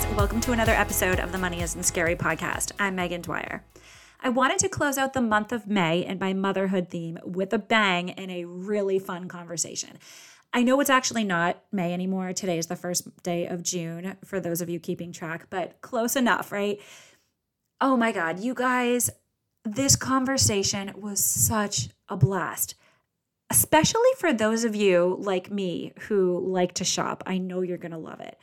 Guys, 0.00 0.16
welcome 0.16 0.40
to 0.40 0.52
another 0.52 0.72
episode 0.72 1.20
of 1.20 1.30
the 1.30 1.36
Money 1.36 1.60
Isn't 1.60 1.82
Scary 1.82 2.16
podcast. 2.16 2.72
I'm 2.78 2.94
Megan 2.94 3.20
Dwyer. 3.20 3.62
I 4.22 4.30
wanted 4.30 4.58
to 4.60 4.68
close 4.70 4.96
out 4.96 5.12
the 5.12 5.20
month 5.20 5.52
of 5.52 5.66
May 5.66 6.04
and 6.06 6.18
my 6.18 6.32
motherhood 6.32 6.88
theme 6.88 7.18
with 7.22 7.52
a 7.52 7.58
bang 7.58 8.10
and 8.12 8.30
a 8.30 8.46
really 8.46 8.98
fun 8.98 9.28
conversation. 9.28 9.98
I 10.54 10.62
know 10.62 10.80
it's 10.80 10.88
actually 10.88 11.24
not 11.24 11.62
May 11.70 11.92
anymore. 11.92 12.32
Today 12.32 12.56
is 12.56 12.68
the 12.68 12.76
first 12.76 13.22
day 13.22 13.46
of 13.46 13.62
June 13.62 14.16
for 14.24 14.40
those 14.40 14.62
of 14.62 14.70
you 14.70 14.80
keeping 14.80 15.12
track, 15.12 15.48
but 15.50 15.82
close 15.82 16.16
enough, 16.16 16.50
right? 16.50 16.80
Oh 17.78 17.96
my 17.96 18.10
God, 18.10 18.40
you 18.40 18.54
guys, 18.54 19.10
this 19.64 19.96
conversation 19.96 20.92
was 20.96 21.22
such 21.22 21.90
a 22.08 22.16
blast 22.16 22.74
especially 23.52 24.08
for 24.16 24.32
those 24.32 24.62
of 24.62 24.76
you 24.76 25.16
like 25.18 25.50
me 25.50 25.92
who 26.02 26.38
like 26.38 26.72
to 26.74 26.84
shop. 26.84 27.24
I 27.26 27.38
know 27.38 27.62
you're 27.62 27.78
going 27.78 27.90
to 27.90 27.98
love 27.98 28.20
it. 28.20 28.38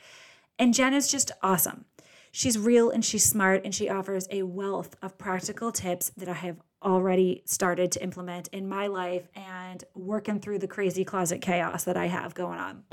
And 0.58 0.74
Jen 0.74 0.94
is 0.94 1.10
just 1.10 1.30
awesome. 1.42 1.84
She's 2.30 2.58
real 2.58 2.90
and 2.90 3.04
she's 3.04 3.24
smart, 3.24 3.62
and 3.64 3.74
she 3.74 3.88
offers 3.88 4.26
a 4.30 4.42
wealth 4.42 4.96
of 5.00 5.18
practical 5.18 5.72
tips 5.72 6.10
that 6.16 6.28
I 6.28 6.34
have 6.34 6.60
already 6.82 7.42
started 7.44 7.90
to 7.92 8.02
implement 8.02 8.48
in 8.48 8.68
my 8.68 8.86
life 8.86 9.28
and 9.34 9.82
working 9.94 10.40
through 10.40 10.58
the 10.58 10.68
crazy 10.68 11.04
closet 11.04 11.40
chaos 11.40 11.84
that 11.84 11.96
I 11.96 12.06
have 12.06 12.34
going 12.34 12.58
on. 12.58 12.84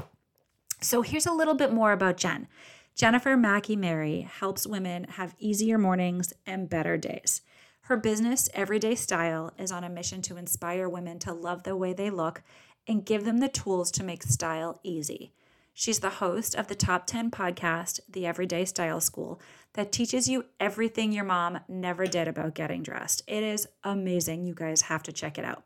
So, 0.82 1.02
here's 1.02 1.26
a 1.26 1.34
little 1.34 1.56
bit 1.56 1.74
more 1.74 1.92
about 1.92 2.18
Jen. 2.18 2.48
Jennifer 2.96 3.36
Mackey 3.36 3.76
Mary 3.76 4.22
helps 4.22 4.66
women 4.66 5.04
have 5.04 5.36
easier 5.38 5.78
mornings 5.78 6.34
and 6.46 6.70
better 6.70 6.98
days. 6.98 7.42
Her 7.82 7.98
business, 7.98 8.50
Everyday 8.54 8.96
Style, 8.96 9.52
is 9.60 9.72
on 9.72 9.84
a 9.84 9.90
mission 9.90 10.22
to 10.24 10.38
inspire 10.38 10.88
women 10.88 11.20
to 11.20 11.34
love 11.34 11.64
the 11.64 11.76
way 11.76 11.94
they 11.94 12.10
look 12.10 12.42
and 12.88 13.06
give 13.06 13.26
them 13.26 13.40
the 13.40 13.50
tools 13.50 13.92
to 13.92 14.04
make 14.04 14.24
style 14.24 14.80
easy. 14.82 15.34
She's 15.78 16.00
the 16.00 16.10
host 16.10 16.56
of 16.56 16.68
the 16.68 16.74
Top 16.74 17.06
10 17.06 17.32
podcast, 17.32 18.00
The 18.08 18.26
Everyday 18.26 18.64
Style 18.64 19.02
School, 19.02 19.42
that 19.74 19.92
teaches 19.92 20.30
you 20.30 20.46
everything 20.58 21.12
your 21.12 21.26
mom 21.26 21.60
never 21.68 22.08
did 22.08 22.30
about 22.30 22.56
getting 22.56 22.82
dressed. 22.82 23.24
It 23.28 23.44
is 23.44 23.68
amazing. 23.84 24.46
You 24.46 24.54
guys 24.54 24.84
have 24.84 25.04
to 25.04 25.12
check 25.12 25.38
it 25.38 25.44
out. 25.44 25.66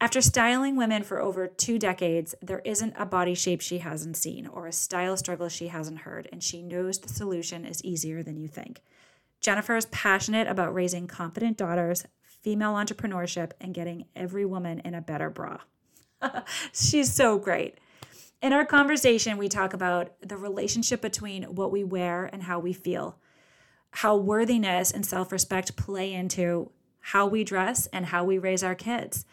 After 0.00 0.22
styling 0.22 0.76
women 0.76 1.02
for 1.02 1.20
over 1.20 1.46
two 1.46 1.78
decades, 1.78 2.34
there 2.40 2.62
isn't 2.64 2.94
a 2.96 3.04
body 3.04 3.34
shape 3.34 3.60
she 3.60 3.78
hasn't 3.78 4.16
seen 4.16 4.46
or 4.46 4.66
a 4.66 4.72
style 4.72 5.18
struggle 5.18 5.50
she 5.50 5.68
hasn't 5.68 5.98
heard, 5.98 6.26
and 6.32 6.42
she 6.42 6.62
knows 6.62 6.98
the 6.98 7.10
solution 7.10 7.66
is 7.66 7.84
easier 7.84 8.22
than 8.22 8.38
you 8.38 8.48
think. 8.48 8.80
Jennifer 9.42 9.76
is 9.76 9.86
passionate 9.86 10.48
about 10.48 10.72
raising 10.72 11.06
confident 11.06 11.58
daughters, 11.58 12.06
female 12.22 12.72
entrepreneurship, 12.72 13.50
and 13.60 13.74
getting 13.74 14.06
every 14.16 14.46
woman 14.46 14.80
in 14.86 14.94
a 14.94 15.02
better 15.02 15.28
bra. 15.28 15.58
She's 16.72 17.12
so 17.12 17.38
great. 17.38 17.76
In 18.40 18.52
our 18.52 18.64
conversation, 18.64 19.36
we 19.36 19.48
talk 19.48 19.74
about 19.74 20.12
the 20.20 20.36
relationship 20.36 21.00
between 21.00 21.42
what 21.42 21.72
we 21.72 21.82
wear 21.82 22.26
and 22.26 22.44
how 22.44 22.60
we 22.60 22.72
feel, 22.72 23.18
how 23.90 24.16
worthiness 24.16 24.92
and 24.92 25.04
self 25.04 25.32
respect 25.32 25.76
play 25.76 26.12
into 26.12 26.70
how 27.00 27.26
we 27.26 27.42
dress 27.42 27.86
and 27.88 28.06
how 28.06 28.22
we 28.22 28.38
raise 28.38 28.62
our 28.62 28.76
kids, 28.76 29.24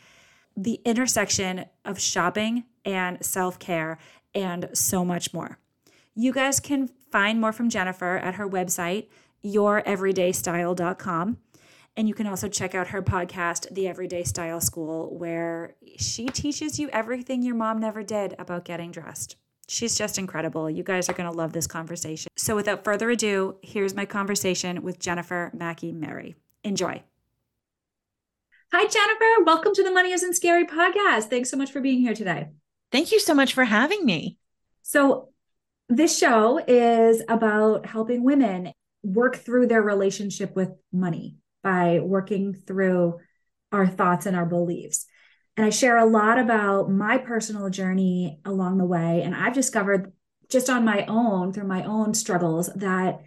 the 0.58 0.82
intersection 0.86 1.66
of 1.84 2.00
shopping 2.00 2.64
and 2.84 3.24
self 3.24 3.60
care, 3.60 4.00
and 4.34 4.70
so 4.74 5.06
much 5.06 5.34
more. 5.34 5.60
You 6.16 6.34
guys 6.34 6.60
can 6.60 6.90
find 7.12 7.40
more 7.40 7.54
from 7.54 7.70
Jennifer 7.70 8.18
at 8.18 8.36
her 8.36 8.50
website, 8.50 9.08
youreverydaystyle.com. 9.44 11.38
And 11.98 12.10
you 12.10 12.14
can 12.14 12.28
also 12.28 12.50
check 12.50 12.76
out 12.76 12.88
her 12.88 13.02
podcast, 13.02 13.74
The 13.74 13.88
Everyday 13.88 14.24
Style 14.24 14.60
School, 14.60 15.18
where 15.18 15.76
she 15.98 16.26
teaches 16.26 16.78
you 16.78 16.90
everything 16.90 17.42
your 17.42 17.56
mom 17.56 17.80
never 17.80 18.04
did 18.04 18.36
about 18.38 18.66
getting 18.66 18.92
dressed. 18.92 19.38
She's 19.70 19.98
just 19.98 20.18
incredible. 20.18 20.70
You 20.70 20.84
guys 20.84 21.10
are 21.10 21.14
going 21.14 21.32
to 21.32 21.36
love 21.36 21.54
this 21.54 21.68
conversation. 21.68 22.30
So, 22.36 22.56
without 22.56 22.84
further 22.84 23.10
ado, 23.10 23.56
here's 23.62 23.96
my 23.96 24.06
conversation 24.06 24.84
with 24.84 25.00
Jennifer 25.00 25.52
Mackey 25.54 25.94
Mary. 25.94 26.36
Enjoy. 26.64 27.02
Hi, 28.74 28.88
Jennifer. 28.88 29.46
Welcome 29.46 29.74
to 29.76 29.84
the 29.84 29.90
Money 29.90 30.12
Isn't 30.12 30.36
Scary 30.36 30.66
podcast. 30.66 31.30
Thanks 31.30 31.50
so 31.50 31.58
much 31.58 31.72
for 31.72 31.80
being 31.80 32.02
here 32.02 32.14
today. 32.14 32.50
Thank 32.92 33.12
you 33.12 33.20
so 33.20 33.34
much 33.34 33.54
for 33.54 33.64
having 33.64 34.06
me. 34.06 34.38
So, 34.84 35.30
this 35.88 36.16
show 36.16 36.62
is 36.68 37.24
about 37.30 37.86
helping 37.86 38.24
women 38.24 38.74
work 39.02 39.38
through 39.38 39.68
their 39.68 39.82
relationship 39.82 40.56
with 40.56 40.72
money 40.92 41.38
by 41.66 42.00
working 42.00 42.54
through 42.54 43.20
our 43.72 43.88
thoughts 43.88 44.28
and 44.28 44.38
our 44.38 44.46
beliefs. 44.46 45.08
And 45.58 45.66
I 45.66 45.72
share 45.72 45.98
a 45.98 46.06
lot 46.06 46.38
about 46.38 46.92
my 46.92 47.18
personal 47.18 47.72
journey 47.72 48.40
along 48.46 48.78
the 48.78 48.86
way. 48.86 49.24
And 49.24 49.36
I've 49.36 49.56
discovered 49.56 50.14
just 50.48 50.70
on 50.70 50.86
my 50.86 51.06
own, 51.08 51.54
through 51.54 51.68
my 51.68 51.84
own 51.84 52.14
struggles, 52.14 52.70
that 52.76 53.22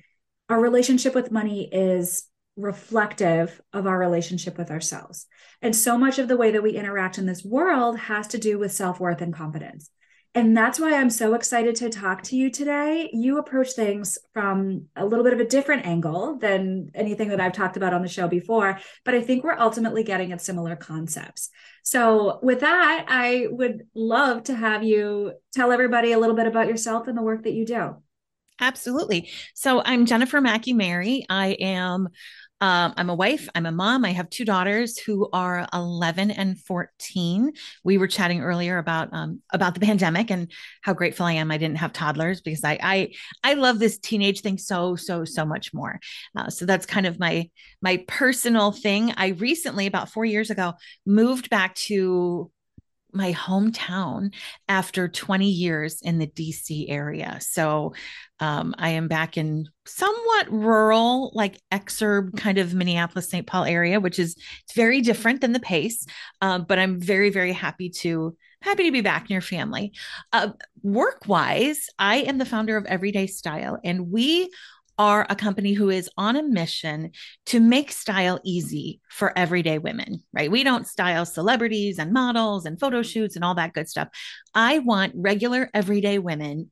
our 0.48 0.60
relationship 0.60 1.16
with 1.16 1.32
money 1.32 1.68
is 1.72 2.28
reflective 2.56 3.60
of 3.72 3.88
our 3.88 3.98
relationship 3.98 4.56
with 4.56 4.70
ourselves. 4.70 5.26
And 5.60 5.74
so 5.74 5.98
much 5.98 6.20
of 6.20 6.28
the 6.28 6.36
way 6.36 6.52
that 6.52 6.62
we 6.62 6.76
interact 6.76 7.18
in 7.18 7.26
this 7.26 7.44
world 7.44 7.98
has 7.98 8.28
to 8.28 8.38
do 8.38 8.56
with 8.56 8.70
self 8.70 9.00
worth 9.00 9.20
and 9.20 9.34
confidence. 9.34 9.90
And 10.34 10.56
that's 10.56 10.78
why 10.78 10.94
I'm 10.94 11.10
so 11.10 11.34
excited 11.34 11.74
to 11.76 11.88
talk 11.88 12.22
to 12.24 12.36
you 12.36 12.50
today. 12.50 13.10
You 13.12 13.38
approach 13.38 13.72
things 13.72 14.18
from 14.34 14.86
a 14.94 15.04
little 15.04 15.24
bit 15.24 15.32
of 15.32 15.40
a 15.40 15.44
different 15.46 15.86
angle 15.86 16.36
than 16.38 16.90
anything 16.94 17.28
that 17.30 17.40
I've 17.40 17.54
talked 17.54 17.76
about 17.76 17.94
on 17.94 18.02
the 18.02 18.08
show 18.08 18.28
before, 18.28 18.78
but 19.04 19.14
I 19.14 19.22
think 19.22 19.42
we're 19.42 19.58
ultimately 19.58 20.04
getting 20.04 20.30
at 20.32 20.42
similar 20.42 20.76
concepts. 20.76 21.48
So, 21.82 22.38
with 22.42 22.60
that, 22.60 23.06
I 23.08 23.46
would 23.50 23.86
love 23.94 24.44
to 24.44 24.54
have 24.54 24.84
you 24.84 25.32
tell 25.54 25.72
everybody 25.72 26.12
a 26.12 26.18
little 26.18 26.36
bit 26.36 26.46
about 26.46 26.68
yourself 26.68 27.08
and 27.08 27.16
the 27.16 27.22
work 27.22 27.44
that 27.44 27.54
you 27.54 27.64
do. 27.64 27.96
Absolutely. 28.60 29.30
So, 29.54 29.82
I'm 29.82 30.04
Jennifer 30.04 30.40
Mackey 30.40 30.74
Mary. 30.74 31.24
I 31.30 31.52
am 31.52 32.08
um, 32.60 32.92
I'm 32.96 33.08
a 33.08 33.14
wife, 33.14 33.48
I'm 33.54 33.66
a 33.66 33.72
mom. 33.72 34.04
I 34.04 34.10
have 34.10 34.28
two 34.30 34.44
daughters 34.44 34.98
who 34.98 35.28
are 35.32 35.66
11 35.72 36.32
and 36.32 36.58
14. 36.58 37.52
We 37.84 37.98
were 37.98 38.08
chatting 38.08 38.40
earlier 38.40 38.78
about 38.78 39.10
um, 39.12 39.42
about 39.52 39.74
the 39.74 39.80
pandemic 39.80 40.30
and 40.30 40.50
how 40.82 40.92
grateful 40.92 41.26
I 41.26 41.32
am 41.32 41.52
I 41.52 41.58
didn't 41.58 41.78
have 41.78 41.92
toddlers 41.92 42.40
because 42.40 42.64
I 42.64 42.78
I 42.82 43.12
I 43.44 43.54
love 43.54 43.78
this 43.78 43.98
teenage 43.98 44.40
thing 44.40 44.58
so 44.58 44.96
so 44.96 45.24
so 45.24 45.44
much 45.44 45.72
more. 45.72 46.00
Uh, 46.36 46.50
so 46.50 46.66
that's 46.66 46.86
kind 46.86 47.06
of 47.06 47.20
my 47.20 47.48
my 47.80 48.04
personal 48.08 48.72
thing. 48.72 49.12
I 49.16 49.28
recently 49.28 49.86
about 49.86 50.10
4 50.10 50.24
years 50.24 50.50
ago 50.50 50.74
moved 51.06 51.50
back 51.50 51.76
to 51.76 52.50
my 53.12 53.32
hometown 53.32 54.34
after 54.68 55.08
20 55.08 55.48
years 55.48 56.00
in 56.02 56.18
the 56.18 56.26
DC 56.26 56.86
area. 56.88 57.38
So 57.40 57.94
um, 58.40 58.74
I 58.78 58.90
am 58.90 59.08
back 59.08 59.36
in 59.36 59.68
somewhat 59.86 60.50
rural, 60.50 61.32
like 61.34 61.60
exurb 61.72 62.36
kind 62.36 62.58
of 62.58 62.74
Minneapolis, 62.74 63.30
St. 63.30 63.46
Paul 63.46 63.64
area, 63.64 64.00
which 64.00 64.18
is 64.18 64.36
it's 64.64 64.74
very 64.74 65.00
different 65.00 65.40
than 65.40 65.52
the 65.52 65.60
pace. 65.60 66.06
Uh, 66.40 66.58
but 66.58 66.78
I'm 66.78 67.00
very, 67.00 67.30
very 67.30 67.52
happy 67.52 67.90
to 67.90 68.36
happy 68.60 68.84
to 68.84 68.92
be 68.92 69.00
back 69.00 69.30
near 69.30 69.40
family. 69.40 69.92
Uh, 70.32 70.50
work 70.82 71.22
wise, 71.26 71.86
I 71.98 72.18
am 72.18 72.38
the 72.38 72.44
founder 72.44 72.76
of 72.76 72.86
Everyday 72.86 73.26
Style, 73.26 73.78
and 73.84 74.10
we 74.10 74.50
are 74.98 75.26
a 75.30 75.36
company 75.36 75.72
who 75.72 75.90
is 75.90 76.10
on 76.16 76.36
a 76.36 76.42
mission 76.42 77.12
to 77.46 77.60
make 77.60 77.92
style 77.92 78.40
easy 78.44 79.00
for 79.10 79.36
everyday 79.38 79.78
women, 79.78 80.22
right? 80.32 80.50
We 80.50 80.64
don't 80.64 80.86
style 80.86 81.24
celebrities 81.24 81.98
and 81.98 82.12
models 82.12 82.66
and 82.66 82.78
photo 82.80 83.02
shoots 83.02 83.36
and 83.36 83.44
all 83.44 83.54
that 83.54 83.72
good 83.72 83.88
stuff. 83.88 84.08
I 84.54 84.80
want 84.80 85.12
regular 85.16 85.70
everyday 85.72 86.18
women 86.18 86.70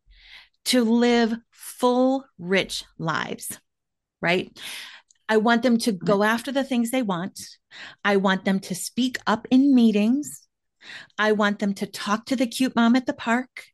to 0.66 0.84
live 0.84 1.34
full, 1.52 2.24
rich 2.38 2.84
lives, 2.98 3.58
right? 4.20 4.56
I 5.28 5.38
want 5.38 5.62
them 5.62 5.78
to 5.78 5.92
go 5.92 6.22
after 6.22 6.52
the 6.52 6.64
things 6.64 6.90
they 6.90 7.02
want. 7.02 7.40
I 8.04 8.16
want 8.16 8.44
them 8.44 8.60
to 8.60 8.74
speak 8.74 9.18
up 9.26 9.46
in 9.50 9.74
meetings. 9.74 10.46
I 11.18 11.32
want 11.32 11.58
them 11.58 11.74
to 11.74 11.86
talk 11.86 12.26
to 12.26 12.36
the 12.36 12.46
cute 12.46 12.76
mom 12.76 12.96
at 12.96 13.06
the 13.06 13.12
park. 13.12 13.64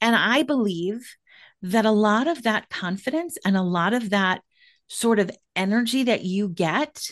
And 0.00 0.14
I 0.14 0.42
believe 0.42 1.16
that 1.62 1.86
a 1.86 1.90
lot 1.90 2.28
of 2.28 2.42
that 2.42 2.68
confidence 2.68 3.38
and 3.44 3.56
a 3.56 3.62
lot 3.62 3.92
of 3.92 4.10
that 4.10 4.42
sort 4.88 5.18
of 5.18 5.30
energy 5.54 6.04
that 6.04 6.24
you 6.24 6.48
get 6.48 7.10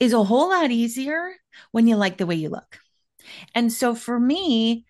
is 0.00 0.12
a 0.12 0.24
whole 0.24 0.50
lot 0.50 0.70
easier 0.70 1.32
when 1.70 1.86
you 1.86 1.96
like 1.96 2.16
the 2.16 2.26
way 2.26 2.34
you 2.34 2.48
look. 2.48 2.78
And 3.54 3.72
so 3.72 3.94
for 3.94 4.18
me, 4.18 4.84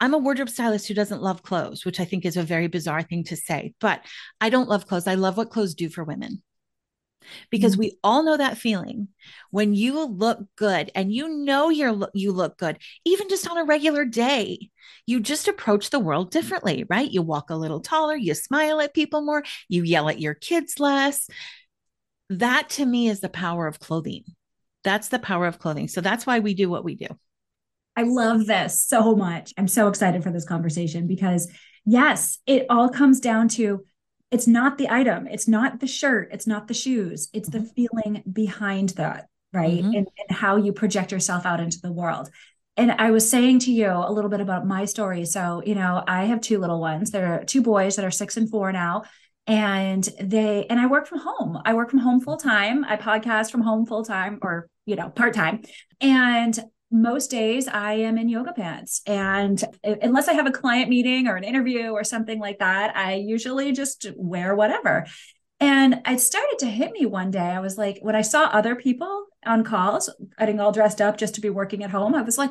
I'm 0.00 0.14
a 0.14 0.18
wardrobe 0.18 0.48
stylist 0.48 0.88
who 0.88 0.94
doesn't 0.94 1.22
love 1.22 1.42
clothes, 1.42 1.84
which 1.84 2.00
I 2.00 2.04
think 2.04 2.24
is 2.24 2.36
a 2.36 2.42
very 2.42 2.66
bizarre 2.66 3.02
thing 3.02 3.24
to 3.24 3.36
say, 3.36 3.74
but 3.80 4.00
I 4.40 4.50
don't 4.50 4.68
love 4.68 4.86
clothes. 4.86 5.06
I 5.06 5.14
love 5.14 5.36
what 5.36 5.50
clothes 5.50 5.74
do 5.74 5.88
for 5.88 6.04
women 6.04 6.42
because 7.50 7.72
mm-hmm. 7.72 7.80
we 7.80 7.98
all 8.02 8.22
know 8.22 8.36
that 8.36 8.58
feeling. 8.58 9.08
When 9.50 9.74
you 9.74 10.04
look 10.04 10.40
good 10.56 10.90
and 10.94 11.12
you 11.12 11.28
know 11.28 11.68
you're 11.68 12.08
you 12.14 12.32
look 12.32 12.58
good 12.58 12.78
even 13.04 13.28
just 13.28 13.48
on 13.48 13.58
a 13.58 13.64
regular 13.64 14.04
day 14.04 14.70
you 15.06 15.20
just 15.20 15.48
approach 15.48 15.90
the 15.90 16.00
world 16.00 16.30
differently 16.30 16.84
right? 16.88 17.10
You 17.10 17.22
walk 17.22 17.50
a 17.50 17.56
little 17.56 17.80
taller 17.80 18.16
you 18.16 18.34
smile 18.34 18.80
at 18.80 18.94
people 18.94 19.22
more 19.22 19.42
you 19.68 19.82
yell 19.82 20.08
at 20.08 20.20
your 20.20 20.34
kids 20.34 20.80
less. 20.80 21.28
That 22.30 22.70
to 22.70 22.86
me 22.86 23.08
is 23.08 23.20
the 23.20 23.28
power 23.28 23.66
of 23.66 23.78
clothing. 23.78 24.24
That's 24.84 25.08
the 25.08 25.18
power 25.18 25.46
of 25.46 25.58
clothing. 25.58 25.88
So 25.88 26.00
that's 26.00 26.26
why 26.26 26.40
we 26.40 26.54
do 26.54 26.68
what 26.68 26.84
we 26.84 26.94
do. 26.94 27.08
I 27.96 28.02
love 28.02 28.46
this 28.46 28.82
so 28.82 29.14
much. 29.14 29.52
I'm 29.58 29.68
so 29.68 29.88
excited 29.88 30.22
for 30.22 30.30
this 30.30 30.46
conversation 30.46 31.06
because 31.06 31.50
yes 31.84 32.38
it 32.46 32.64
all 32.70 32.88
comes 32.88 33.20
down 33.20 33.48
to 33.48 33.84
it's 34.32 34.48
not 34.48 34.78
the 34.78 34.90
item. 34.90 35.28
It's 35.28 35.46
not 35.46 35.78
the 35.78 35.86
shirt. 35.86 36.30
It's 36.32 36.46
not 36.46 36.66
the 36.66 36.74
shoes. 36.74 37.28
It's 37.32 37.48
mm-hmm. 37.48 37.64
the 37.64 37.88
feeling 37.88 38.22
behind 38.32 38.90
that 38.90 39.28
right? 39.52 39.82
Mm-hmm. 39.82 39.94
and, 39.94 40.08
and 40.28 40.36
how 40.36 40.56
you 40.56 40.72
project 40.72 41.12
yourself 41.12 41.46
out 41.46 41.60
into 41.60 41.80
the 41.80 41.92
world. 41.92 42.30
And 42.76 42.90
i 42.90 43.10
was 43.10 43.28
saying 43.28 43.58
to 43.60 43.72
you 43.72 43.90
a 43.90 44.10
little 44.10 44.30
bit 44.30 44.40
about 44.40 44.66
my 44.66 44.86
story. 44.86 45.24
So 45.26 45.62
you 45.64 45.74
know 45.74 46.02
i 46.06 46.24
have 46.24 46.40
two 46.40 46.58
little 46.58 46.80
ones. 46.80 47.10
There 47.10 47.34
are 47.34 47.44
two 47.44 47.62
boys 47.62 47.96
that 47.96 48.04
are 48.04 48.10
six 48.10 48.36
and 48.36 48.50
four 48.50 48.72
now. 48.72 49.02
And 49.46 50.08
they 50.20 50.66
and 50.70 50.80
i 50.80 50.86
work 50.86 51.06
from 51.06 51.18
home. 51.18 51.58
I 51.64 51.74
work 51.74 51.90
from 51.90 51.98
home 51.98 52.20
full 52.20 52.38
time. 52.38 52.84
I 52.84 52.96
podcast 52.96 53.50
from 53.50 53.60
home 53.60 53.84
full 53.84 54.04
time 54.04 54.38
or 54.40 54.68
you 54.86 54.96
know 54.96 55.10
part 55.10 55.34
time. 55.34 55.62
And 56.00 56.58
most 56.92 57.30
days 57.30 57.66
I 57.66 57.94
am 57.94 58.18
in 58.18 58.28
yoga 58.28 58.52
pants. 58.52 59.00
And 59.06 59.62
unless 59.82 60.28
I 60.28 60.34
have 60.34 60.46
a 60.46 60.52
client 60.52 60.90
meeting 60.90 61.26
or 61.26 61.36
an 61.36 61.44
interview 61.44 61.88
or 61.88 62.04
something 62.04 62.38
like 62.38 62.58
that, 62.58 62.96
I 62.96 63.14
usually 63.14 63.72
just 63.72 64.06
wear 64.16 64.54
whatever. 64.54 65.06
And 65.58 66.02
it 66.06 66.20
started 66.20 66.58
to 66.60 66.66
hit 66.66 66.92
me 66.92 67.06
one 67.06 67.30
day. 67.30 67.38
I 67.38 67.60
was 67.60 67.78
like, 67.78 67.98
when 68.02 68.16
I 68.16 68.22
saw 68.22 68.44
other 68.44 68.74
people 68.74 69.26
on 69.46 69.64
calls 69.64 70.10
getting 70.38 70.60
all 70.60 70.72
dressed 70.72 71.00
up 71.00 71.16
just 71.16 71.36
to 71.36 71.40
be 71.40 71.50
working 71.50 71.82
at 71.82 71.90
home, 71.90 72.14
I 72.14 72.22
was 72.22 72.36
like, 72.36 72.50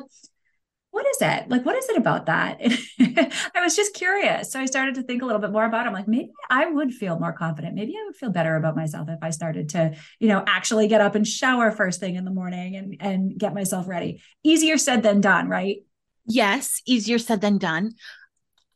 what 0.92 1.06
is 1.06 1.22
it? 1.22 1.48
Like, 1.48 1.64
what 1.64 1.74
is 1.74 1.88
it 1.88 1.96
about 1.96 2.26
that? 2.26 2.60
I 3.54 3.60
was 3.62 3.74
just 3.74 3.94
curious. 3.94 4.52
So 4.52 4.60
I 4.60 4.66
started 4.66 4.94
to 4.96 5.02
think 5.02 5.22
a 5.22 5.24
little 5.24 5.40
bit 5.40 5.50
more 5.50 5.64
about 5.64 5.86
it. 5.86 5.88
I'm 5.88 5.94
like, 5.94 6.06
maybe 6.06 6.30
I 6.50 6.66
would 6.66 6.92
feel 6.92 7.18
more 7.18 7.32
confident. 7.32 7.74
Maybe 7.74 7.94
I 7.98 8.04
would 8.04 8.14
feel 8.14 8.28
better 8.28 8.56
about 8.56 8.76
myself 8.76 9.08
if 9.08 9.18
I 9.22 9.30
started 9.30 9.70
to, 9.70 9.96
you 10.20 10.28
know, 10.28 10.44
actually 10.46 10.88
get 10.88 11.00
up 11.00 11.14
and 11.14 11.26
shower 11.26 11.70
first 11.70 11.98
thing 11.98 12.16
in 12.16 12.26
the 12.26 12.30
morning 12.30 12.76
and, 12.76 12.96
and 13.00 13.38
get 13.38 13.54
myself 13.54 13.88
ready. 13.88 14.22
Easier 14.44 14.76
said 14.76 15.02
than 15.02 15.22
done, 15.22 15.48
right? 15.48 15.78
Yes, 16.26 16.82
easier 16.86 17.18
said 17.18 17.40
than 17.40 17.56
done. 17.56 17.92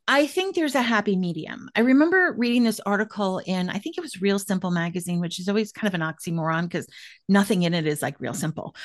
I 0.09 0.27
think 0.27 0.55
there's 0.55 0.77
a 0.77 0.83
happy 0.83 1.17
medium. 1.17 1.69
I 1.75 1.81
remember 1.81 2.35
reading 2.39 2.63
this 2.63 2.81
article 2.81 3.41
in, 3.45 3.69
I 3.69 3.79
think 3.79 3.99
it 3.99 4.03
was 4.03 4.23
Real 4.23 4.39
Simple 4.39 4.71
magazine, 4.71 5.21
which 5.21 5.41
is 5.41 5.49
always 5.49 5.73
kind 5.73 5.93
of 5.93 6.01
an 6.01 6.07
oxymoron 6.07 6.63
because 6.63 6.87
nothing 7.29 7.65
in 7.65 7.75
it 7.75 7.87
is 7.87 8.03
like 8.03 8.21
real 8.21 8.35
simple 8.35 8.77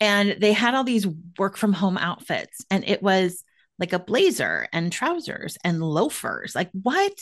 and 0.00 0.36
they 0.40 0.52
had 0.52 0.74
all 0.74 0.84
these 0.84 1.06
work 1.38 1.56
from 1.56 1.72
home 1.72 1.98
outfits 1.98 2.64
and 2.70 2.84
it 2.86 3.02
was 3.02 3.44
like 3.78 3.92
a 3.92 3.98
blazer 3.98 4.66
and 4.72 4.92
trousers 4.92 5.56
and 5.64 5.82
loafers 5.82 6.54
like 6.54 6.70
what. 6.72 7.18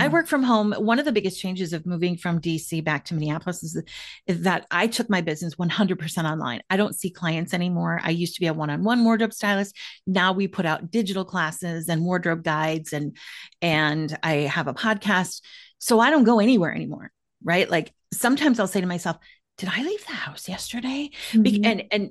I 0.00 0.08
work 0.08 0.26
from 0.26 0.42
home. 0.42 0.72
One 0.72 0.98
of 0.98 1.04
the 1.04 1.12
biggest 1.12 1.40
changes 1.40 1.72
of 1.72 1.84
moving 1.84 2.16
from 2.16 2.40
DC 2.40 2.82
back 2.82 3.04
to 3.06 3.14
Minneapolis 3.14 3.62
is, 3.62 3.82
is 4.26 4.42
that 4.42 4.66
I 4.70 4.86
took 4.86 5.10
my 5.10 5.20
business 5.20 5.56
100% 5.56 6.24
online. 6.24 6.62
I 6.70 6.76
don't 6.76 6.94
see 6.94 7.10
clients 7.10 7.52
anymore. 7.52 8.00
I 8.02 8.10
used 8.10 8.34
to 8.34 8.40
be 8.40 8.46
a 8.46 8.54
one-on-one 8.54 9.04
wardrobe 9.04 9.34
stylist. 9.34 9.76
Now 10.06 10.32
we 10.32 10.48
put 10.48 10.64
out 10.64 10.90
digital 10.90 11.24
classes 11.24 11.88
and 11.88 12.04
wardrobe 12.04 12.42
guides 12.42 12.92
and 12.92 13.16
and 13.60 14.16
I 14.22 14.32
have 14.32 14.66
a 14.66 14.74
podcast. 14.74 15.42
So 15.78 16.00
I 16.00 16.10
don't 16.10 16.24
go 16.24 16.40
anywhere 16.40 16.74
anymore, 16.74 17.12
right? 17.44 17.68
Like 17.68 17.92
sometimes 18.12 18.58
I'll 18.58 18.66
say 18.66 18.80
to 18.80 18.86
myself, 18.86 19.18
did 19.58 19.68
I 19.70 19.82
leave 19.82 20.06
the 20.06 20.12
house 20.12 20.48
yesterday? 20.48 21.10
Mm-hmm. 21.32 21.64
And 21.64 21.84
and 21.90 22.10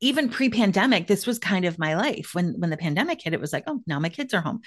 even 0.00 0.28
pre-pandemic, 0.28 1.08
this 1.08 1.26
was 1.26 1.38
kind 1.38 1.64
of 1.64 1.78
my 1.78 1.96
life. 1.96 2.30
When 2.32 2.54
when 2.58 2.70
the 2.70 2.76
pandemic 2.76 3.22
hit, 3.22 3.34
it 3.34 3.40
was 3.40 3.52
like, 3.52 3.64
oh, 3.66 3.82
now 3.86 3.98
my 3.98 4.08
kids 4.08 4.32
are 4.32 4.40
home. 4.40 4.60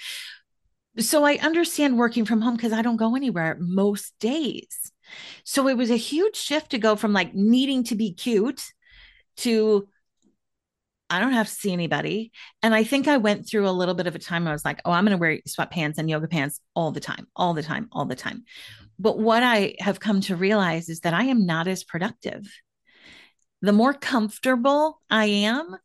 So 0.98 1.24
I 1.24 1.36
understand 1.36 1.98
working 1.98 2.24
from 2.24 2.40
home 2.40 2.56
because 2.56 2.72
I 2.72 2.82
don't 2.82 2.96
go 2.96 3.16
anywhere 3.16 3.56
most 3.58 4.14
days. 4.20 4.92
So 5.44 5.68
it 5.68 5.76
was 5.76 5.90
a 5.90 5.96
huge 5.96 6.36
shift 6.36 6.70
to 6.70 6.78
go 6.78 6.96
from 6.96 7.12
like 7.12 7.34
needing 7.34 7.84
to 7.84 7.94
be 7.94 8.12
cute 8.12 8.62
to 9.38 9.88
I 11.12 11.20
don't 11.20 11.34
have 11.34 11.46
to 11.46 11.52
see 11.52 11.74
anybody. 11.74 12.32
And 12.62 12.74
I 12.74 12.84
think 12.84 13.06
I 13.06 13.18
went 13.18 13.46
through 13.46 13.68
a 13.68 13.70
little 13.70 13.94
bit 13.94 14.06
of 14.06 14.14
a 14.14 14.18
time 14.18 14.48
I 14.48 14.52
was 14.52 14.64
like, 14.64 14.80
oh, 14.86 14.92
I'm 14.92 15.04
going 15.04 15.16
to 15.16 15.20
wear 15.20 15.40
sweatpants 15.46 15.98
and 15.98 16.08
yoga 16.08 16.26
pants 16.26 16.58
all 16.74 16.90
the 16.90 17.00
time, 17.00 17.26
all 17.36 17.52
the 17.52 17.62
time, 17.62 17.88
all 17.92 18.06
the 18.06 18.16
time. 18.16 18.44
But 18.98 19.18
what 19.18 19.42
I 19.42 19.74
have 19.78 20.00
come 20.00 20.22
to 20.22 20.36
realize 20.36 20.88
is 20.88 21.00
that 21.00 21.12
I 21.12 21.24
am 21.24 21.44
not 21.44 21.68
as 21.68 21.84
productive. 21.84 22.46
The 23.60 23.74
more 23.74 23.92
comfortable 23.92 25.02
I 25.10 25.26
am, 25.26 25.76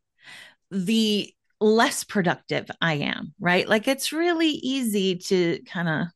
the 0.71 1.33
less 1.59 2.04
productive 2.04 2.69
I 2.81 2.95
am, 2.95 3.33
right? 3.39 3.68
Like 3.68 3.88
it's 3.88 4.12
really 4.12 4.50
easy 4.50 5.18
to 5.18 5.59
kind 5.63 5.89
of 5.89 6.07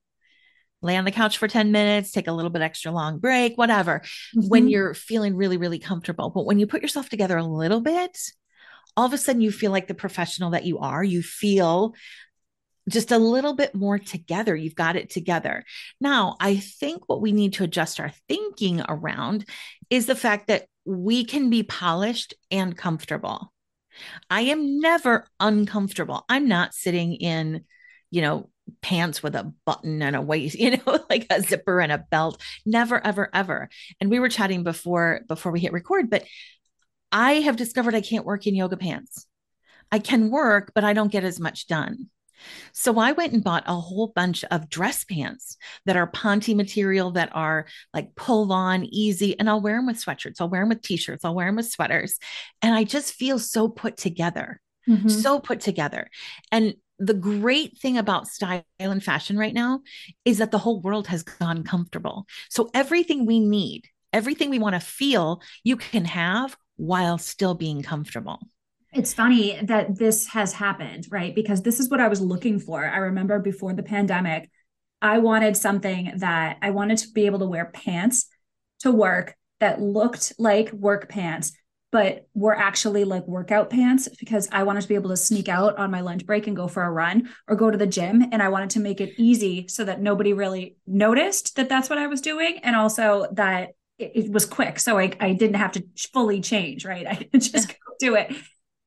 lay 0.81 0.97
on 0.97 1.05
the 1.05 1.11
couch 1.11 1.37
for 1.37 1.47
10 1.47 1.71
minutes, 1.71 2.11
take 2.11 2.27
a 2.27 2.31
little 2.31 2.49
bit 2.49 2.61
extra 2.61 2.91
long 2.91 3.19
break, 3.19 3.57
whatever, 3.57 3.99
mm-hmm. 3.99 4.47
when 4.47 4.67
you're 4.67 4.93
feeling 4.93 5.35
really, 5.35 5.57
really 5.57 5.79
comfortable. 5.79 6.29
But 6.29 6.45
when 6.45 6.59
you 6.59 6.67
put 6.67 6.81
yourself 6.81 7.09
together 7.09 7.37
a 7.37 7.43
little 7.43 7.81
bit, 7.81 8.17
all 8.97 9.05
of 9.05 9.13
a 9.13 9.17
sudden 9.17 9.41
you 9.41 9.51
feel 9.51 9.71
like 9.71 9.87
the 9.87 9.93
professional 9.93 10.51
that 10.51 10.65
you 10.65 10.79
are. 10.79 11.03
You 11.03 11.21
feel 11.21 11.95
just 12.89 13.11
a 13.11 13.17
little 13.17 13.53
bit 13.53 13.75
more 13.75 13.99
together. 13.99 14.55
You've 14.55 14.75
got 14.75 14.95
it 14.95 15.09
together. 15.09 15.63
Now, 15.99 16.35
I 16.39 16.57
think 16.57 17.07
what 17.07 17.21
we 17.21 17.31
need 17.31 17.53
to 17.53 17.63
adjust 17.63 17.99
our 17.99 18.11
thinking 18.27 18.81
around 18.87 19.47
is 19.89 20.07
the 20.07 20.15
fact 20.15 20.47
that 20.47 20.65
we 20.83 21.23
can 21.23 21.49
be 21.49 21.63
polished 21.63 22.33
and 22.49 22.75
comfortable. 22.75 23.53
I 24.29 24.41
am 24.41 24.79
never 24.79 25.25
uncomfortable. 25.39 26.25
I'm 26.29 26.47
not 26.47 26.73
sitting 26.73 27.13
in, 27.15 27.65
you 28.09 28.21
know, 28.21 28.49
pants 28.81 29.21
with 29.21 29.35
a 29.35 29.53
button 29.65 30.01
and 30.01 30.15
a 30.15 30.21
waist, 30.21 30.55
you 30.59 30.77
know, 30.77 30.99
like 31.09 31.27
a 31.29 31.41
zipper 31.41 31.79
and 31.79 31.91
a 31.91 32.05
belt. 32.09 32.41
Never, 32.65 33.05
ever, 33.05 33.29
ever. 33.33 33.69
And 33.99 34.09
we 34.09 34.19
were 34.19 34.29
chatting 34.29 34.63
before 34.63 35.21
before 35.27 35.51
we 35.51 35.59
hit 35.59 35.73
record, 35.73 36.09
but 36.09 36.25
I 37.11 37.33
have 37.41 37.57
discovered 37.57 37.95
I 37.95 38.01
can't 38.01 38.25
work 38.25 38.47
in 38.47 38.55
yoga 38.55 38.77
pants. 38.77 39.25
I 39.91 39.99
can 39.99 40.31
work, 40.31 40.71
but 40.73 40.85
I 40.85 40.93
don't 40.93 41.11
get 41.11 41.25
as 41.25 41.39
much 41.39 41.67
done. 41.67 42.09
So 42.73 42.99
I 42.99 43.11
went 43.11 43.33
and 43.33 43.43
bought 43.43 43.63
a 43.67 43.79
whole 43.79 44.07
bunch 44.07 44.43
of 44.45 44.69
dress 44.69 45.03
pants 45.03 45.57
that 45.85 45.95
are 45.95 46.07
ponte 46.07 46.55
material 46.55 47.11
that 47.11 47.29
are 47.33 47.65
like 47.93 48.15
pull 48.15 48.51
on 48.53 48.85
easy. 48.85 49.37
And 49.39 49.49
I'll 49.49 49.61
wear 49.61 49.77
them 49.77 49.87
with 49.87 50.03
sweatshirts. 50.03 50.39
I'll 50.39 50.49
wear 50.49 50.61
them 50.61 50.69
with 50.69 50.81
t-shirts. 50.81 51.25
I'll 51.25 51.35
wear 51.35 51.47
them 51.47 51.57
with 51.57 51.69
sweaters. 51.69 52.19
And 52.61 52.73
I 52.73 52.83
just 52.83 53.13
feel 53.13 53.39
so 53.39 53.67
put 53.67 53.97
together, 53.97 54.61
mm-hmm. 54.87 55.09
so 55.09 55.39
put 55.39 55.59
together. 55.59 56.09
And 56.51 56.75
the 56.99 57.13
great 57.15 57.79
thing 57.79 57.97
about 57.97 58.27
style 58.27 58.63
and 58.79 59.03
fashion 59.03 59.37
right 59.37 59.53
now 59.53 59.81
is 60.23 60.37
that 60.37 60.51
the 60.51 60.59
whole 60.59 60.81
world 60.81 61.07
has 61.07 61.23
gone 61.23 61.63
comfortable. 61.63 62.27
So 62.49 62.69
everything 62.73 63.25
we 63.25 63.39
need, 63.39 63.85
everything 64.13 64.51
we 64.51 64.59
want 64.59 64.75
to 64.75 64.79
feel, 64.79 65.41
you 65.63 65.77
can 65.77 66.05
have 66.05 66.55
while 66.77 67.17
still 67.17 67.55
being 67.55 67.81
comfortable. 67.81 68.39
It's 68.93 69.13
funny 69.13 69.57
that 69.63 69.97
this 69.97 70.27
has 70.27 70.51
happened, 70.51 71.07
right? 71.09 71.33
Because 71.33 71.61
this 71.61 71.79
is 71.79 71.89
what 71.89 72.01
I 72.01 72.09
was 72.09 72.19
looking 72.19 72.59
for. 72.59 72.85
I 72.85 72.97
remember 72.97 73.39
before 73.39 73.73
the 73.73 73.83
pandemic, 73.83 74.49
I 75.01 75.19
wanted 75.19 75.55
something 75.55 76.13
that 76.17 76.57
I 76.61 76.71
wanted 76.71 76.97
to 76.99 77.07
be 77.11 77.25
able 77.25 77.39
to 77.39 77.45
wear 77.45 77.71
pants 77.73 78.27
to 78.79 78.91
work 78.91 79.35
that 79.61 79.81
looked 79.81 80.33
like 80.37 80.73
work 80.73 81.07
pants, 81.07 81.53
but 81.91 82.27
were 82.33 82.55
actually 82.55 83.05
like 83.05 83.25
workout 83.27 83.69
pants 83.69 84.09
because 84.19 84.49
I 84.51 84.63
wanted 84.63 84.81
to 84.81 84.87
be 84.89 84.95
able 84.95 85.11
to 85.11 85.17
sneak 85.17 85.47
out 85.47 85.77
on 85.77 85.89
my 85.89 86.01
lunch 86.01 86.25
break 86.25 86.47
and 86.47 86.55
go 86.55 86.67
for 86.67 86.83
a 86.83 86.91
run 86.91 87.29
or 87.47 87.55
go 87.55 87.71
to 87.71 87.77
the 87.77 87.87
gym. 87.87 88.25
And 88.33 88.43
I 88.43 88.49
wanted 88.49 88.71
to 88.71 88.81
make 88.81 88.99
it 88.99 89.13
easy 89.17 89.67
so 89.69 89.85
that 89.85 90.01
nobody 90.01 90.33
really 90.33 90.75
noticed 90.85 91.55
that 91.55 91.69
that's 91.69 91.89
what 91.89 91.97
I 91.97 92.07
was 92.07 92.19
doing. 92.19 92.59
And 92.63 92.75
also 92.75 93.27
that 93.33 93.69
it, 93.97 94.11
it 94.15 94.31
was 94.31 94.45
quick. 94.45 94.79
So 94.79 94.99
I, 94.99 95.13
I 95.21 95.31
didn't 95.31 95.55
have 95.55 95.71
to 95.73 95.85
fully 96.11 96.41
change, 96.41 96.83
right? 96.83 97.07
I 97.09 97.15
could 97.15 97.41
just 97.41 97.69
go 97.69 97.75
do 97.97 98.15
it 98.15 98.35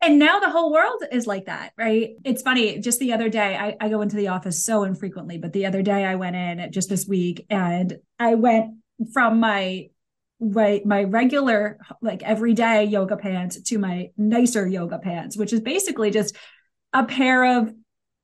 and 0.04 0.18
now 0.18 0.40
the 0.40 0.50
whole 0.50 0.72
world 0.72 1.02
is 1.10 1.26
like 1.26 1.46
that, 1.46 1.72
right? 1.76 2.10
It's 2.24 2.42
funny. 2.42 2.78
Just 2.78 3.00
the 3.00 3.12
other 3.12 3.28
day, 3.28 3.56
I, 3.56 3.76
I 3.80 3.88
go 3.88 4.02
into 4.02 4.16
the 4.16 4.28
office 4.28 4.64
so 4.64 4.84
infrequently, 4.84 5.38
but 5.38 5.52
the 5.52 5.66
other 5.66 5.82
day 5.82 6.04
I 6.04 6.14
went 6.14 6.36
in 6.36 6.70
just 6.72 6.88
this 6.88 7.06
week 7.06 7.46
and 7.50 7.98
I 8.18 8.34
went 8.34 8.76
from 9.12 9.40
my 9.40 9.88
right 10.40 10.84
my 10.84 11.04
regular 11.04 11.78
like 12.02 12.22
everyday 12.22 12.84
yoga 12.84 13.16
pants 13.16 13.60
to 13.62 13.78
my 13.78 14.10
nicer 14.16 14.66
yoga 14.66 14.98
pants 14.98 15.38
which 15.38 15.52
is 15.52 15.60
basically 15.60 16.10
just 16.10 16.36
a 16.92 17.04
pair 17.04 17.58
of 17.58 17.72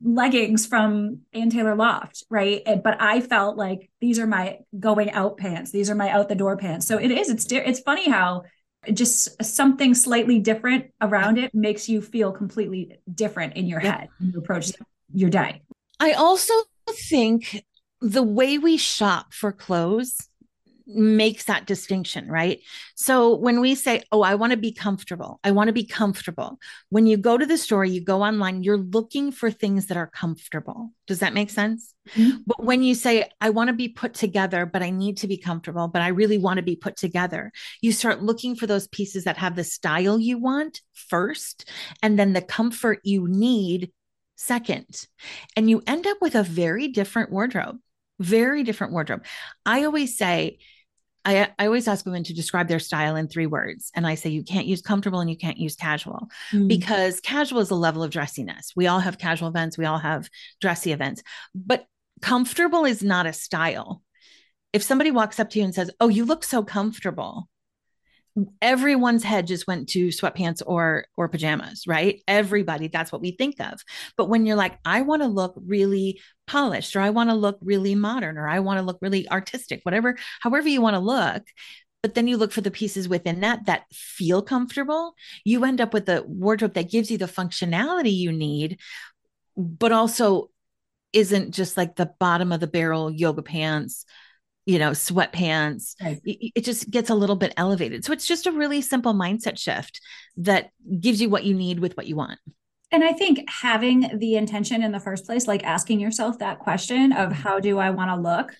leggings 0.02 0.66
from 0.66 1.20
Ann 1.32 1.50
Taylor 1.50 1.74
Loft, 1.74 2.24
right? 2.30 2.62
But 2.82 3.00
I 3.00 3.20
felt 3.20 3.56
like 3.56 3.90
these 4.00 4.18
are 4.18 4.26
my 4.26 4.58
going 4.78 5.10
out 5.10 5.36
pants. 5.36 5.70
These 5.70 5.90
are 5.90 5.94
my 5.94 6.08
out 6.08 6.28
the 6.28 6.34
door 6.34 6.56
pants. 6.56 6.86
So 6.86 6.98
it 6.98 7.10
is. 7.10 7.28
It's 7.28 7.46
it's 7.50 7.80
funny 7.80 8.08
how 8.08 8.44
just 8.92 9.42
something 9.42 9.94
slightly 9.94 10.38
different 10.38 10.90
around 11.00 11.38
it 11.38 11.54
makes 11.54 11.88
you 11.88 12.00
feel 12.00 12.32
completely 12.32 12.98
different 13.14 13.56
in 13.56 13.66
your 13.66 13.80
head 13.80 14.08
when 14.18 14.30
you 14.30 14.38
approach 14.38 14.72
your 15.12 15.30
day. 15.30 15.62
I 15.98 16.12
also 16.12 16.54
think 17.08 17.62
the 18.00 18.22
way 18.22 18.56
we 18.56 18.78
shop 18.78 19.34
for 19.34 19.52
clothes 19.52 20.29
makes 20.94 21.44
that 21.44 21.66
distinction, 21.66 22.28
right? 22.28 22.60
So 22.94 23.36
when 23.36 23.60
we 23.60 23.74
say, 23.74 24.02
Oh, 24.12 24.22
I 24.22 24.34
want 24.34 24.52
to 24.52 24.56
be 24.56 24.72
comfortable, 24.72 25.40
I 25.44 25.50
want 25.50 25.68
to 25.68 25.72
be 25.72 25.84
comfortable. 25.84 26.58
When 26.88 27.06
you 27.06 27.16
go 27.16 27.36
to 27.36 27.46
the 27.46 27.58
store, 27.58 27.84
you 27.84 28.02
go 28.02 28.22
online, 28.22 28.62
you're 28.62 28.78
looking 28.78 29.32
for 29.32 29.50
things 29.50 29.86
that 29.86 29.96
are 29.96 30.06
comfortable. 30.06 30.92
Does 31.06 31.20
that 31.20 31.34
make 31.34 31.50
sense? 31.50 31.94
Mm-hmm. 32.10 32.38
But 32.46 32.64
when 32.64 32.82
you 32.82 32.94
say, 32.94 33.30
I 33.40 33.50
want 33.50 33.68
to 33.68 33.74
be 33.74 33.88
put 33.88 34.14
together, 34.14 34.66
but 34.66 34.82
I 34.82 34.90
need 34.90 35.18
to 35.18 35.28
be 35.28 35.36
comfortable, 35.36 35.88
but 35.88 36.02
I 36.02 36.08
really 36.08 36.38
want 36.38 36.56
to 36.58 36.62
be 36.62 36.76
put 36.76 36.96
together, 36.96 37.52
you 37.80 37.92
start 37.92 38.22
looking 38.22 38.56
for 38.56 38.66
those 38.66 38.88
pieces 38.88 39.24
that 39.24 39.38
have 39.38 39.56
the 39.56 39.64
style 39.64 40.18
you 40.18 40.38
want 40.38 40.80
first, 40.92 41.68
and 42.02 42.18
then 42.18 42.32
the 42.32 42.42
comfort 42.42 43.00
you 43.04 43.28
need 43.28 43.92
second. 44.36 45.06
And 45.56 45.68
you 45.68 45.82
end 45.86 46.06
up 46.06 46.18
with 46.20 46.34
a 46.34 46.42
very 46.42 46.88
different 46.88 47.30
wardrobe 47.30 47.78
very 48.20 48.62
different 48.62 48.92
wardrobe. 48.92 49.24
I 49.66 49.84
always 49.84 50.16
say, 50.16 50.58
I, 51.24 51.50
I 51.58 51.66
always 51.66 51.86
ask 51.86 52.06
women 52.06 52.24
to 52.24 52.34
describe 52.34 52.68
their 52.68 52.78
style 52.78 53.16
in 53.16 53.28
three 53.28 53.46
words. 53.46 53.90
And 53.94 54.06
I 54.06 54.14
say, 54.14 54.30
you 54.30 54.42
can't 54.42 54.66
use 54.66 54.80
comfortable 54.80 55.20
and 55.20 55.28
you 55.28 55.36
can't 55.36 55.58
use 55.58 55.76
casual 55.76 56.28
mm. 56.52 56.66
because 56.66 57.20
casual 57.20 57.60
is 57.60 57.70
a 57.70 57.74
level 57.74 58.02
of 58.02 58.10
dressiness. 58.10 58.72
We 58.74 58.86
all 58.86 59.00
have 59.00 59.18
casual 59.18 59.48
events, 59.48 59.76
we 59.76 59.84
all 59.84 59.98
have 59.98 60.30
dressy 60.60 60.92
events, 60.92 61.22
but 61.54 61.86
comfortable 62.22 62.84
is 62.84 63.02
not 63.02 63.26
a 63.26 63.32
style. 63.32 64.02
If 64.72 64.82
somebody 64.82 65.10
walks 65.10 65.40
up 65.40 65.50
to 65.50 65.58
you 65.58 65.64
and 65.64 65.74
says, 65.74 65.90
Oh, 66.00 66.08
you 66.08 66.24
look 66.24 66.44
so 66.44 66.62
comfortable, 66.62 67.48
everyone's 68.62 69.24
head 69.24 69.46
just 69.46 69.66
went 69.66 69.88
to 69.90 70.08
sweatpants 70.08 70.62
or 70.66 71.06
or 71.16 71.28
pajamas 71.28 71.86
right? 71.86 72.22
Everybody 72.28 72.88
that's 72.88 73.12
what 73.12 73.22
we 73.22 73.32
think 73.32 73.60
of. 73.60 73.80
But 74.16 74.28
when 74.28 74.46
you're 74.46 74.56
like 74.56 74.78
i 74.84 75.02
want 75.02 75.22
to 75.22 75.28
look 75.28 75.54
really 75.56 76.20
polished 76.46 76.96
or 76.96 77.00
i 77.00 77.10
want 77.10 77.30
to 77.30 77.34
look 77.34 77.58
really 77.62 77.94
modern 77.94 78.36
or 78.36 78.48
i 78.48 78.60
want 78.60 78.78
to 78.78 78.84
look 78.84 78.98
really 79.00 79.28
artistic 79.30 79.80
whatever 79.84 80.16
however 80.40 80.68
you 80.68 80.80
want 80.80 80.94
to 80.94 81.00
look 81.00 81.42
but 82.02 82.14
then 82.14 82.26
you 82.26 82.36
look 82.36 82.52
for 82.52 82.60
the 82.60 82.70
pieces 82.70 83.08
within 83.08 83.40
that 83.40 83.66
that 83.66 83.82
feel 83.92 84.42
comfortable 84.42 85.14
you 85.44 85.64
end 85.64 85.80
up 85.80 85.92
with 85.92 86.08
a 86.08 86.22
wardrobe 86.26 86.74
that 86.74 86.90
gives 86.90 87.10
you 87.10 87.18
the 87.18 87.26
functionality 87.26 88.14
you 88.14 88.32
need 88.32 88.78
but 89.56 89.92
also 89.92 90.50
isn't 91.12 91.52
just 91.52 91.76
like 91.76 91.96
the 91.96 92.10
bottom 92.18 92.52
of 92.52 92.60
the 92.60 92.66
barrel 92.66 93.10
yoga 93.10 93.42
pants 93.42 94.04
you 94.70 94.78
know, 94.78 94.92
sweatpants. 94.92 95.96
Right. 96.00 96.20
It, 96.24 96.64
just 96.64 96.88
gets 96.88 97.10
a 97.10 97.14
little 97.16 97.34
bit 97.34 97.52
elevated. 97.56 98.04
So 98.04 98.12
it's 98.12 98.24
just 98.24 98.46
a 98.46 98.52
really 98.52 98.80
simple 98.80 99.12
mindset 99.12 99.58
shift 99.58 100.00
that 100.36 100.70
gives 101.00 101.20
you 101.20 101.28
what 101.28 101.42
you 101.42 101.54
need 101.54 101.80
with 101.80 101.96
what 101.96 102.06
you 102.06 102.14
want. 102.14 102.38
And 102.92 103.02
I 103.02 103.12
think 103.12 103.50
having 103.50 104.18
the 104.18 104.36
intention 104.36 104.84
in 104.84 104.92
the 104.92 105.00
first 105.00 105.26
place, 105.26 105.48
like 105.48 105.64
asking 105.64 105.98
yourself 105.98 106.38
that 106.38 106.60
question 106.60 107.10
of 107.10 107.30
mm-hmm. 107.30 107.42
how 107.42 107.58
do 107.58 107.78
I 107.78 107.90
want 107.90 108.10
to 108.10 108.16
look 108.16 108.56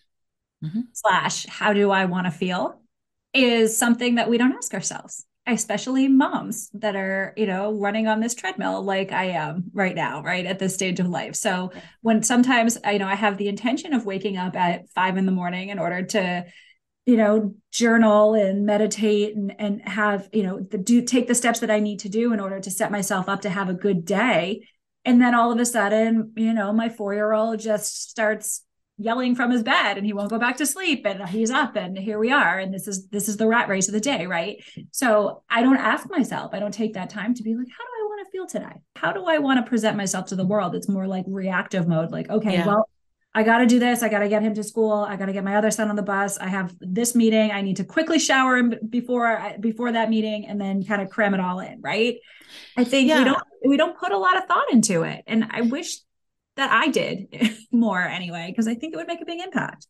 mm-hmm. 0.64 0.80
slash 0.94 1.46
how 1.46 1.72
do 1.72 1.92
I 1.92 2.06
want 2.06 2.26
to 2.26 2.32
feel 2.32 2.80
is 3.32 3.78
something 3.78 4.16
that 4.16 4.28
we 4.28 4.36
don't 4.36 4.52
ask 4.52 4.74
ourselves 4.74 5.24
especially 5.52 6.08
moms 6.08 6.70
that 6.74 6.96
are 6.96 7.32
you 7.36 7.46
know 7.46 7.72
running 7.72 8.06
on 8.06 8.20
this 8.20 8.34
treadmill 8.34 8.82
like 8.82 9.12
i 9.12 9.24
am 9.24 9.64
right 9.72 9.94
now 9.94 10.22
right 10.22 10.46
at 10.46 10.58
this 10.58 10.74
stage 10.74 11.00
of 11.00 11.08
life. 11.08 11.34
So 11.34 11.72
when 12.02 12.22
sometimes 12.22 12.78
i 12.84 12.92
you 12.92 12.98
know 12.98 13.08
i 13.08 13.14
have 13.14 13.36
the 13.36 13.48
intention 13.48 13.92
of 13.92 14.06
waking 14.06 14.36
up 14.36 14.56
at 14.56 14.88
five 14.90 15.16
in 15.16 15.26
the 15.26 15.32
morning 15.32 15.68
in 15.68 15.78
order 15.78 16.02
to 16.02 16.44
you 17.06 17.16
know 17.16 17.54
journal 17.72 18.34
and 18.34 18.66
meditate 18.66 19.34
and 19.34 19.54
and 19.58 19.88
have 19.88 20.28
you 20.32 20.42
know 20.42 20.60
the 20.60 20.78
do 20.78 21.02
take 21.02 21.28
the 21.28 21.34
steps 21.34 21.60
that 21.60 21.70
i 21.70 21.80
need 21.80 22.00
to 22.00 22.08
do 22.08 22.32
in 22.32 22.40
order 22.40 22.60
to 22.60 22.70
set 22.70 22.90
myself 22.90 23.28
up 23.28 23.42
to 23.42 23.50
have 23.50 23.68
a 23.68 23.74
good 23.74 24.04
day. 24.04 24.66
And 25.04 25.20
then 25.20 25.34
all 25.34 25.50
of 25.50 25.58
a 25.58 25.66
sudden 25.66 26.32
you 26.36 26.52
know 26.52 26.72
my 26.72 26.88
four 26.88 27.14
year 27.14 27.32
old 27.32 27.60
just 27.60 28.10
starts 28.10 28.62
yelling 29.00 29.34
from 29.34 29.50
his 29.50 29.62
bed 29.62 29.96
and 29.96 30.04
he 30.04 30.12
won't 30.12 30.28
go 30.28 30.38
back 30.38 30.58
to 30.58 30.66
sleep 30.66 31.06
and 31.06 31.26
he's 31.30 31.50
up 31.50 31.74
and 31.74 31.96
here 31.96 32.18
we 32.18 32.30
are 32.30 32.58
and 32.58 32.72
this 32.72 32.86
is 32.86 33.08
this 33.08 33.28
is 33.28 33.38
the 33.38 33.46
rat 33.46 33.66
race 33.66 33.88
of 33.88 33.94
the 33.94 34.00
day 34.00 34.26
right 34.26 34.62
so 34.90 35.42
i 35.48 35.62
don't 35.62 35.78
ask 35.78 36.08
myself 36.10 36.52
i 36.52 36.58
don't 36.58 36.74
take 36.74 36.92
that 36.92 37.08
time 37.08 37.32
to 37.32 37.42
be 37.42 37.54
like 37.54 37.66
how 37.68 37.84
do 37.84 37.90
i 37.98 38.06
want 38.06 38.26
to 38.26 38.30
feel 38.30 38.46
today 38.46 38.80
how 38.96 39.10
do 39.10 39.24
i 39.24 39.38
want 39.38 39.64
to 39.64 39.68
present 39.68 39.96
myself 39.96 40.26
to 40.26 40.36
the 40.36 40.46
world 40.46 40.74
it's 40.74 40.88
more 40.88 41.06
like 41.06 41.24
reactive 41.28 41.88
mode 41.88 42.10
like 42.10 42.28
okay 42.28 42.54
yeah. 42.54 42.66
well 42.66 42.86
I 43.32 43.44
got 43.44 43.58
to 43.58 43.66
do 43.66 43.78
this. 43.78 44.02
I 44.02 44.08
got 44.08 44.20
to 44.20 44.28
get 44.28 44.42
him 44.42 44.54
to 44.54 44.64
school. 44.64 44.92
I 44.92 45.14
got 45.14 45.26
to 45.26 45.32
get 45.32 45.44
my 45.44 45.54
other 45.54 45.70
son 45.70 45.88
on 45.88 45.94
the 45.94 46.02
bus. 46.02 46.36
I 46.38 46.48
have 46.48 46.74
this 46.80 47.14
meeting. 47.14 47.52
I 47.52 47.60
need 47.60 47.76
to 47.76 47.84
quickly 47.84 48.18
shower 48.18 48.56
him 48.56 48.74
before 48.88 49.54
before 49.60 49.92
that 49.92 50.10
meeting 50.10 50.46
and 50.46 50.60
then 50.60 50.82
kind 50.82 51.00
of 51.00 51.10
cram 51.10 51.32
it 51.34 51.38
all 51.38 51.60
in, 51.60 51.80
right? 51.80 52.16
I 52.76 52.82
think 52.82 53.08
yeah. 53.08 53.18
we 53.18 53.24
don't 53.24 53.42
we 53.64 53.76
don't 53.76 53.96
put 53.96 54.10
a 54.10 54.18
lot 54.18 54.36
of 54.36 54.46
thought 54.46 54.72
into 54.72 55.02
it. 55.04 55.22
And 55.28 55.46
I 55.50 55.60
wish 55.60 55.98
that 56.60 56.70
I 56.70 56.88
did 56.88 57.28
more 57.72 58.02
anyway, 58.02 58.46
because 58.48 58.68
I 58.68 58.74
think 58.74 58.94
it 58.94 58.96
would 58.96 59.08
make 59.08 59.20
a 59.20 59.26
big 59.26 59.40
impact. 59.40 59.86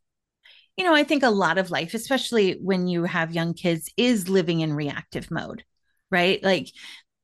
You 0.77 0.85
know, 0.85 0.95
I 0.95 1.05
think 1.05 1.23
a 1.23 1.31
lot 1.31 1.59
of 1.59 1.71
life, 1.71 1.95
especially 1.95 2.53
when 2.63 2.87
you 2.87 3.05
have 3.05 3.35
young 3.35 3.55
kids, 3.55 3.93
is 3.97 4.29
living 4.29 4.61
in 4.61 4.73
reactive 4.73 5.31
mode, 5.31 5.65
right? 6.11 6.43
Like 6.43 6.69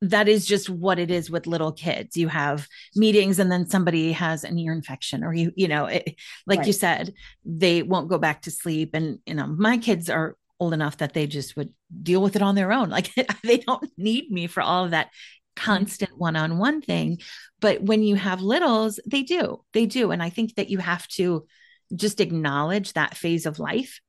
that 0.02 0.28
is 0.28 0.44
just 0.44 0.68
what 0.68 0.98
it 0.98 1.10
is 1.10 1.30
with 1.30 1.46
little 1.46 1.72
kids. 1.72 2.16
You 2.16 2.28
have 2.28 2.66
meetings 2.94 3.38
and 3.38 3.50
then 3.50 3.68
somebody 3.68 4.12
has 4.12 4.44
an 4.44 4.58
ear 4.58 4.72
infection 4.72 5.24
or 5.24 5.32
you, 5.32 5.52
you 5.56 5.68
know, 5.68 5.86
it, 5.86 6.16
like 6.46 6.58
right. 6.58 6.66
you 6.66 6.72
said, 6.72 7.14
they 7.44 7.82
won't 7.82 8.08
go 8.08 8.18
back 8.18 8.42
to 8.42 8.50
sleep. 8.50 8.90
And, 8.92 9.20
you 9.26 9.34
know, 9.34 9.46
my 9.46 9.78
kids 9.78 10.10
are 10.10 10.36
old 10.58 10.74
enough 10.74 10.98
that 10.98 11.14
they 11.14 11.26
just 11.26 11.56
would 11.56 11.72
deal 12.02 12.20
with 12.20 12.36
it 12.36 12.42
on 12.42 12.56
their 12.56 12.72
own. 12.72 12.90
Like 12.96 13.10
they 13.42 13.58
don't 13.58 13.88
need 13.96 14.30
me 14.30 14.48
for 14.48 14.62
all 14.62 14.84
of 14.84 14.90
that 14.90 15.10
constant 15.54 16.18
one-on-one 16.18 16.82
thing 16.82 17.18
but 17.60 17.82
when 17.82 18.02
you 18.02 18.16
have 18.16 18.40
littles 18.42 19.00
they 19.06 19.22
do 19.22 19.62
they 19.72 19.86
do. 19.86 20.10
And 20.10 20.22
i 20.22 20.30
think 20.30 20.54
that 20.56 20.70
you 20.70 20.78
have 20.78 21.06
to 21.08 21.46
just 21.94 22.20
acknowledge 22.20 22.92
that 22.92 23.16
phase 23.16 23.46
of 23.46 23.58
life. 23.58 24.00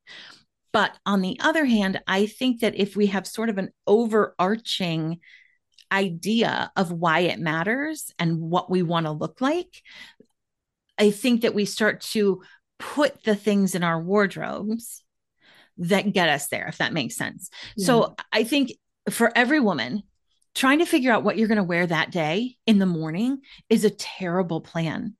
But 0.73 0.97
on 1.05 1.21
the 1.21 1.39
other 1.39 1.65
hand 1.65 2.01
i 2.07 2.25
think 2.25 2.61
that 2.61 2.75
if 2.75 2.95
we 2.95 3.07
have 3.07 3.25
sort 3.25 3.49
of 3.49 3.57
an 3.57 3.69
overarching 3.85 5.19
idea 5.91 6.71
of 6.75 6.91
why 6.91 7.19
it 7.21 7.39
matters 7.39 8.11
and 8.19 8.39
what 8.39 8.69
we 8.69 8.83
want 8.83 9.05
to 9.05 9.11
look 9.11 9.39
like 9.39 9.81
i 10.97 11.11
think 11.11 11.41
that 11.41 11.55
we 11.55 11.63
start 11.63 12.01
to 12.01 12.41
put 12.77 13.23
the 13.23 13.35
things 13.35 13.73
in 13.73 13.83
our 13.83 14.01
wardrobes 14.01 15.03
that 15.77 16.11
get 16.11 16.27
us 16.27 16.47
there 16.47 16.67
if 16.67 16.79
that 16.79 16.91
makes 16.91 17.15
sense. 17.15 17.49
Yeah. 17.77 17.85
so 17.85 18.15
i 18.33 18.43
think 18.43 18.73
for 19.09 19.31
every 19.35 19.59
woman 19.59 20.03
trying 20.57 20.79
to 20.79 20.85
figure 20.85 21.11
out 21.11 21.23
what 21.23 21.37
you're 21.37 21.47
going 21.47 21.57
to 21.57 21.63
wear 21.63 21.85
that 21.85 22.11
day 22.11 22.55
in 22.65 22.79
the 22.79 22.85
morning 22.85 23.39
is 23.69 23.85
a 23.85 23.89
terrible 23.91 24.59
plan. 24.59 25.15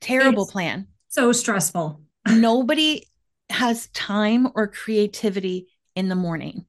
Terrible 0.00 0.44
it's 0.44 0.52
plan. 0.52 0.88
So 1.08 1.32
stressful. 1.32 2.02
Nobody 2.28 3.08
has 3.48 3.88
time 3.88 4.48
or 4.54 4.68
creativity 4.68 5.68
in 5.96 6.08
the 6.08 6.14
morning. 6.14 6.66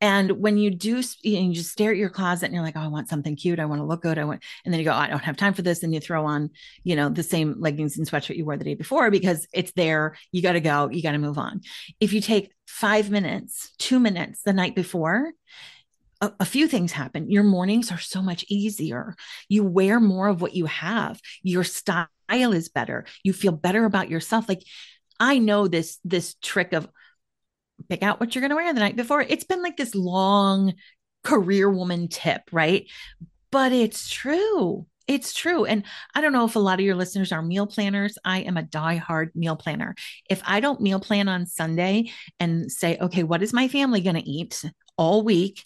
And 0.00 0.32
when 0.32 0.58
you 0.58 0.70
do, 0.70 1.02
you, 1.22 1.52
just 1.54 1.72
stare 1.72 1.90
at 1.90 1.96
your 1.96 2.10
closet 2.10 2.46
and 2.46 2.54
you're 2.54 2.62
like, 2.62 2.76
oh, 2.76 2.82
I 2.82 2.88
want 2.88 3.08
something 3.08 3.34
cute. 3.34 3.58
I 3.58 3.64
want 3.64 3.80
to 3.80 3.86
look 3.86 4.02
good. 4.02 4.18
I 4.18 4.24
want, 4.24 4.42
and 4.64 4.72
then 4.72 4.78
you 4.78 4.84
go, 4.84 4.92
I 4.92 5.08
don't 5.08 5.24
have 5.24 5.38
time 5.38 5.54
for 5.54 5.62
this. 5.62 5.82
And 5.82 5.94
you 5.94 6.00
throw 6.00 6.26
on, 6.26 6.50
you 6.84 6.94
know, 6.94 7.08
the 7.08 7.22
same 7.22 7.56
leggings 7.58 7.96
and 7.96 8.06
sweatshirt 8.06 8.36
you 8.36 8.44
wore 8.44 8.58
the 8.58 8.64
day 8.64 8.74
before 8.74 9.10
because 9.10 9.48
it's 9.54 9.72
there. 9.72 10.16
You 10.30 10.42
got 10.42 10.52
to 10.52 10.60
go. 10.60 10.90
You 10.90 11.02
got 11.02 11.12
to 11.12 11.18
move 11.18 11.38
on. 11.38 11.62
If 11.98 12.12
you 12.12 12.20
take 12.20 12.52
five 12.66 13.10
minutes, 13.10 13.72
two 13.78 13.98
minutes 13.98 14.42
the 14.42 14.52
night 14.52 14.74
before 14.74 15.32
a, 16.20 16.32
a, 16.40 16.44
few 16.44 16.68
things 16.68 16.92
happen. 16.92 17.30
Your 17.30 17.42
mornings 17.42 17.92
are 17.92 17.98
so 17.98 18.22
much 18.22 18.44
easier. 18.48 19.14
You 19.48 19.64
wear 19.64 20.00
more 20.00 20.28
of 20.28 20.40
what 20.40 20.54
you 20.54 20.66
have. 20.66 21.20
Your 21.42 21.64
style 21.64 22.08
is 22.28 22.68
better. 22.68 23.04
You 23.22 23.32
feel 23.32 23.52
better 23.52 23.84
about 23.84 24.10
yourself. 24.10 24.48
Like 24.48 24.62
I 25.20 25.38
know 25.38 25.68
this 25.68 25.98
this 26.04 26.34
trick 26.42 26.72
of 26.72 26.88
pick 27.88 28.02
out 28.02 28.20
what 28.20 28.34
you're 28.34 28.40
going 28.40 28.50
to 28.50 28.56
wear 28.56 28.72
the 28.72 28.80
night 28.80 28.96
before. 28.96 29.20
It's 29.20 29.44
been 29.44 29.62
like 29.62 29.76
this 29.76 29.94
long 29.94 30.74
career 31.24 31.70
woman 31.70 32.08
tip, 32.08 32.42
right? 32.52 32.86
But 33.50 33.72
it's 33.72 34.08
true. 34.08 34.86
It's 35.06 35.32
true. 35.34 35.64
And 35.64 35.84
I 36.14 36.20
don't 36.20 36.32
know 36.32 36.46
if 36.46 36.56
a 36.56 36.60
lot 36.60 36.80
of 36.80 36.84
your 36.84 36.96
listeners 36.96 37.30
are 37.30 37.42
meal 37.42 37.66
planners. 37.66 38.18
I 38.24 38.40
am 38.40 38.56
a 38.56 38.62
die-hard 38.62 39.30
meal 39.36 39.54
planner. 39.54 39.94
If 40.28 40.42
I 40.44 40.60
don't 40.60 40.80
meal 40.80 40.98
plan 40.98 41.28
on 41.28 41.46
Sunday 41.46 42.10
and 42.40 42.70
say, 42.72 42.98
okay, 43.00 43.22
what 43.22 43.42
is 43.42 43.52
my 43.52 43.68
family 43.68 44.00
going 44.00 44.16
to 44.16 44.28
eat 44.28 44.64
all 44.96 45.22
week? 45.22 45.62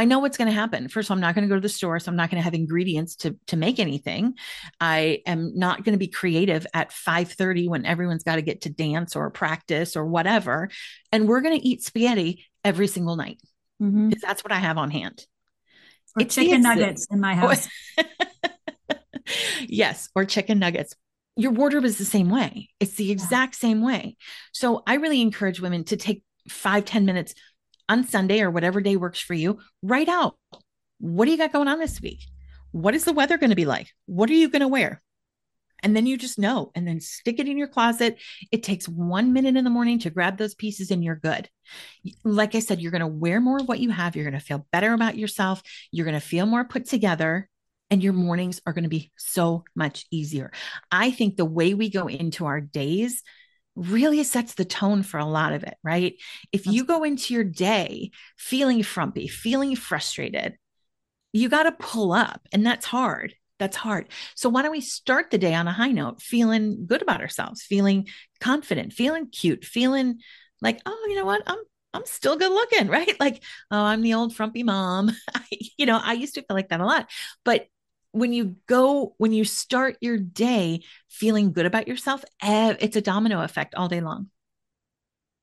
I 0.00 0.06
know 0.06 0.18
what's 0.18 0.38
going 0.38 0.48
to 0.48 0.54
happen. 0.54 0.88
First, 0.88 1.08
of 1.08 1.10
all, 1.10 1.16
I'm 1.16 1.20
not 1.20 1.34
going 1.34 1.46
to 1.46 1.48
go 1.48 1.56
to 1.56 1.60
the 1.60 1.68
store, 1.68 2.00
so 2.00 2.10
I'm 2.10 2.16
not 2.16 2.30
going 2.30 2.40
to 2.40 2.44
have 2.44 2.54
ingredients 2.54 3.16
to 3.16 3.36
to 3.48 3.56
make 3.58 3.78
anything. 3.78 4.32
I 4.80 5.20
am 5.26 5.52
not 5.58 5.84
going 5.84 5.92
to 5.92 5.98
be 5.98 6.08
creative 6.08 6.66
at 6.72 6.88
5:30 6.88 7.68
when 7.68 7.84
everyone's 7.84 8.22
got 8.22 8.36
to 8.36 8.42
get 8.42 8.62
to 8.62 8.70
dance 8.70 9.14
or 9.14 9.28
practice 9.28 9.96
or 9.96 10.06
whatever. 10.06 10.70
And 11.12 11.28
we're 11.28 11.42
going 11.42 11.60
to 11.60 11.68
eat 11.68 11.82
spaghetti 11.82 12.46
every 12.64 12.86
single 12.86 13.14
night 13.14 13.42
mm-hmm. 13.78 14.08
because 14.08 14.22
that's 14.22 14.42
what 14.42 14.52
I 14.52 14.58
have 14.58 14.78
on 14.78 14.90
hand. 14.90 15.26
Or 16.16 16.22
it's 16.22 16.34
chicken 16.34 16.62
nuggets 16.62 17.06
in 17.10 17.20
my 17.20 17.34
house. 17.34 17.68
yes, 19.68 20.08
or 20.14 20.24
chicken 20.24 20.58
nuggets. 20.58 20.94
Your 21.36 21.52
wardrobe 21.52 21.84
is 21.84 21.98
the 21.98 22.06
same 22.06 22.30
way. 22.30 22.70
It's 22.80 22.94
the 22.94 23.10
exact 23.10 23.54
same 23.54 23.82
way. 23.82 24.16
So 24.52 24.82
I 24.86 24.94
really 24.94 25.20
encourage 25.20 25.60
women 25.60 25.84
to 25.84 25.98
take 25.98 26.22
five 26.48 26.86
ten 26.86 27.04
minutes 27.04 27.34
on 27.90 28.04
Sunday 28.04 28.40
or 28.40 28.50
whatever 28.50 28.80
day 28.80 28.96
works 28.96 29.20
for 29.20 29.34
you, 29.34 29.58
write 29.82 30.08
out 30.08 30.36
what 30.98 31.24
do 31.24 31.32
you 31.32 31.38
got 31.38 31.52
going 31.52 31.66
on 31.66 31.80
this 31.80 32.00
week? 32.00 32.20
What 32.70 32.94
is 32.94 33.04
the 33.04 33.12
weather 33.12 33.36
going 33.36 33.50
to 33.50 33.56
be 33.56 33.64
like? 33.64 33.88
What 34.06 34.30
are 34.30 34.34
you 34.34 34.48
going 34.48 34.60
to 34.60 34.68
wear? 34.68 35.02
And 35.82 35.96
then 35.96 36.06
you 36.06 36.16
just 36.16 36.38
know, 36.38 36.70
and 36.74 36.86
then 36.86 37.00
stick 37.00 37.40
it 37.40 37.48
in 37.48 37.56
your 37.56 37.66
closet. 37.66 38.18
It 38.52 38.62
takes 38.62 38.86
one 38.86 39.32
minute 39.32 39.56
in 39.56 39.64
the 39.64 39.70
morning 39.70 39.98
to 40.00 40.10
grab 40.10 40.36
those 40.36 40.54
pieces, 40.54 40.90
and 40.90 41.02
you're 41.02 41.16
good. 41.16 41.48
Like 42.22 42.54
I 42.54 42.60
said, 42.60 42.80
you're 42.80 42.92
going 42.92 43.00
to 43.00 43.06
wear 43.06 43.40
more 43.40 43.56
of 43.58 43.66
what 43.66 43.80
you 43.80 43.90
have. 43.90 44.14
You're 44.14 44.26
going 44.26 44.38
to 44.38 44.44
feel 44.44 44.66
better 44.72 44.92
about 44.92 45.16
yourself. 45.16 45.62
You're 45.90 46.04
going 46.04 46.20
to 46.20 46.26
feel 46.26 46.44
more 46.44 46.64
put 46.64 46.86
together, 46.86 47.48
and 47.90 48.02
your 48.02 48.12
mornings 48.12 48.60
are 48.66 48.74
going 48.74 48.84
to 48.84 48.90
be 48.90 49.10
so 49.16 49.64
much 49.74 50.04
easier. 50.10 50.52
I 50.92 51.10
think 51.10 51.36
the 51.36 51.46
way 51.46 51.72
we 51.72 51.88
go 51.88 52.08
into 52.08 52.44
our 52.44 52.60
days 52.60 53.22
really 53.76 54.22
sets 54.24 54.54
the 54.54 54.64
tone 54.64 55.02
for 55.02 55.18
a 55.18 55.24
lot 55.24 55.52
of 55.52 55.62
it, 55.62 55.76
right? 55.82 56.14
If 56.52 56.66
you 56.66 56.84
go 56.84 57.04
into 57.04 57.34
your 57.34 57.44
day 57.44 58.10
feeling 58.36 58.82
frumpy, 58.82 59.28
feeling 59.28 59.76
frustrated, 59.76 60.56
you 61.32 61.48
got 61.48 61.62
to 61.64 61.72
pull 61.72 62.12
up, 62.12 62.46
and 62.52 62.66
that's 62.66 62.86
hard 62.86 63.34
that's 63.60 63.76
hard. 63.76 64.08
So 64.34 64.48
why 64.48 64.62
don't 64.62 64.72
we 64.72 64.80
start 64.80 65.30
the 65.30 65.38
day 65.38 65.54
on 65.54 65.68
a 65.68 65.72
high 65.72 65.92
note, 65.92 66.20
feeling 66.20 66.86
good 66.86 67.02
about 67.02 67.20
ourselves, 67.20 67.62
feeling 67.62 68.08
confident, 68.40 68.94
feeling 68.94 69.28
cute, 69.28 69.64
feeling 69.64 70.18
like, 70.60 70.80
oh, 70.86 71.06
you 71.08 71.14
know 71.14 71.26
what? 71.26 71.42
I'm 71.46 71.58
I'm 71.92 72.06
still 72.06 72.36
good 72.36 72.50
looking, 72.50 72.88
right? 72.88 73.18
Like, 73.20 73.44
oh, 73.70 73.84
I'm 73.84 74.02
the 74.02 74.14
old 74.14 74.34
frumpy 74.34 74.64
mom. 74.64 75.10
you 75.78 75.86
know, 75.86 76.00
I 76.02 76.14
used 76.14 76.34
to 76.34 76.42
feel 76.42 76.56
like 76.56 76.70
that 76.70 76.80
a 76.80 76.86
lot. 76.86 77.08
But 77.44 77.66
when 78.12 78.32
you 78.32 78.56
go, 78.66 79.14
when 79.18 79.32
you 79.32 79.44
start 79.44 79.96
your 80.00 80.18
day 80.18 80.82
feeling 81.08 81.52
good 81.52 81.66
about 81.66 81.88
yourself, 81.88 82.24
it's 82.42 82.96
a 82.96 83.00
domino 83.00 83.42
effect 83.42 83.74
all 83.74 83.88
day 83.88 84.00
long. 84.00 84.28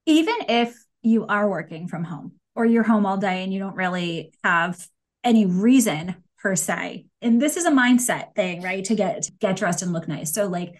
Even 0.05 0.35
if 0.49 0.75
you 1.01 1.25
are 1.27 1.49
working 1.49 1.87
from 1.87 2.03
home 2.03 2.33
or 2.55 2.65
you're 2.65 2.83
home 2.83 3.05
all 3.05 3.17
day 3.17 3.43
and 3.43 3.53
you 3.53 3.59
don't 3.59 3.75
really 3.75 4.33
have 4.43 4.87
any 5.23 5.45
reason 5.45 6.15
per 6.39 6.55
se. 6.55 7.05
And 7.21 7.41
this 7.41 7.57
is 7.57 7.65
a 7.65 7.71
mindset 7.71 8.35
thing, 8.35 8.61
right? 8.61 8.83
To 8.85 8.95
get 8.95 9.23
to 9.23 9.31
get 9.33 9.55
dressed 9.57 9.81
and 9.81 9.93
look 9.93 10.07
nice. 10.07 10.33
So 10.33 10.47
like 10.47 10.75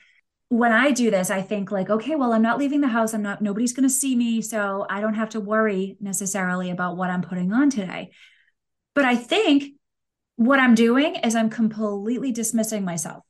when 0.50 0.72
I 0.72 0.91
do 0.91 1.12
this, 1.12 1.29
I 1.29 1.41
think 1.41 1.72
like, 1.72 1.89
okay, 1.89 2.15
well, 2.15 2.32
I'm 2.32 2.41
not 2.41 2.58
leaving 2.58 2.79
the 2.79 2.88
house. 2.88 3.13
I'm 3.13 3.22
not, 3.22 3.41
nobody's 3.41 3.74
going 3.74 3.88
to 3.88 3.94
see 3.94 4.15
me. 4.15 4.41
So 4.41 4.86
I 4.89 5.01
don't 5.01 5.15
have 5.15 5.29
to 5.29 5.39
worry 5.39 5.98
necessarily 6.00 6.70
about 6.70 6.96
what 6.96 7.10
I'm 7.10 7.22
putting 7.22 7.51
on 7.51 7.70
today. 7.70 8.12
But 8.96 9.06
I 9.06 9.15
think 9.15 9.74
what 10.38 10.60
I'm 10.60 10.75
doing 10.75 11.15
is 11.17 11.36
I'm 11.36 11.50
completely 11.50 12.32
dismissing 12.32 12.86
myself. 12.86 13.24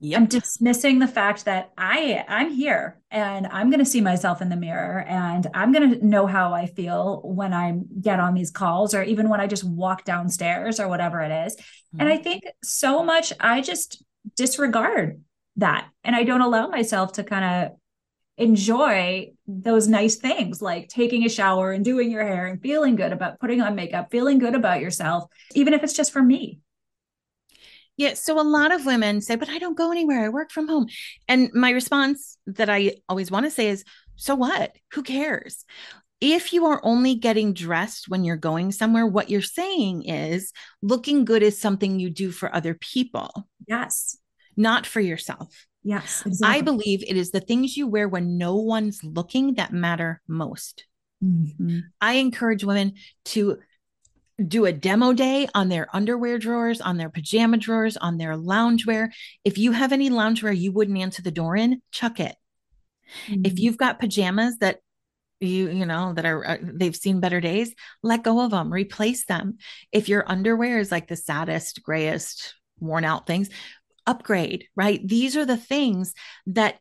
Yep. 0.00 0.20
I'm 0.20 0.26
dismissing 0.26 0.98
the 1.00 1.08
fact 1.08 1.46
that 1.46 1.72
I 1.76 2.24
I'm 2.28 2.52
here 2.52 3.00
and 3.10 3.48
I'm 3.48 3.68
going 3.68 3.80
to 3.80 3.84
see 3.84 4.00
myself 4.00 4.40
in 4.40 4.48
the 4.48 4.56
mirror 4.56 5.00
and 5.08 5.44
I'm 5.54 5.72
going 5.72 5.90
to 5.90 6.06
know 6.06 6.26
how 6.26 6.54
I 6.54 6.66
feel 6.66 7.20
when 7.24 7.52
I 7.52 7.80
get 8.00 8.20
on 8.20 8.34
these 8.34 8.52
calls 8.52 8.94
or 8.94 9.02
even 9.02 9.28
when 9.28 9.40
I 9.40 9.48
just 9.48 9.64
walk 9.64 10.04
downstairs 10.04 10.78
or 10.78 10.86
whatever 10.86 11.20
it 11.20 11.46
is. 11.46 11.56
Mm-hmm. 11.56 12.00
And 12.00 12.08
I 12.08 12.16
think 12.16 12.44
so 12.62 13.02
much 13.02 13.32
I 13.40 13.60
just 13.60 14.04
disregard 14.36 15.20
that 15.56 15.88
and 16.04 16.14
I 16.14 16.22
don't 16.22 16.42
allow 16.42 16.68
myself 16.68 17.14
to 17.14 17.24
kind 17.24 17.44
of 17.44 17.76
enjoy 18.36 19.32
those 19.48 19.88
nice 19.88 20.16
things 20.16 20.60
like 20.60 20.88
taking 20.88 21.24
a 21.24 21.28
shower 21.28 21.72
and 21.72 21.82
doing 21.84 22.10
your 22.10 22.22
hair 22.22 22.46
and 22.46 22.60
feeling 22.60 22.96
good 22.96 23.12
about 23.12 23.40
putting 23.40 23.62
on 23.62 23.74
makeup, 23.74 24.10
feeling 24.10 24.38
good 24.38 24.54
about 24.54 24.82
yourself, 24.82 25.24
even 25.54 25.72
if 25.72 25.82
it's 25.82 25.94
just 25.94 26.12
for 26.12 26.22
me. 26.22 26.60
Yeah. 27.96 28.14
So 28.14 28.38
a 28.38 28.42
lot 28.42 28.72
of 28.72 28.86
women 28.86 29.22
say, 29.22 29.36
but 29.36 29.48
I 29.48 29.58
don't 29.58 29.76
go 29.76 29.90
anywhere. 29.90 30.24
I 30.24 30.28
work 30.28 30.52
from 30.52 30.68
home. 30.68 30.86
And 31.26 31.50
my 31.54 31.70
response 31.70 32.36
that 32.46 32.68
I 32.68 32.96
always 33.08 33.30
want 33.30 33.46
to 33.46 33.50
say 33.50 33.68
is, 33.68 33.84
so 34.16 34.34
what? 34.34 34.76
Who 34.92 35.02
cares? 35.02 35.64
If 36.20 36.52
you 36.52 36.66
are 36.66 36.80
only 36.84 37.14
getting 37.14 37.54
dressed 37.54 38.08
when 38.08 38.24
you're 38.24 38.36
going 38.36 38.70
somewhere, 38.72 39.06
what 39.06 39.30
you're 39.30 39.40
saying 39.40 40.04
is 40.04 40.52
looking 40.82 41.24
good 41.24 41.42
is 41.42 41.60
something 41.60 41.98
you 41.98 42.10
do 42.10 42.30
for 42.30 42.54
other 42.54 42.74
people. 42.74 43.48
Yes. 43.66 44.18
Not 44.56 44.84
for 44.86 45.00
yourself. 45.00 45.66
Yes. 45.88 46.22
Exactly. 46.26 46.58
I 46.58 46.60
believe 46.60 47.02
it 47.02 47.16
is 47.16 47.30
the 47.30 47.40
things 47.40 47.74
you 47.74 47.86
wear 47.86 48.06
when 48.10 48.36
no 48.36 48.56
one's 48.56 49.02
looking 49.02 49.54
that 49.54 49.72
matter 49.72 50.20
most. 50.28 50.84
Mm-hmm. 51.24 51.78
I 51.98 52.16
encourage 52.16 52.62
women 52.62 52.92
to 53.26 53.56
do 54.46 54.66
a 54.66 54.72
demo 54.72 55.14
day 55.14 55.48
on 55.54 55.70
their 55.70 55.88
underwear 55.96 56.36
drawers, 56.36 56.82
on 56.82 56.98
their 56.98 57.08
pajama 57.08 57.56
drawers, 57.56 57.96
on 57.96 58.18
their 58.18 58.34
loungewear. 58.34 59.08
If 59.44 59.56
you 59.56 59.72
have 59.72 59.94
any 59.94 60.10
loungewear 60.10 60.54
you 60.54 60.72
wouldn't 60.72 60.98
answer 60.98 61.22
the 61.22 61.30
door 61.30 61.56
in, 61.56 61.80
chuck 61.90 62.20
it. 62.20 62.36
Mm-hmm. 63.26 63.46
If 63.46 63.58
you've 63.58 63.78
got 63.78 63.98
pajamas 63.98 64.58
that 64.58 64.80
you 65.40 65.70
you 65.70 65.86
know 65.86 66.12
that 66.12 66.26
are 66.26 66.46
uh, 66.46 66.56
they've 66.60 66.94
seen 66.94 67.20
better 67.20 67.40
days, 67.40 67.74
let 68.02 68.24
go 68.24 68.44
of 68.44 68.50
them, 68.50 68.70
replace 68.70 69.24
them. 69.24 69.56
If 69.90 70.10
your 70.10 70.30
underwear 70.30 70.80
is 70.80 70.92
like 70.92 71.08
the 71.08 71.16
saddest, 71.16 71.82
grayest, 71.82 72.56
worn 72.78 73.06
out 73.06 73.26
things, 73.26 73.48
upgrade, 74.08 74.64
right? 74.74 75.06
These 75.06 75.36
are 75.36 75.44
the 75.44 75.56
things 75.56 76.14
that 76.46 76.78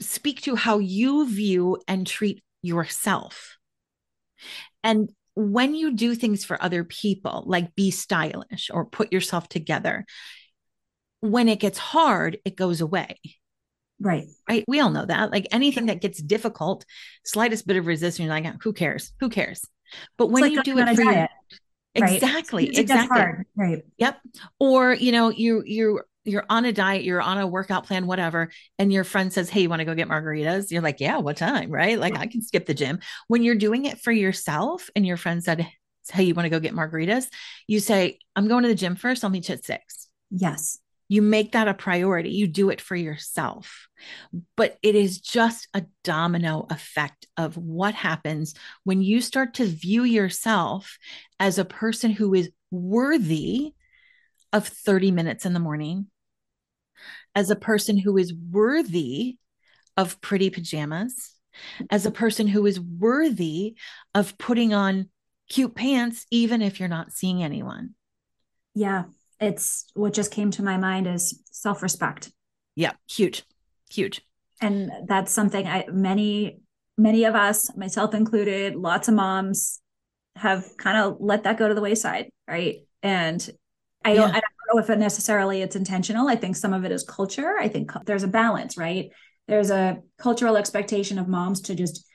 speak 0.00 0.42
to 0.42 0.56
how 0.56 0.78
you 0.78 1.28
view 1.28 1.78
and 1.86 2.06
treat 2.06 2.42
yourself. 2.60 3.56
And 4.82 5.10
when 5.34 5.74
you 5.74 5.94
do 5.94 6.14
things 6.14 6.44
for 6.44 6.62
other 6.62 6.84
people, 6.84 7.44
like 7.46 7.74
be 7.74 7.90
stylish 7.90 8.70
or 8.72 8.84
put 8.84 9.12
yourself 9.12 9.48
together, 9.48 10.04
when 11.20 11.48
it 11.48 11.60
gets 11.60 11.78
hard, 11.78 12.38
it 12.44 12.56
goes 12.56 12.80
away. 12.80 13.18
Right. 14.00 14.26
Right. 14.48 14.64
We 14.66 14.80
all 14.80 14.90
know 14.90 15.06
that. 15.06 15.30
Like 15.30 15.46
anything 15.52 15.86
that 15.86 16.00
gets 16.00 16.20
difficult, 16.20 16.84
slightest 17.24 17.66
bit 17.66 17.76
of 17.76 17.86
resistance, 17.86 18.26
you're 18.26 18.34
like, 18.34 18.60
who 18.62 18.72
cares? 18.72 19.12
Who 19.20 19.28
cares? 19.28 19.64
But 20.18 20.26
when 20.26 20.42
like 20.42 20.52
you 20.52 20.62
do 20.64 20.78
it 20.78 20.96
for 20.96 21.02
your, 21.02 21.28
exactly, 21.94 22.64
right. 22.64 22.78
exactly. 22.78 23.44
Right. 23.54 23.82
Yep. 23.98 24.18
Or, 24.58 24.92
you 24.92 25.12
know, 25.12 25.30
you, 25.30 25.62
you 25.64 26.00
you're 26.24 26.44
on 26.48 26.64
a 26.64 26.72
diet, 26.72 27.04
you're 27.04 27.20
on 27.20 27.38
a 27.38 27.46
workout 27.46 27.86
plan, 27.86 28.06
whatever, 28.06 28.50
and 28.78 28.92
your 28.92 29.04
friend 29.04 29.32
says, 29.32 29.50
Hey, 29.50 29.62
you 29.62 29.68
want 29.68 29.80
to 29.80 29.84
go 29.84 29.94
get 29.94 30.08
margaritas? 30.08 30.70
You're 30.70 30.82
like, 30.82 31.00
Yeah, 31.00 31.18
what 31.18 31.36
time? 31.36 31.70
Right. 31.70 31.98
Like 31.98 32.16
I 32.16 32.26
can 32.26 32.42
skip 32.42 32.66
the 32.66 32.74
gym. 32.74 33.00
When 33.28 33.42
you're 33.42 33.54
doing 33.54 33.86
it 33.86 34.00
for 34.00 34.12
yourself 34.12 34.88
and 34.94 35.06
your 35.06 35.16
friend 35.16 35.42
said, 35.42 35.66
Hey, 36.10 36.24
you 36.24 36.34
want 36.34 36.46
to 36.46 36.50
go 36.50 36.60
get 36.60 36.74
margaritas? 36.74 37.26
You 37.66 37.80
say, 37.80 38.18
I'm 38.36 38.48
going 38.48 38.62
to 38.62 38.68
the 38.68 38.74
gym 38.74 38.96
first. 38.96 39.24
I'll 39.24 39.30
meet 39.30 39.48
you 39.48 39.54
at 39.54 39.64
six. 39.64 40.08
Yes. 40.30 40.78
You 41.08 41.20
make 41.20 41.52
that 41.52 41.68
a 41.68 41.74
priority. 41.74 42.30
You 42.30 42.46
do 42.46 42.70
it 42.70 42.80
for 42.80 42.96
yourself. 42.96 43.88
But 44.56 44.78
it 44.82 44.94
is 44.94 45.20
just 45.20 45.68
a 45.74 45.84
domino 46.04 46.66
effect 46.70 47.26
of 47.36 47.56
what 47.58 47.94
happens 47.94 48.54
when 48.84 49.02
you 49.02 49.20
start 49.20 49.54
to 49.54 49.66
view 49.66 50.04
yourself 50.04 50.96
as 51.38 51.58
a 51.58 51.66
person 51.66 52.12
who 52.12 52.32
is 52.32 52.50
worthy 52.70 53.74
of 54.52 54.66
30 54.66 55.10
minutes 55.10 55.46
in 55.46 55.52
the 55.52 55.60
morning, 55.60 56.06
as 57.34 57.50
a 57.50 57.56
person 57.56 57.96
who 57.96 58.16
is 58.16 58.34
worthy 58.34 59.38
of 59.96 60.20
pretty 60.20 60.50
pajamas, 60.50 61.34
as 61.90 62.06
a 62.06 62.10
person 62.10 62.46
who 62.46 62.66
is 62.66 62.80
worthy 62.80 63.74
of 64.14 64.36
putting 64.38 64.72
on 64.74 65.08
cute 65.48 65.74
pants, 65.74 66.26
even 66.30 66.62
if 66.62 66.80
you're 66.80 66.88
not 66.88 67.12
seeing 67.12 67.42
anyone. 67.42 67.94
Yeah. 68.74 69.04
It's 69.40 69.86
what 69.94 70.12
just 70.12 70.30
came 70.30 70.50
to 70.52 70.62
my 70.62 70.76
mind 70.76 71.06
is 71.06 71.42
self 71.50 71.82
respect. 71.82 72.30
Yeah. 72.74 72.92
Huge, 73.10 73.42
huge. 73.90 74.22
And 74.60 74.90
that's 75.06 75.32
something 75.32 75.66
I, 75.66 75.86
many, 75.92 76.60
many 76.96 77.24
of 77.24 77.34
us, 77.34 77.76
myself 77.76 78.14
included, 78.14 78.76
lots 78.76 79.08
of 79.08 79.14
moms 79.14 79.80
have 80.36 80.76
kind 80.78 80.96
of 80.96 81.16
let 81.18 81.42
that 81.42 81.58
go 81.58 81.68
to 81.68 81.74
the 81.74 81.80
wayside. 81.80 82.30
Right. 82.48 82.86
And 83.02 83.46
I 84.04 84.14
don't, 84.14 84.28
yeah. 84.28 84.36
I 84.36 84.40
don't 84.40 84.74
know 84.74 84.80
if 84.82 84.90
it 84.90 84.98
necessarily 84.98 85.62
it's 85.62 85.76
intentional. 85.76 86.28
I 86.28 86.36
think 86.36 86.56
some 86.56 86.72
of 86.72 86.84
it 86.84 86.92
is 86.92 87.04
culture. 87.04 87.56
I 87.58 87.68
think 87.68 87.92
there's 88.04 88.22
a 88.22 88.28
balance, 88.28 88.76
right? 88.76 89.10
There's 89.48 89.70
a 89.70 89.98
cultural 90.18 90.56
expectation 90.56 91.18
of 91.18 91.28
moms 91.28 91.62
to 91.62 91.74
just 91.74 92.06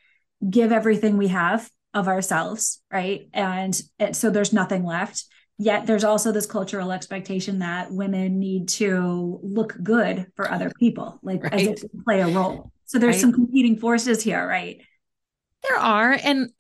give 0.50 0.72
everything 0.72 1.18
we 1.18 1.28
have 1.28 1.70
of 1.94 2.08
ourselves, 2.08 2.82
right? 2.92 3.28
And, 3.34 3.80
and 4.00 4.16
so 4.16 4.30
there's 4.30 4.54
nothing 4.54 4.86
left. 4.86 5.26
Yet 5.60 5.88
there's 5.88 6.04
also 6.04 6.32
this 6.32 6.46
cultural 6.46 6.92
expectation 6.92 7.60
that 7.60 7.92
women 7.92 8.38
need 8.38 8.70
to 8.70 9.40
look 9.42 9.76
good 9.82 10.28
for 10.36 10.52
other 10.52 10.72
people, 10.80 11.20
like 11.24 11.44
right. 11.44 11.54
as 11.54 11.68
if 11.68 11.82
play 12.06 12.22
a 12.22 12.28
role. 12.28 12.72
So 12.86 13.00
there's 13.00 13.16
right. 13.16 13.22
some 13.22 13.34
competing 13.34 13.78
forces 13.80 14.22
here, 14.22 14.48
right? 14.48 14.78
There 15.64 15.78
are. 15.78 16.12
And 16.24 16.52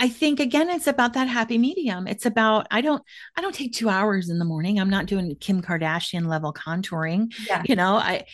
I 0.00 0.08
think 0.08 0.40
again, 0.40 0.70
it's 0.70 0.86
about 0.86 1.12
that 1.12 1.28
happy 1.28 1.58
medium. 1.58 2.06
It's 2.06 2.24
about 2.24 2.66
I 2.70 2.80
don't 2.80 3.02
I 3.36 3.42
don't 3.42 3.54
take 3.54 3.74
two 3.74 3.90
hours 3.90 4.30
in 4.30 4.38
the 4.38 4.46
morning. 4.46 4.80
I'm 4.80 4.88
not 4.88 5.04
doing 5.04 5.36
Kim 5.36 5.60
Kardashian 5.60 6.26
level 6.26 6.54
contouring. 6.54 7.34
Yeah. 7.46 7.62
You 7.66 7.76
know, 7.76 7.96
I 7.96 8.24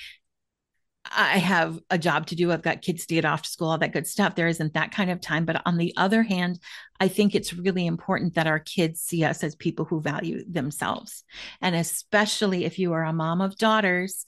I 1.11 1.39
have 1.39 1.81
a 1.91 1.99
job 1.99 2.27
to 2.29 2.37
do. 2.37 2.53
I've 2.53 2.63
got 2.63 2.83
kids 2.83 3.07
to 3.07 3.17
get 3.17 3.25
off 3.25 3.43
to 3.43 3.51
school, 3.51 3.71
all 3.71 3.79
that 3.79 3.93
good 3.93 4.07
stuff. 4.07 4.37
There 4.37 4.47
isn't 4.47 4.75
that 4.75 4.93
kind 4.93 5.11
of 5.11 5.21
time. 5.21 5.45
But 5.45 5.61
on 5.67 5.77
the 5.77 5.93
other 5.97 6.23
hand, 6.23 6.61
I 7.01 7.09
think 7.09 7.35
it's 7.35 7.53
really 7.53 7.87
important 7.87 8.35
that 8.35 8.47
our 8.47 8.61
kids 8.61 9.01
see 9.01 9.25
us 9.25 9.43
as 9.43 9.57
people 9.57 9.87
who 9.87 10.01
value 10.01 10.45
themselves. 10.49 11.25
And 11.61 11.75
especially 11.75 12.65
if 12.65 12.79
you 12.79 12.93
are 12.93 13.05
a 13.05 13.13
mom 13.13 13.41
of 13.41 13.59
daughters, 13.59 14.25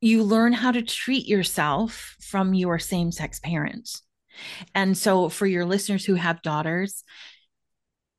you 0.00 0.22
learn 0.22 0.52
how 0.52 0.70
to 0.70 0.82
treat 0.82 1.26
yourself 1.26 2.14
from 2.20 2.54
your 2.54 2.78
same 2.78 3.10
sex 3.10 3.40
parents 3.40 4.02
And 4.74 4.96
so, 4.96 5.28
for 5.28 5.46
your 5.46 5.64
listeners 5.64 6.04
who 6.04 6.14
have 6.14 6.42
daughters, 6.42 7.04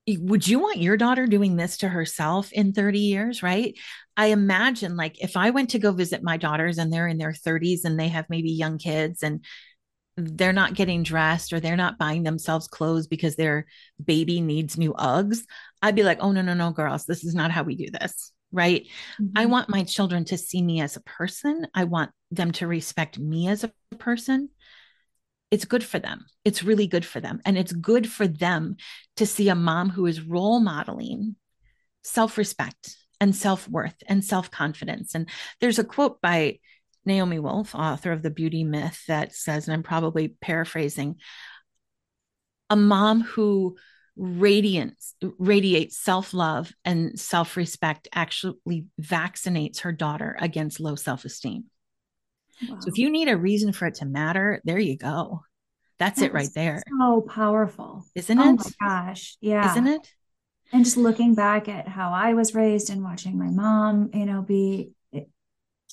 would 0.08 0.48
you 0.48 0.60
want 0.60 0.80
your 0.80 0.98
daughter 0.98 1.28
doing 1.28 1.56
this 1.56 1.78
to 1.78 1.88
herself 1.88 2.52
in 2.52 2.74
30 2.74 3.00
years 3.00 3.42
right? 3.42 3.78
I 4.16 4.28
imagine 4.28 4.96
like 4.96 5.24
if 5.24 5.36
i 5.38 5.50
went 5.50 5.72
to 5.72 5.80
go 5.80 5.92
visit 5.92 6.22
my 6.22 6.38
daughters 6.38 6.78
and 6.78 6.92
they're 6.92 7.08
in 7.08 7.18
their 7.18 7.34
30s 7.34 7.84
and 7.84 8.00
they 8.00 8.10
have 8.10 8.26
maybe 8.30 8.52
young 8.52 8.78
kids 8.78 9.24
and 9.24 9.44
they're 10.16 10.54
not 10.54 10.76
getting 10.76 11.02
dressed 11.02 11.54
or 11.54 11.60
they're 11.60 11.76
not 11.76 11.98
buying 11.98 12.22
themselves 12.22 12.68
clothes 12.68 13.08
because 13.08 13.36
their 13.36 13.66
baby 14.04 14.42
needs 14.42 14.78
new 14.78 14.94
uggs 14.94 15.40
i'd 15.82 15.96
be 15.96 16.04
like 16.04 16.20
oh 16.22 16.32
no 16.32 16.42
no 16.42 16.54
no 16.54 16.72
girls 16.72 17.06
this 17.06 17.24
is 17.24 17.34
not 17.34 17.52
how 17.52 17.64
we 17.64 17.76
do 17.76 17.90
this 17.90 18.32
right? 18.52 18.86
Mm-hmm. 19.20 19.36
i 19.36 19.46
want 19.48 19.70
my 19.70 19.84
children 19.84 20.26
to 20.26 20.38
see 20.38 20.62
me 20.62 20.82
as 20.82 20.96
a 20.96 21.02
person. 21.02 21.66
I 21.74 21.86
want 21.86 22.12
them 22.30 22.52
to 22.54 22.68
respect 22.68 23.18
me 23.18 23.48
as 23.48 23.64
a 23.64 23.72
person 23.98 24.50
it's 25.54 25.66
good 25.66 25.84
for 25.84 26.00
them. 26.00 26.26
It's 26.44 26.64
really 26.64 26.88
good 26.88 27.06
for 27.06 27.20
them. 27.20 27.40
And 27.46 27.60
it's 27.60 27.72
good 27.72 28.10
for 28.10 28.28
them 28.28 28.78
to 29.18 29.28
see 29.28 29.50
a 29.50 29.56
mom 29.56 29.92
who 29.92 30.08
is 30.08 30.20
role 30.20 30.60
modeling 30.60 31.36
self 32.02 32.40
respect 32.40 32.98
and 33.22 33.36
self 33.36 33.70
worth 33.70 33.94
and 34.08 34.26
self 34.26 34.50
confidence. 34.50 35.14
And 35.14 35.30
there's 35.62 35.78
a 35.78 35.84
quote 35.84 36.20
by 36.22 36.58
Naomi 37.06 37.38
Wolf, 37.38 37.76
author 37.76 38.12
of 38.12 38.24
The 38.24 38.32
Beauty 38.32 38.64
Myth, 38.64 39.04
that 39.08 39.36
says, 39.36 39.68
and 39.68 39.76
I'm 39.76 39.84
probably 39.84 40.30
paraphrasing, 40.42 41.18
a 42.72 42.76
mom 42.76 43.22
who 43.22 43.76
radiates 44.16 45.14
radiates 45.38 46.00
self-love 46.00 46.74
and 46.84 47.20
self-respect 47.20 48.08
actually 48.12 48.86
vaccinates 49.00 49.82
her 49.82 49.92
daughter 49.92 50.36
against 50.40 50.80
low 50.80 50.96
self-esteem 50.96 51.66
Wow. 52.70 52.78
So 52.80 52.90
if 52.90 52.98
you 52.98 53.10
need 53.10 53.30
a 53.30 53.38
reason 53.38 53.74
for 53.74 53.88
it 53.88 53.96
to 53.96 54.06
matter, 54.06 54.62
there 54.64 54.80
you 54.80 54.98
go. 54.98 55.44
That's 56.00 56.20
that 56.20 56.28
it 56.28 56.34
right 56.34 56.50
there. 56.54 56.82
So 57.00 57.22
powerful. 57.22 58.06
Isn't 58.16 58.40
oh 58.40 58.54
it? 58.54 58.62
Oh 58.62 58.70
my 58.80 58.88
gosh. 58.88 59.38
Yeah. 59.42 59.72
Isn't 59.72 59.88
it? 59.88 60.08
And 60.72 60.84
just 60.84 60.98
looking 60.98 61.36
back 61.36 61.70
at 61.70 61.88
how 61.88 62.12
I 62.12 62.34
was 62.34 62.56
raised 62.56 62.90
and 62.90 63.04
watching 63.04 63.38
my 63.38 63.50
mom, 63.50 64.10
you 64.14 64.26
know, 64.26 64.42
be 64.42 64.92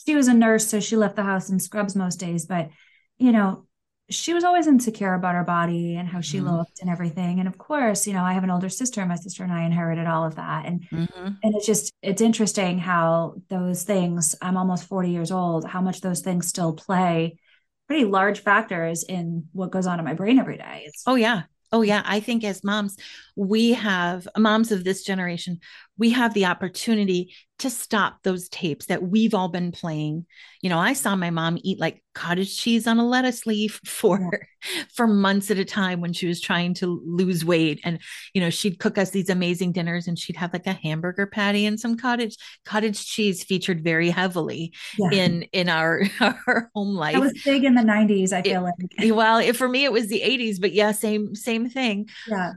she 0.06 0.14
was 0.14 0.28
a 0.28 0.34
nurse, 0.34 0.66
so 0.66 0.80
she 0.80 0.96
left 0.96 1.16
the 1.16 1.22
house 1.22 1.50
in 1.50 1.58
scrubs 1.58 1.94
most 1.94 2.16
days, 2.18 2.46
but 2.46 2.70
you 3.18 3.32
know, 3.32 3.66
she 4.10 4.34
was 4.34 4.44
always 4.44 4.66
insecure 4.66 5.14
about 5.14 5.34
her 5.34 5.44
body 5.44 5.96
and 5.96 6.08
how 6.08 6.20
she 6.20 6.38
mm-hmm. 6.38 6.50
looked 6.50 6.80
and 6.80 6.90
everything. 6.90 7.38
And 7.38 7.48
of 7.48 7.58
course, 7.58 8.06
you 8.06 8.12
know, 8.12 8.22
I 8.22 8.32
have 8.32 8.44
an 8.44 8.50
older 8.50 8.68
sister. 8.68 9.04
My 9.06 9.14
sister 9.14 9.44
and 9.44 9.52
I 9.52 9.62
inherited 9.62 10.06
all 10.06 10.24
of 10.24 10.34
that. 10.34 10.66
And 10.66 10.82
mm-hmm. 10.90 11.26
and 11.42 11.54
it's 11.54 11.66
just 11.66 11.92
it's 12.02 12.20
interesting 12.20 12.78
how 12.78 13.34
those 13.48 13.84
things, 13.84 14.34
I'm 14.42 14.56
almost 14.56 14.84
40 14.84 15.10
years 15.10 15.30
old, 15.30 15.64
how 15.64 15.80
much 15.80 16.00
those 16.00 16.20
things 16.20 16.48
still 16.48 16.72
play 16.72 17.38
pretty 17.86 18.04
large 18.04 18.40
factors 18.40 19.04
in 19.04 19.48
what 19.52 19.70
goes 19.70 19.86
on 19.86 19.98
in 19.98 20.04
my 20.04 20.14
brain 20.14 20.38
every 20.38 20.56
day. 20.56 20.84
It's- 20.86 21.02
oh 21.06 21.14
yeah. 21.14 21.42
Oh, 21.72 21.82
yeah. 21.82 22.02
I 22.04 22.18
think 22.18 22.42
as 22.42 22.64
moms, 22.64 22.96
we 23.40 23.72
have 23.72 24.28
moms 24.36 24.70
of 24.70 24.84
this 24.84 25.02
generation, 25.02 25.58
we 25.96 26.10
have 26.10 26.34
the 26.34 26.44
opportunity 26.44 27.34
to 27.58 27.70
stop 27.70 28.18
those 28.22 28.50
tapes 28.50 28.84
that 28.86 29.02
we've 29.02 29.32
all 29.32 29.48
been 29.48 29.72
playing. 29.72 30.26
You 30.60 30.68
know, 30.68 30.78
I 30.78 30.92
saw 30.92 31.16
my 31.16 31.30
mom 31.30 31.56
eat 31.62 31.80
like 31.80 32.04
cottage 32.14 32.54
cheese 32.54 32.86
on 32.86 32.98
a 32.98 33.06
lettuce 33.06 33.46
leaf 33.46 33.80
for 33.86 34.20
yeah. 34.62 34.82
for 34.94 35.06
months 35.06 35.50
at 35.50 35.56
a 35.56 35.64
time 35.64 36.02
when 36.02 36.12
she 36.12 36.26
was 36.26 36.38
trying 36.38 36.74
to 36.74 37.02
lose 37.06 37.42
weight 37.42 37.80
and 37.82 37.98
you 38.34 38.42
know, 38.42 38.50
she'd 38.50 38.78
cook 38.78 38.98
us 38.98 39.08
these 39.08 39.30
amazing 39.30 39.72
dinners 39.72 40.06
and 40.06 40.18
she'd 40.18 40.36
have 40.36 40.52
like 40.52 40.66
a 40.66 40.74
hamburger 40.74 41.26
patty 41.26 41.64
and 41.64 41.80
some 41.80 41.96
cottage 41.96 42.36
cottage 42.66 43.06
cheese 43.06 43.42
featured 43.42 43.82
very 43.82 44.10
heavily 44.10 44.74
yeah. 44.98 45.08
in 45.12 45.42
in 45.54 45.70
our 45.70 46.02
our 46.20 46.70
home 46.74 46.94
life. 46.94 47.16
It 47.16 47.20
was 47.20 47.42
big 47.42 47.64
in 47.64 47.74
the 47.74 47.80
90s, 47.80 48.34
I 48.34 48.42
feel 48.42 48.66
it, 48.66 48.74
like. 48.98 49.16
Well, 49.16 49.38
it, 49.38 49.56
for 49.56 49.66
me 49.66 49.84
it 49.84 49.92
was 49.92 50.08
the 50.08 50.20
80s, 50.20 50.60
but 50.60 50.74
yeah, 50.74 50.92
same 50.92 51.34
same 51.34 51.70
thing. 51.70 52.10
Yeah. 52.28 52.52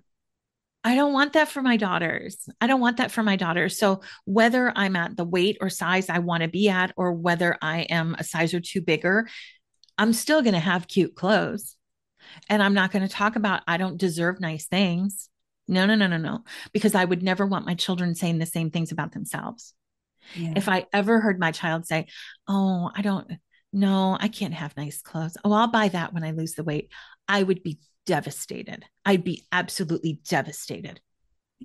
I 0.84 0.96
don't 0.96 1.14
want 1.14 1.34
that 1.34 1.48
for 1.48 1.62
my 1.62 1.78
daughters. 1.78 2.38
I 2.60 2.68
don't 2.68 2.82
want 2.82 2.98
that 2.98 3.12
for 3.12 3.24
my 3.24 3.36
daughters. 3.36 3.78
So, 3.78 4.02
whether 4.26 4.72
I'm 4.76 4.96
at 4.96 5.16
the 5.16 5.24
weight 5.24 5.58
or 5.62 5.70
size 5.70 6.10
I 6.10 6.20
want 6.20 6.44
to 6.44 6.50
be 6.50 6.70
at, 6.70 6.94
or 6.98 7.14
whether 7.14 7.58
I 7.62 7.82
am 7.82 8.16
a 8.20 8.24
size 8.24 8.54
or 8.54 8.60
two 8.60 8.82
bigger, 8.82 9.28
I'm 9.98 10.14
still 10.14 10.42
going 10.42 10.54
to 10.54 10.60
have 10.60 10.88
cute 10.88 11.16
clothes. 11.16 11.78
And 12.50 12.62
I'm 12.62 12.74
not 12.74 12.92
going 12.92 13.08
to 13.08 13.14
talk 13.14 13.36
about, 13.36 13.64
I 13.68 13.78
don't 13.78 13.98
deserve 13.98 14.40
nice 14.40 14.66
things. 14.66 15.30
No, 15.68 15.86
no, 15.86 15.96
no, 15.96 16.08
no, 16.08 16.18
no. 16.18 16.44
Because 16.74 16.96
I 16.96 17.06
would 17.06 17.24
never 17.24 17.46
want 17.46 17.66
my 17.66 17.76
children 17.76 18.16
saying 18.16 18.40
the 18.40 18.46
same 18.46 18.70
things 18.72 18.92
about 18.92 19.14
themselves. 19.14 19.74
Yeah. 20.36 20.54
If 20.56 20.68
I 20.68 20.86
ever 20.94 21.20
heard 21.20 21.40
my 21.40 21.52
child 21.52 21.86
say, 21.86 22.08
Oh, 22.48 22.90
I 22.96 23.02
don't, 23.02 23.30
no, 23.72 24.18
I 24.20 24.28
can't 24.28 24.54
have 24.54 24.78
nice 24.78 25.02
clothes. 25.02 25.38
Oh, 25.44 25.52
I'll 25.52 25.68
buy 25.68 25.90
that 25.90 26.14
when 26.14 26.24
I 26.24 26.32
lose 26.32 26.54
the 26.54 26.64
weight. 26.64 26.90
I 27.28 27.42
would 27.42 27.64
be 27.64 27.80
devastated. 28.06 28.86
I'd 29.06 29.24
be 29.24 29.44
absolutely 29.52 30.20
devastated. 30.28 31.00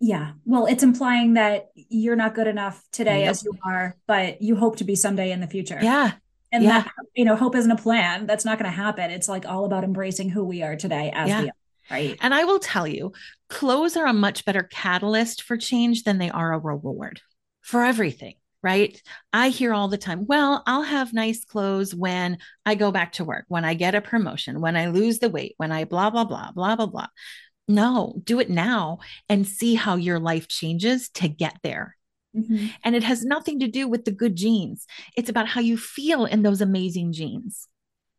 Yeah. 0.01 0.33
Well, 0.45 0.67
it's 0.67 0.83
implying 0.83 1.35
that 1.35 1.71
you're 1.75 2.17
not 2.17 2.35
good 2.35 2.47
enough 2.47 2.83
today 2.93 3.25
as 3.25 3.43
you 3.43 3.53
are, 3.65 3.97
but 4.07 4.41
you 4.41 4.55
hope 4.55 4.77
to 4.77 4.85
be 4.85 4.95
someday 4.95 5.33
in 5.33 5.41
the 5.41 5.49
future. 5.49 5.79
Yeah. 5.83 6.13
And 6.53 6.65
yeah. 6.65 6.83
that, 6.83 6.93
you 7.15 7.25
know, 7.25 7.37
hope 7.37 7.57
isn't 7.57 7.71
a 7.71 7.77
plan. 7.77 8.27
That's 8.27 8.45
not 8.45 8.59
going 8.59 8.71
to 8.71 8.77
happen. 8.77 9.11
It's 9.11 9.29
like 9.29 9.47
all 9.47 9.65
about 9.65 9.85
embracing 9.85 10.31
who 10.31 10.45
we 10.45 10.63
are 10.63 10.77
today 10.77 11.11
as 11.15 11.29
yeah. 11.29 11.43
we 11.43 11.49
are. 11.49 11.53
Right. 11.91 12.19
And 12.21 12.35
I 12.35 12.45
will 12.45 12.59
tell 12.59 12.87
you, 12.87 13.13
clothes 13.49 13.97
are 13.97 14.07
a 14.07 14.13
much 14.13 14.45
better 14.45 14.63
catalyst 14.63 15.43
for 15.43 15.57
change 15.57 16.05
than 16.05 16.19
they 16.19 16.31
are 16.31 16.53
a 16.53 16.59
reward 16.59 17.21
for 17.61 17.83
everything 17.83 18.35
right? 18.63 19.01
I 19.33 19.51
hear 19.51 19.73
all 19.73 19.89
the 19.89 19.99
time, 19.99 20.27
well, 20.27 20.63
I'll 20.67 20.83
have 20.83 21.13
nice 21.13 21.45
clothes 21.45 21.95
when 21.95 22.39
I 22.67 22.75
go 22.75 22.91
back 22.91 23.13
to 23.13 23.25
work, 23.25 23.45
when 23.49 23.65
I 23.65 23.75
get 23.75 23.95
a 23.95 24.01
promotion, 24.01 24.61
when 24.61 24.77
I 24.77 24.87
lose 24.87 25.19
the 25.19 25.29
weight, 25.29 25.55
when 25.59 25.73
I 25.73 25.85
blah, 25.85 26.11
blah, 26.11 26.25
blah, 26.25 26.53
blah, 26.53 26.77
blah, 26.77 26.87
blah. 26.87 27.07
No, 27.69 28.21
do 28.25 28.41
it 28.41 28.51
now 28.51 28.99
and 29.29 29.47
see 29.47 29.75
how 29.75 29.97
your 29.97 30.19
life 30.19 30.49
changes 30.49 31.11
to 31.11 31.29
get 31.29 31.57
there. 31.63 31.97
Mm-hmm. 32.35 32.67
And 32.85 32.97
it 32.97 33.05
has 33.05 33.25
nothing 33.25 33.61
to 33.61 33.69
do 33.69 33.87
with 33.89 34.05
the 34.05 34.11
good 34.11 34.37
jeans. 34.37 34.87
It's 35.17 35.29
about 35.29 35.49
how 35.49 35.61
you 35.61 35.77
feel 35.77 36.25
in 36.25 36.43
those 36.43 36.61
amazing 36.61 37.13
jeans. 37.13 37.69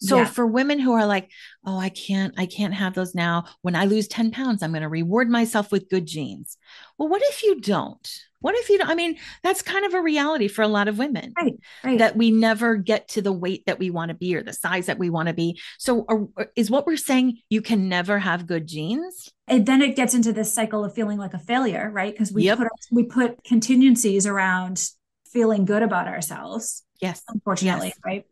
So 0.02 0.20
yeah. 0.20 0.26
for 0.26 0.48
women 0.48 0.80
who 0.80 0.94
are 0.94 1.06
like, 1.06 1.30
oh, 1.66 1.78
I 1.78 1.90
can't, 1.90 2.34
I 2.38 2.46
can't 2.46 2.74
have 2.74 2.94
those 2.94 3.14
now. 3.14 3.46
When 3.64 3.76
I 3.76 3.86
lose 3.86 4.08
10 4.08 4.32
pounds, 4.32 4.64
I'm 4.64 4.72
going 4.72 4.84
to 4.84 4.90
reward 4.90 5.30
myself 5.30 5.72
with 5.72 5.90
good 5.90 6.06
jeans. 6.06 6.58
Well, 6.98 7.10
what 7.10 7.22
if 7.22 7.44
you 7.44 7.60
don't? 7.60 8.10
What 8.42 8.56
if 8.56 8.70
you 8.70 8.78
don't? 8.78 8.90
I 8.90 8.96
mean, 8.96 9.18
that's 9.44 9.62
kind 9.62 9.86
of 9.86 9.94
a 9.94 10.02
reality 10.02 10.48
for 10.48 10.62
a 10.62 10.68
lot 10.68 10.88
of 10.88 10.98
women, 10.98 11.34
right? 11.38 11.54
right. 11.84 12.00
That 12.00 12.16
we 12.16 12.32
never 12.32 12.76
get 12.76 13.10
to 13.10 13.22
the 13.22 13.34
weight 13.34 13.66
that 13.66 13.80
we 13.80 13.90
want 13.90 14.10
to 14.10 14.16
be 14.16 14.36
or 14.36 14.44
the 14.44 14.54
size 14.54 14.86
that 14.86 14.98
we 14.98 15.10
want 15.10 15.28
to 15.28 15.34
be. 15.34 15.60
So, 15.78 16.06
are, 16.08 16.28
uh, 16.38 16.46
is 16.56 16.72
what 16.72 16.88
we're 16.88 16.98
saying 16.98 17.40
you 17.50 17.62
can 17.62 17.90
never 17.90 18.20
have 18.20 18.48
good 18.48 18.68
jeans? 18.68 19.30
And 19.48 19.66
then 19.66 19.82
it 19.82 19.96
gets 19.96 20.14
into 20.14 20.32
this 20.32 20.54
cycle 20.54 20.86
of 20.86 20.94
feeling 20.94 21.18
like 21.18 21.34
a 21.34 21.40
failure, 21.40 21.90
right? 21.92 22.14
Because 22.14 22.32
we 22.32 22.44
yep. 22.44 22.60
put 22.60 22.68
we 22.92 23.04
put 23.04 23.44
contingencies 23.44 24.26
around 24.26 24.90
feeling 25.32 25.66
good 25.66 25.84
about 25.84 26.08
ourselves. 26.08 26.84
Yes, 27.02 27.22
unfortunately, 27.28 27.88
yes. 27.88 28.00
right? 28.06 28.26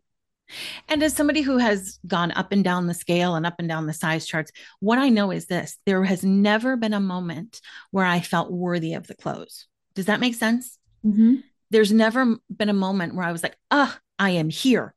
And 0.88 1.02
as 1.02 1.14
somebody 1.14 1.42
who 1.42 1.58
has 1.58 1.98
gone 2.06 2.32
up 2.32 2.52
and 2.52 2.64
down 2.64 2.86
the 2.86 2.94
scale 2.94 3.34
and 3.34 3.46
up 3.46 3.56
and 3.58 3.68
down 3.68 3.86
the 3.86 3.92
size 3.92 4.26
charts, 4.26 4.50
what 4.80 4.98
I 4.98 5.08
know 5.08 5.30
is 5.30 5.46
this 5.46 5.76
there 5.84 6.04
has 6.04 6.24
never 6.24 6.76
been 6.76 6.94
a 6.94 7.00
moment 7.00 7.60
where 7.90 8.06
I 8.06 8.20
felt 8.20 8.50
worthy 8.50 8.94
of 8.94 9.06
the 9.06 9.14
clothes. 9.14 9.66
Does 9.98 10.06
that 10.06 10.20
make 10.20 10.36
sense? 10.36 10.78
Mm-hmm. 11.04 11.38
There's 11.70 11.90
never 11.90 12.36
been 12.48 12.68
a 12.68 12.72
moment 12.72 13.16
where 13.16 13.26
I 13.26 13.32
was 13.32 13.42
like, 13.42 13.56
ah, 13.72 13.92
oh, 13.92 14.00
I 14.16 14.30
am 14.30 14.48
here. 14.48 14.94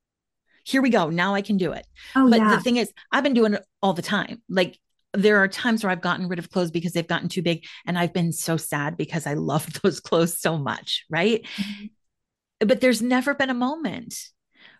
Here 0.64 0.80
we 0.80 0.92
go. 0.92 1.10
Now 1.10 1.34
I 1.34 1.42
can 1.42 1.58
do 1.58 1.72
it. 1.72 1.88
Oh, 2.16 2.30
but 2.30 2.38
yeah. 2.38 2.56
the 2.56 2.62
thing 2.62 2.78
is, 2.78 2.94
I've 3.12 3.24
been 3.24 3.34
doing 3.34 3.56
it 3.56 3.66
all 3.82 3.94
the 3.94 4.04
time. 4.04 4.44
Like 4.48 4.78
there 5.16 5.38
are 5.38 5.48
times 5.48 5.84
where 5.84 5.90
I've 5.90 6.02
gotten 6.02 6.28
rid 6.28 6.38
of 6.38 6.52
clothes 6.52 6.70
because 6.70 6.92
they've 6.94 7.08
gotten 7.08 7.30
too 7.30 7.42
big. 7.42 7.66
And 7.88 7.98
I've 7.98 8.14
been 8.14 8.32
so 8.32 8.58
sad 8.58 8.96
because 8.96 9.26
I 9.26 9.34
love 9.54 9.82
those 9.82 10.00
clothes 10.00 10.40
so 10.40 10.60
much. 10.60 11.04
Right. 11.10 11.48
Mm-hmm. 11.58 12.68
But 12.68 12.80
there's 12.80 13.02
never 13.02 13.34
been 13.34 13.50
a 13.50 13.56
moment 13.56 14.14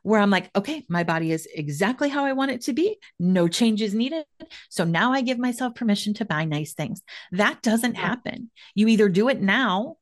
where 0.04 0.20
I'm 0.20 0.30
like, 0.30 0.52
okay, 0.56 0.86
my 0.88 1.04
body 1.04 1.32
is 1.32 1.48
exactly 1.52 2.10
how 2.10 2.26
I 2.26 2.34
want 2.34 2.52
it 2.52 2.62
to 2.62 2.74
be. 2.74 2.98
No 3.20 3.48
changes 3.48 3.96
needed. 3.96 4.26
So 4.70 4.84
now 4.84 5.14
I 5.14 5.22
give 5.22 5.40
myself 5.40 5.74
permission 5.74 6.14
to 6.16 6.26
buy 6.26 6.46
nice 6.46 6.74
things. 6.74 7.02
That 7.32 7.64
doesn't 7.64 7.96
happen. 7.96 8.52
You 8.76 8.88
either 8.88 9.10
do 9.10 9.30
it 9.30 9.42
now, 9.42 9.98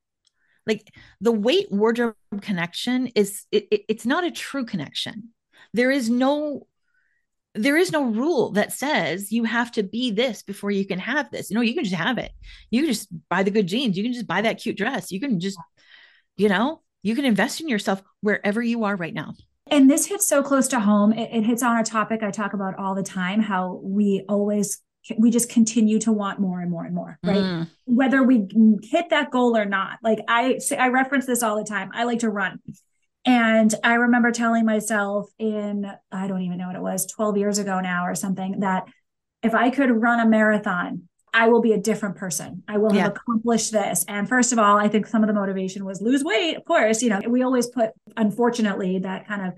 like 0.70 0.94
the 1.20 1.32
weight 1.32 1.72
wardrobe 1.72 2.16
connection 2.42 3.08
is 3.08 3.46
it, 3.52 3.68
it, 3.72 3.82
it's 3.90 4.06
not 4.06 4.24
a 4.24 4.32
true 4.32 4.64
connection. 4.64 5.30
There 5.74 5.92
is 5.92 6.10
no 6.10 6.68
there 7.56 7.76
is 7.76 7.92
no 7.92 8.06
rule 8.06 8.52
that 8.52 8.72
says 8.72 9.32
you 9.32 9.44
have 9.44 9.72
to 9.72 9.84
be 9.84 10.12
this 10.12 10.44
before 10.44 10.72
you 10.72 10.86
can 10.86 11.00
have 11.00 11.32
this. 11.32 11.50
You 11.50 11.56
know, 11.56 11.62
you 11.62 11.74
can 11.74 11.84
just 11.84 11.96
have 11.96 12.20
it. 12.20 12.32
You 12.70 12.84
can 12.84 12.92
just 12.94 13.10
buy 13.28 13.44
the 13.44 13.52
good 13.52 13.68
jeans. 13.68 13.98
You 13.98 14.04
can 14.04 14.14
just 14.14 14.28
buy 14.28 14.42
that 14.42 14.60
cute 14.60 14.78
dress. 14.78 15.12
You 15.12 15.20
can 15.20 15.40
just, 15.40 15.58
you 16.38 16.48
know, 16.48 16.82
you 17.02 17.16
can 17.16 17.26
invest 17.26 17.60
in 17.60 17.68
yourself 17.68 18.04
wherever 18.22 18.62
you 18.62 18.84
are 18.84 18.96
right 18.96 19.14
now. 19.14 19.34
And 19.72 19.90
this 19.90 20.06
hits 20.06 20.28
so 20.28 20.44
close 20.44 20.68
to 20.70 20.80
home. 20.80 21.12
It, 21.12 21.30
it, 21.34 21.44
hits 21.44 21.64
on 21.64 21.78
a 21.78 21.84
topic 21.84 22.24
I 22.24 22.32
talk 22.32 22.54
about 22.54 22.78
all 22.78 22.96
the 22.96 23.04
time 23.04 23.42
how 23.42 23.80
we 23.84 24.26
always, 24.30 24.82
we 25.18 25.32
just 25.32 25.50
continue 25.50 26.00
to 26.00 26.12
want 26.12 26.40
more 26.40 26.60
and 26.60 26.70
more 26.70 26.86
and 26.86 26.94
more, 26.94 27.18
right? 27.24 27.38
Mm. 27.38 27.68
Whether 27.86 28.24
we 28.24 28.48
hit 28.84 29.10
that 29.10 29.32
goal 29.32 29.58
or 29.58 29.66
not. 29.66 30.00
Like 30.04 30.20
I 30.28 30.60
say, 30.60 30.78
I 30.78 30.90
reference 30.90 31.26
this 31.26 31.44
all 31.44 31.58
the 31.58 31.64
time. 31.64 31.90
I 31.94 32.04
like 32.04 32.20
to 32.20 32.30
run. 32.30 32.60
And 33.26 33.74
I 33.84 33.96
remember 33.96 34.32
telling 34.32 34.66
myself 34.66 35.30
in, 35.38 35.92
I 36.12 36.28
don't 36.28 36.42
even 36.42 36.58
know 36.58 36.68
what 36.68 36.76
it 36.76 36.82
was, 36.82 37.06
12 37.08 37.38
years 37.38 37.58
ago 37.58 37.80
now 37.80 38.06
or 38.06 38.16
something, 38.16 38.62
that 38.62 38.86
if 39.44 39.54
I 39.54 39.70
could 39.70 39.90
run 39.92 40.20
a 40.20 40.28
marathon, 40.28 41.10
I 41.34 41.48
will 41.50 41.62
be 41.62 41.74
a 41.74 41.78
different 41.78 42.16
person. 42.16 42.64
I 42.68 42.78
will 42.78 42.90
have 42.90 42.96
yeah. 42.96 43.08
accomplished 43.08 43.72
this. 43.72 44.04
And 44.08 44.28
first 44.28 44.52
of 44.52 44.60
all, 44.60 44.78
I 44.78 44.88
think 44.88 45.06
some 45.06 45.24
of 45.24 45.28
the 45.28 45.34
motivation 45.34 45.86
was 45.86 46.02
lose 46.02 46.24
weight. 46.24 46.56
Of 46.56 46.66
course, 46.66 47.04
you 47.04 47.10
know, 47.10 47.22
we 47.28 47.44
always 47.44 47.68
put, 47.68 47.92
unfortunately, 48.18 49.00
that 49.00 49.28
kind 49.28 49.48
of 49.48 49.54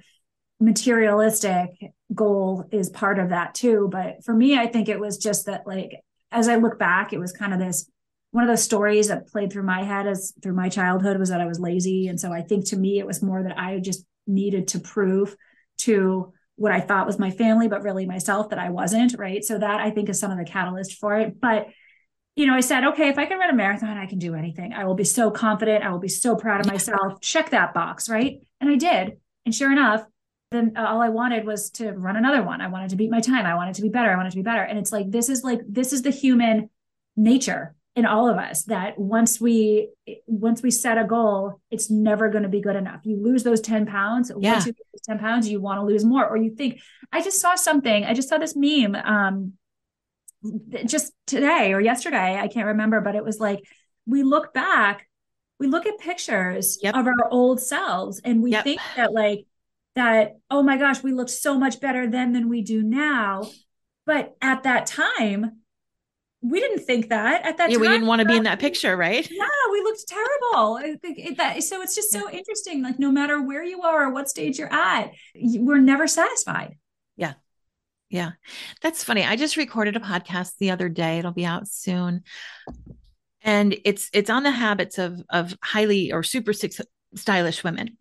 materialistic 0.62 1.91
goal 2.13 2.65
is 2.71 2.89
part 2.89 3.19
of 3.19 3.30
that 3.30 3.56
too. 3.56 3.89
But 3.91 4.24
for 4.24 4.34
me, 4.34 4.58
I 4.58 4.67
think 4.67 4.88
it 4.88 5.00
was 5.00 5.17
just 5.17 5.47
that, 5.47 5.65
like, 5.65 6.00
as 6.32 6.47
I 6.47 6.56
look 6.56 6.80
back, 6.80 7.12
it 7.12 7.19
was 7.19 7.34
kind 7.34 7.54
of 7.54 7.60
this 7.60 7.89
one 8.32 8.45
of 8.45 8.50
those 8.50 8.63
stories 8.63 9.10
that 9.10 9.28
played 9.28 9.52
through 9.52 9.63
my 9.63 9.84
head 9.84 10.08
as 10.08 10.34
through 10.41 10.54
my 10.54 10.69
childhood 10.69 11.19
was 11.19 11.30
that 11.30 11.41
I 11.41 11.47
was 11.47 11.60
lazy. 11.60 12.08
And 12.08 12.17
so 12.19 12.32
I 12.32 12.41
think 12.41 12.67
to 12.67 12.78
me, 12.78 12.97
it 12.97 13.06
was 13.06 13.21
more 13.21 13.43
that 13.43 13.60
I 13.60 13.80
just 13.80 14.06
needed 14.26 14.69
to 14.69 14.80
prove 14.80 15.36
to 15.80 16.32
what 16.56 16.71
I 16.71 16.80
thought 16.80 17.08
was 17.08 17.19
my 17.19 17.32
family, 17.32 17.67
but 17.67 17.84
really 17.84 18.06
myself 18.06 18.50
that 18.50 18.60
I 18.60 18.69
wasn't. 18.69 19.17
Right. 19.17 19.43
So 19.43 19.58
that 19.58 19.82
I 19.82 19.91
think 19.91 20.08
is 20.08 20.19
some 20.19 20.32
of 20.32 20.38
the 20.38 20.45
catalyst 20.45 20.97
for 20.97 21.19
it. 21.19 21.41
But, 21.41 21.67
you 22.38 22.47
know, 22.47 22.54
I 22.54 22.62
said, 22.62 22.86
okay, 22.86 23.10
if 23.10 23.17
I 23.17 23.26
can 23.26 23.38
run 23.38 23.50
a 23.50 23.56
marathon, 23.56 23.97
I 23.97 24.06
can 24.06 24.19
do 24.19 24.36
anything. 24.36 24.71
I 24.71 24.86
will 24.86 24.95
be 24.95 25.04
so 25.04 25.30
confident. 25.30 25.84
I 25.84 25.91
will 25.91 26.00
be 26.00 26.08
so 26.08 26.38
proud 26.38 26.62
of 26.62 26.67
myself. 26.67 27.19
Check 27.19 27.50
that 27.50 27.74
box. 27.74 28.08
Right. 28.08 28.39
And 28.62 28.69
I 28.69 28.78
did. 28.78 29.17
And 29.45 29.54
sure 29.54 29.74
enough, 29.74 30.06
then 30.51 30.73
all 30.75 31.01
I 31.01 31.09
wanted 31.09 31.45
was 31.45 31.69
to 31.71 31.91
run 31.91 32.17
another 32.17 32.43
one. 32.43 32.61
I 32.61 32.67
wanted 32.67 32.89
to 32.89 32.97
beat 32.97 33.09
my 33.09 33.21
time. 33.21 33.45
I 33.45 33.55
wanted 33.55 33.75
to 33.75 33.81
be 33.81 33.89
better. 33.89 34.11
I 34.11 34.17
wanted 34.17 34.31
to 34.31 34.35
be 34.35 34.43
better. 34.43 34.61
And 34.61 34.77
it's 34.77 34.91
like, 34.91 35.09
this 35.09 35.29
is 35.29 35.43
like, 35.43 35.61
this 35.67 35.93
is 35.93 36.01
the 36.01 36.09
human 36.09 36.69
nature 37.15 37.75
in 37.95 38.05
all 38.05 38.29
of 38.29 38.37
us 38.37 38.63
that 38.63 38.97
once 38.97 39.41
we 39.41 39.89
once 40.25 40.61
we 40.61 40.71
set 40.71 40.97
a 40.97 41.03
goal 41.03 41.59
it's 41.69 41.89
never 41.89 42.29
going 42.29 42.43
to 42.43 42.49
be 42.49 42.61
good 42.61 42.77
enough 42.77 43.01
you 43.03 43.21
lose 43.21 43.43
those 43.43 43.59
10 43.59 43.85
pounds 43.85 44.31
yeah. 44.39 44.53
once 44.53 44.65
you 44.65 44.73
lose 44.93 45.01
10 45.05 45.19
pounds 45.19 45.49
you 45.49 45.59
want 45.59 45.77
to 45.77 45.85
lose 45.85 46.05
more 46.05 46.25
or 46.25 46.37
you 46.37 46.55
think 46.55 46.79
i 47.11 47.21
just 47.21 47.41
saw 47.41 47.53
something 47.53 48.05
i 48.05 48.13
just 48.13 48.29
saw 48.29 48.37
this 48.37 48.55
meme 48.55 48.95
um 48.95 49.53
just 50.85 51.11
today 51.27 51.73
or 51.73 51.81
yesterday 51.81 52.39
i 52.39 52.47
can't 52.47 52.67
remember 52.67 53.01
but 53.01 53.15
it 53.15 53.25
was 53.25 53.41
like 53.41 53.59
we 54.05 54.23
look 54.23 54.53
back 54.53 55.05
we 55.59 55.67
look 55.67 55.85
at 55.85 55.99
pictures 55.99 56.79
yep. 56.81 56.95
of 56.95 57.05
our 57.05 57.29
old 57.29 57.59
selves 57.59 58.21
and 58.23 58.41
we 58.41 58.51
yep. 58.51 58.63
think 58.63 58.79
that 58.95 59.11
like 59.11 59.45
that 59.95 60.38
oh 60.49 60.63
my 60.63 60.77
gosh 60.77 61.04
we 61.04 61.12
looked 61.12 61.32
so 61.32 61.58
much 61.58 61.80
better 61.80 62.10
then 62.10 62.32
than 62.34 62.49
we 62.49 62.62
do 62.62 62.82
now 62.82 63.43
but 64.06 64.36
at 64.41 64.63
that 64.63 64.86
time 64.86 65.62
we 66.41 66.60
didn't 66.60 66.80
think 66.80 67.10
that 67.10 67.45
at 67.45 67.58
that 67.58 67.69
yeah, 67.69 67.75
time. 67.75 67.82
we 67.82 67.88
didn't 67.88 68.08
want 68.08 68.19
to 68.21 68.27
be 68.27 68.36
in 68.36 68.43
that 68.43 68.60
picture, 68.60 68.97
right? 68.97 69.30
Yeah, 69.30 69.45
we 69.71 69.82
looked 69.82 70.08
terrible. 70.08 70.80
it, 71.04 71.38
that, 71.38 71.62
so 71.63 71.82
it's 71.82 71.95
just 71.95 72.12
so 72.12 72.30
yeah. 72.30 72.38
interesting. 72.38 72.82
Like 72.82 72.97
no 72.97 73.12
matter 73.12 73.41
where 73.41 73.63
you 73.63 73.84
are 73.84 74.08
or 74.08 74.10
what 74.10 74.27
stage 74.27 74.58
you're 74.58 74.73
at, 74.73 75.12
we're 75.36 75.77
never 75.77 76.08
satisfied. 76.08 76.77
Yeah. 77.15 77.34
Yeah. 78.10 78.32
That's 78.82 79.04
funny. 79.04 79.23
I 79.23 79.36
just 79.36 79.56
recorded 79.56 79.95
a 79.95 79.99
podcast 79.99 80.54
the 80.60 80.71
other 80.71 80.89
day. 80.89 81.19
It'll 81.19 81.32
be 81.32 81.45
out 81.45 81.67
soon. 81.67 82.23
And 83.43 83.77
it's 83.86 84.10
it's 84.13 84.30
on 84.30 84.43
the 84.43 84.51
habits 84.51 84.97
of 84.97 85.21
of 85.30 85.56
highly 85.63 86.12
or 86.12 86.23
super 86.23 86.54
stylish 87.15 87.63
women. 87.63 87.97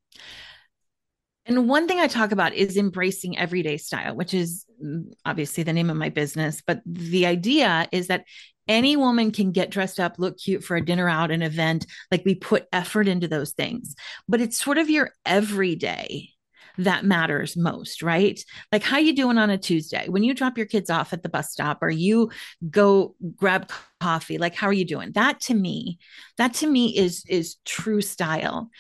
And 1.47 1.69
one 1.69 1.89
thing 1.89 1.99
I 1.99 2.07
talk 2.07 2.33
about 2.33 2.55
is 2.55 2.77
embracing 2.77 3.39
everyday 3.39 3.77
style, 3.77 4.15
which 4.15 4.35
is 4.35 4.67
mm, 4.83 5.13
obviously 5.25 5.65
the 5.65 5.73
name 5.73 5.91
of 5.91 5.97
my 5.97 6.11
business. 6.11 6.63
But 6.65 6.83
the 6.85 7.27
idea 7.27 7.89
is 7.93 8.09
that 8.09 8.25
any 8.69 8.97
woman 8.97 9.33
can 9.33 9.51
get 9.51 9.71
dressed 9.71 9.99
up, 9.99 10.19
look 10.19 10.39
cute 10.39 10.63
for 10.63 10.77
a 10.77 10.85
dinner 10.85 11.09
out, 11.09 11.31
an 11.31 11.43
event. 11.43 11.87
Like 12.11 12.23
we 12.25 12.35
put 12.35 12.69
effort 12.73 13.09
into 13.09 13.27
those 13.27 13.53
things, 13.53 13.95
but 14.29 14.41
it's 14.41 14.63
sort 14.63 14.79
of 14.79 14.91
your 14.91 15.11
everyday 15.27 16.31
that 16.79 17.05
matters 17.05 17.57
most, 17.57 18.03
right? 18.03 18.43
Like 18.71 18.83
how 18.83 18.99
you 18.99 19.15
doing 19.15 19.39
on 19.39 19.51
a 19.51 19.59
Tuesday 19.59 20.09
when 20.09 20.23
you 20.23 20.35
drop 20.35 20.57
your 20.57 20.67
kids 20.67 20.89
off 20.89 21.13
at 21.13 21.23
the 21.23 21.29
bus 21.29 21.51
stop 21.51 21.83
or 21.83 21.91
you 21.91 22.31
go 22.71 23.15
grab 23.37 23.71
coffee, 24.01 24.39
like 24.39 24.55
how 24.55 24.69
are 24.69 24.73
you 24.73 24.85
doing? 24.85 25.13
That 25.13 25.41
to 25.43 25.55
me, 25.55 25.99
that 26.39 26.55
to 26.55 26.67
me 26.67 26.97
is 26.97 27.25
is 27.29 27.57
true 27.65 28.01
style. 28.01 28.71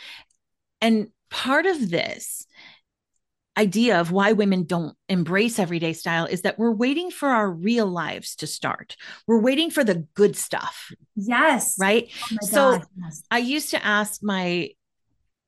And 0.80 1.08
part 1.30 1.66
of 1.66 1.90
this 1.90 2.39
idea 3.60 4.00
of 4.00 4.10
why 4.10 4.32
women 4.32 4.64
don't 4.64 4.96
embrace 5.08 5.58
everyday 5.58 5.92
style 5.92 6.24
is 6.24 6.42
that 6.42 6.58
we're 6.58 6.72
waiting 6.72 7.10
for 7.10 7.28
our 7.28 7.50
real 7.50 7.86
lives 7.86 8.36
to 8.36 8.46
start. 8.46 8.96
We're 9.26 9.42
waiting 9.42 9.70
for 9.70 9.84
the 9.84 10.06
good 10.14 10.34
stuff. 10.34 10.90
Yes. 11.14 11.76
Right. 11.78 12.08
Oh 12.32 12.36
so 12.40 12.80
yes. 13.02 13.22
I 13.30 13.38
used 13.38 13.70
to 13.70 13.84
ask 13.84 14.22
my 14.22 14.70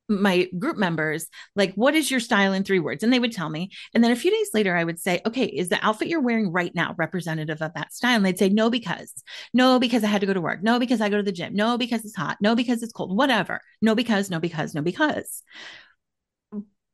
my 0.09 0.47
group 0.59 0.77
members 0.77 1.27
like 1.55 1.73
what 1.75 1.95
is 1.95 2.11
your 2.11 2.19
style 2.19 2.51
in 2.51 2.63
three 2.63 2.79
words 2.79 3.03
and 3.03 3.11
they 3.11 3.19
would 3.19 3.31
tell 3.31 3.49
me 3.49 3.71
and 3.93 4.03
then 4.03 4.11
a 4.11 4.17
few 4.17 4.29
days 4.29 4.49
later 4.53 4.75
i 4.75 4.83
would 4.83 4.99
say 4.99 5.21
okay 5.25 5.45
is 5.45 5.69
the 5.69 5.83
outfit 5.83 6.09
you're 6.09 6.19
wearing 6.19 6.51
right 6.51 6.75
now 6.75 6.93
representative 6.97 7.61
of 7.61 7.73
that 7.73 7.93
style 7.93 8.17
and 8.17 8.25
they'd 8.25 8.37
say 8.37 8.49
no 8.49 8.69
because 8.69 9.13
no 9.53 9.79
because 9.79 10.03
i 10.03 10.07
had 10.07 10.19
to 10.19 10.27
go 10.27 10.33
to 10.33 10.41
work 10.41 10.61
no 10.61 10.77
because 10.77 10.99
i 10.99 11.07
go 11.07 11.15
to 11.15 11.23
the 11.23 11.31
gym 11.31 11.55
no 11.55 11.77
because 11.77 12.03
it's 12.03 12.17
hot 12.17 12.37
no 12.41 12.53
because 12.53 12.83
it's 12.83 12.91
cold 12.91 13.15
whatever 13.15 13.61
no 13.81 13.95
because 13.95 14.29
no 14.29 14.41
because 14.41 14.75
no 14.75 14.81
because 14.81 15.41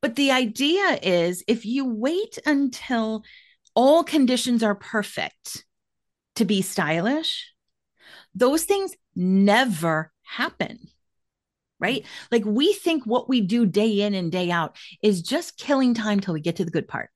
but 0.00 0.16
the 0.16 0.30
idea 0.30 0.98
is 1.02 1.44
if 1.46 1.64
you 1.64 1.86
wait 1.86 2.38
until 2.46 3.22
all 3.74 4.02
conditions 4.02 4.62
are 4.62 4.74
perfect 4.74 5.64
to 6.36 6.44
be 6.44 6.62
stylish, 6.62 7.52
those 8.34 8.64
things 8.64 8.94
never 9.14 10.12
happen. 10.22 10.78
Right? 11.78 12.04
Like 12.30 12.44
we 12.44 12.74
think 12.74 13.06
what 13.06 13.28
we 13.28 13.40
do 13.40 13.64
day 13.64 14.02
in 14.02 14.12
and 14.12 14.30
day 14.30 14.50
out 14.50 14.76
is 15.02 15.22
just 15.22 15.56
killing 15.56 15.94
time 15.94 16.20
till 16.20 16.34
we 16.34 16.40
get 16.40 16.56
to 16.56 16.64
the 16.64 16.70
good 16.70 16.86
part. 16.86 17.08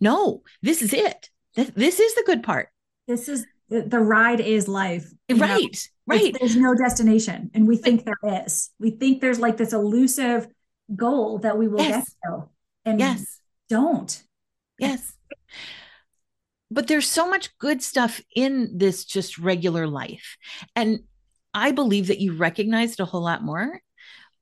No, 0.00 0.42
this 0.62 0.82
is 0.82 0.92
it. 0.92 1.30
This 1.54 2.00
is 2.00 2.14
the 2.14 2.24
good 2.26 2.42
part. 2.42 2.70
This 3.06 3.28
is 3.28 3.46
the 3.68 4.00
ride 4.00 4.40
is 4.40 4.66
life. 4.66 5.08
Right. 5.30 5.38
Know? 5.38 5.68
Right. 6.06 6.24
It's, 6.30 6.38
there's 6.40 6.56
no 6.56 6.74
destination. 6.74 7.50
And 7.54 7.68
we 7.68 7.76
think 7.76 8.04
there 8.04 8.42
is. 8.44 8.70
We 8.80 8.90
think 8.90 9.20
there's 9.20 9.38
like 9.38 9.56
this 9.56 9.72
elusive 9.72 10.48
goal 10.94 11.38
that 11.38 11.58
we 11.58 11.68
will 11.68 11.80
yes. 11.80 12.04
get 12.04 12.30
to 12.30 12.48
and 12.84 13.00
yes. 13.00 13.40
don't. 13.68 14.22
Yes. 14.78 15.12
But 16.70 16.86
there's 16.86 17.08
so 17.08 17.28
much 17.28 17.56
good 17.58 17.82
stuff 17.82 18.20
in 18.34 18.78
this 18.78 19.04
just 19.04 19.38
regular 19.38 19.86
life. 19.86 20.36
And 20.76 21.00
i 21.54 21.72
believe 21.72 22.06
that 22.06 22.20
you 22.20 22.32
recognized 22.32 23.00
a 23.00 23.04
whole 23.04 23.22
lot 23.22 23.42
more 23.42 23.80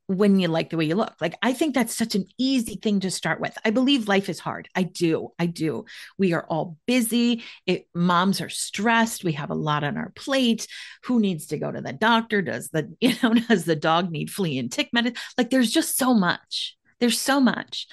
when 0.08 0.40
you 0.40 0.48
like 0.48 0.70
the 0.70 0.76
way 0.78 0.86
you 0.86 0.94
look. 0.94 1.14
Like, 1.20 1.34
I 1.42 1.52
think 1.52 1.74
that's 1.74 1.94
such 1.94 2.14
an 2.14 2.24
easy 2.38 2.76
thing 2.76 3.00
to 3.00 3.10
start 3.10 3.40
with. 3.40 3.56
I 3.62 3.70
believe 3.70 4.08
life 4.08 4.30
is 4.30 4.40
hard. 4.40 4.66
I 4.74 4.82
do. 4.82 5.32
I 5.38 5.44
do. 5.44 5.84
We 6.16 6.32
are 6.32 6.46
all 6.48 6.78
busy. 6.86 7.44
It, 7.66 7.86
moms 7.94 8.40
are 8.40 8.48
stressed. 8.48 9.22
We 9.22 9.32
have 9.32 9.50
a 9.50 9.54
lot 9.54 9.84
on 9.84 9.98
our 9.98 10.10
plate. 10.16 10.66
Who 11.04 11.20
needs 11.20 11.48
to 11.48 11.58
go 11.58 11.70
to 11.70 11.82
the 11.82 11.92
doctor? 11.92 12.40
Does 12.40 12.70
the, 12.70 12.90
you 13.00 13.14
know, 13.22 13.34
does 13.34 13.66
the 13.66 13.76
dog 13.76 14.10
need 14.10 14.30
flea 14.30 14.58
and 14.58 14.72
tick 14.72 14.88
medicine? 14.94 15.18
Like, 15.36 15.50
there's 15.50 15.70
just 15.70 15.98
so 15.98 16.14
much. 16.14 16.76
There's 17.00 17.20
so 17.20 17.38
much. 17.38 17.86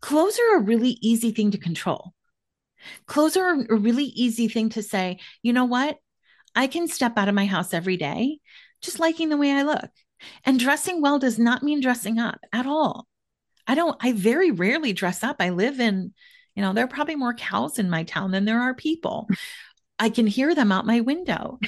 Clothes 0.00 0.38
are 0.38 0.58
a 0.58 0.62
really 0.62 0.96
easy 1.02 1.32
thing 1.32 1.50
to 1.50 1.58
control. 1.58 2.14
Clothes 3.06 3.36
are 3.36 3.60
a 3.68 3.74
really 3.74 4.04
easy 4.04 4.46
thing 4.46 4.68
to 4.70 4.82
say, 4.82 5.18
you 5.42 5.52
know 5.52 5.64
what? 5.64 5.96
I 6.54 6.68
can 6.68 6.86
step 6.86 7.18
out 7.18 7.28
of 7.28 7.34
my 7.34 7.46
house 7.46 7.74
every 7.74 7.96
day 7.96 8.38
just 8.80 9.00
liking 9.00 9.28
the 9.28 9.36
way 9.36 9.50
I 9.50 9.62
look 9.62 9.90
and 10.44 10.58
dressing 10.58 11.00
well 11.00 11.18
does 11.18 11.38
not 11.38 11.62
mean 11.62 11.80
dressing 11.80 12.18
up 12.18 12.40
at 12.52 12.66
all. 12.66 13.06
I 13.66 13.74
don't, 13.74 13.96
I 14.00 14.12
very 14.12 14.50
rarely 14.50 14.92
dress 14.92 15.22
up. 15.22 15.36
I 15.40 15.50
live 15.50 15.78
in, 15.80 16.14
you 16.54 16.62
know, 16.62 16.72
there 16.72 16.84
are 16.84 16.88
probably 16.88 17.16
more 17.16 17.34
cows 17.34 17.78
in 17.78 17.90
my 17.90 18.04
town 18.04 18.30
than 18.30 18.44
there 18.44 18.60
are 18.60 18.74
people. 18.74 19.28
I 19.98 20.10
can 20.10 20.26
hear 20.26 20.54
them 20.54 20.72
out 20.72 20.86
my 20.86 21.00
window. 21.00 21.58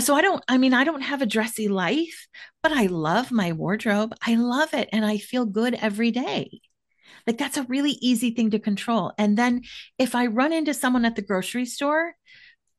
so 0.00 0.14
I 0.14 0.22
don't, 0.22 0.42
I 0.48 0.58
mean, 0.58 0.74
I 0.74 0.84
don't 0.84 1.02
have 1.02 1.22
a 1.22 1.26
dressy 1.26 1.68
life, 1.68 2.26
but 2.62 2.72
I 2.72 2.86
love 2.86 3.30
my 3.30 3.52
wardrobe. 3.52 4.14
I 4.20 4.34
love 4.34 4.74
it 4.74 4.88
and 4.92 5.04
I 5.04 5.18
feel 5.18 5.46
good 5.46 5.74
every 5.74 6.10
day. 6.10 6.60
Like 7.26 7.38
that's 7.38 7.56
a 7.56 7.62
really 7.64 7.92
easy 8.00 8.32
thing 8.32 8.50
to 8.50 8.58
control. 8.58 9.12
And 9.16 9.36
then 9.36 9.62
if 9.98 10.14
I 10.14 10.26
run 10.26 10.52
into 10.52 10.74
someone 10.74 11.04
at 11.04 11.16
the 11.16 11.22
grocery 11.22 11.64
store 11.64 12.14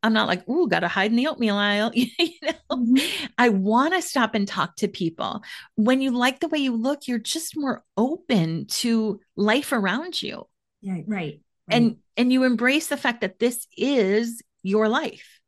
I'm 0.06 0.14
not 0.14 0.28
like, 0.28 0.48
ooh, 0.48 0.68
got 0.68 0.82
to 0.82 0.88
hide 0.88 1.10
in 1.10 1.18
the 1.18 1.26
oatmeal 1.26 1.56
aisle. 1.56 1.90
you 1.96 2.10
know, 2.44 2.52
mm-hmm. 2.70 3.26
I 3.40 3.50
want 3.50 3.96
to 3.96 4.04
stop 4.04 4.36
and 4.36 4.48
talk 4.48 4.76
to 4.76 4.88
people. 4.88 5.42
When 5.78 6.00
you 6.00 6.12
like 6.12 6.40
the 6.40 6.48
way 6.48 6.60
you 6.60 6.76
look, 6.76 7.08
you're 7.08 7.18
just 7.18 7.58
more 7.58 7.84
open 7.98 8.68
to 8.68 9.20
life 9.36 9.72
around 9.72 10.22
you. 10.22 10.48
Yeah, 10.82 10.94
right. 10.94 11.06
right. 11.08 11.42
And 11.68 11.98
and 12.16 12.32
you 12.32 12.44
embrace 12.44 12.86
the 12.86 12.98
fact 12.98 13.22
that 13.22 13.40
this 13.40 13.66
is 13.76 14.44
your 14.62 14.88
life. 14.88 15.40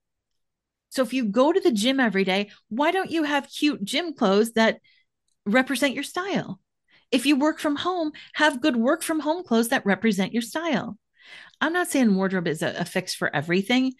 So 0.89 1.03
if 1.03 1.13
you 1.13 1.25
go 1.25 1.53
to 1.53 1.59
the 1.59 1.71
gym 1.71 1.99
every 1.99 2.23
day, 2.23 2.49
why 2.69 2.89
don't 2.89 3.11
you 3.11 3.25
have 3.25 3.47
cute 3.47 3.83
gym 3.83 4.15
clothes 4.15 4.53
that 4.53 4.79
represent 5.45 5.93
your 5.93 6.03
style? 6.03 6.59
If 7.11 7.27
you 7.27 7.35
work 7.35 7.59
from 7.59 7.75
home, 7.75 8.11
have 8.33 8.59
good 8.59 8.75
work 8.75 9.03
from 9.03 9.19
home 9.19 9.43
clothes 9.43 9.67
that 9.67 9.85
represent 9.85 10.33
your 10.33 10.41
style. 10.41 10.97
I'm 11.61 11.73
not 11.73 11.89
saying 11.89 12.15
wardrobe 12.15 12.47
is 12.47 12.63
a, 12.63 12.73
a 12.79 12.85
fix 12.85 13.13
for 13.13 13.33
everything, 13.35 13.93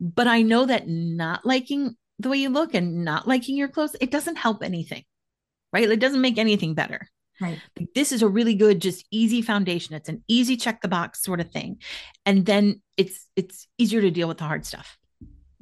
but 0.00 0.26
I 0.26 0.42
know 0.42 0.66
that 0.66 0.88
not 0.88 1.44
liking 1.44 1.96
the 2.18 2.28
way 2.28 2.38
you 2.38 2.48
look 2.48 2.74
and 2.74 3.04
not 3.04 3.28
liking 3.28 3.56
your 3.56 3.68
clothes, 3.68 3.96
it 4.00 4.10
doesn't 4.10 4.36
help 4.36 4.62
anything, 4.62 5.04
right? 5.72 5.88
It 5.90 6.00
doesn't 6.00 6.20
make 6.20 6.38
anything 6.38 6.74
better. 6.74 7.08
Right. 7.40 7.58
This 7.94 8.12
is 8.12 8.20
a 8.22 8.28
really 8.28 8.54
good, 8.54 8.82
just 8.82 9.06
easy 9.10 9.40
foundation. 9.40 9.94
It's 9.94 10.10
an 10.10 10.22
easy 10.28 10.56
check 10.56 10.82
the 10.82 10.88
box 10.88 11.22
sort 11.22 11.40
of 11.40 11.50
thing. 11.50 11.80
And 12.26 12.44
then 12.44 12.82
it's 12.98 13.26
it's 13.36 13.66
easier 13.78 14.02
to 14.02 14.10
deal 14.10 14.28
with 14.28 14.38
the 14.38 14.44
hard 14.44 14.66
stuff. 14.66 14.98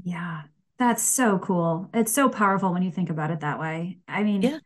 Yeah. 0.02 0.42
That's 0.78 1.02
so 1.02 1.38
cool. 1.38 1.90
It's 1.92 2.12
so 2.12 2.28
powerful 2.28 2.72
when 2.72 2.82
you 2.82 2.90
think 2.90 3.10
about 3.10 3.30
it 3.30 3.40
that 3.40 3.58
way. 3.60 3.98
I 4.08 4.22
mean, 4.22 4.42
Yeah. 4.42 4.58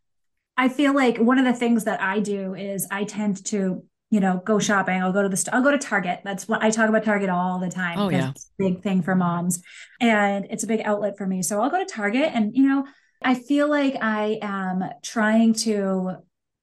I 0.56 0.68
feel 0.68 0.94
like 0.94 1.18
one 1.18 1.38
of 1.38 1.44
the 1.46 1.54
things 1.54 1.84
that 1.84 2.00
I 2.00 2.20
do 2.20 2.54
is 2.54 2.86
I 2.90 3.04
tend 3.04 3.44
to, 3.46 3.84
you 4.12 4.20
know, 4.20 4.42
go 4.44 4.58
shopping. 4.58 5.02
I'll 5.02 5.10
go 5.10 5.22
to 5.22 5.28
the 5.30 5.38
st- 5.38 5.54
I'll 5.54 5.62
go 5.62 5.70
to 5.70 5.78
Target. 5.78 6.20
That's 6.22 6.46
what 6.46 6.62
I 6.62 6.68
talk 6.68 6.90
about 6.90 7.02
Target 7.02 7.30
all 7.30 7.58
the 7.58 7.70
time. 7.70 7.98
Oh, 7.98 8.10
yeah. 8.10 8.28
it's 8.28 8.50
a 8.60 8.62
big 8.62 8.82
thing 8.82 9.00
for 9.00 9.14
moms. 9.14 9.62
And 10.02 10.46
it's 10.50 10.64
a 10.64 10.66
big 10.66 10.82
outlet 10.84 11.16
for 11.16 11.26
me. 11.26 11.42
So 11.42 11.62
I'll 11.62 11.70
go 11.70 11.78
to 11.78 11.90
Target 11.90 12.30
and, 12.34 12.54
you 12.54 12.68
know, 12.68 12.86
I 13.22 13.34
feel 13.34 13.70
like 13.70 13.96
I 14.02 14.38
am 14.42 14.84
trying 15.02 15.54
to 15.54 16.16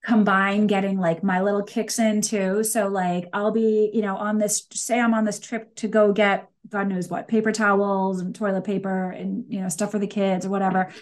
combine 0.05 0.67
getting 0.67 0.99
like 0.99 1.23
my 1.23 1.41
little 1.41 1.63
kicks 1.63 1.97
in 1.97 2.21
too. 2.21 2.63
So 2.63 2.87
like 2.87 3.25
I'll 3.33 3.51
be, 3.51 3.89
you 3.95 4.03
know, 4.03 4.15
on 4.15 4.37
this 4.37 4.67
say 4.71 4.99
I'm 4.99 5.15
on 5.15 5.25
this 5.25 5.39
trip 5.39 5.73
to 5.77 5.87
go 5.87 6.13
get 6.13 6.47
God 6.69 6.87
knows 6.87 7.09
what, 7.09 7.27
paper 7.27 7.51
towels 7.51 8.21
and 8.21 8.35
toilet 8.35 8.63
paper 8.63 9.09
and 9.09 9.45
you 9.49 9.61
know, 9.61 9.69
stuff 9.69 9.89
for 9.89 9.97
the 9.97 10.05
kids 10.05 10.45
or 10.45 10.49
whatever. 10.49 10.93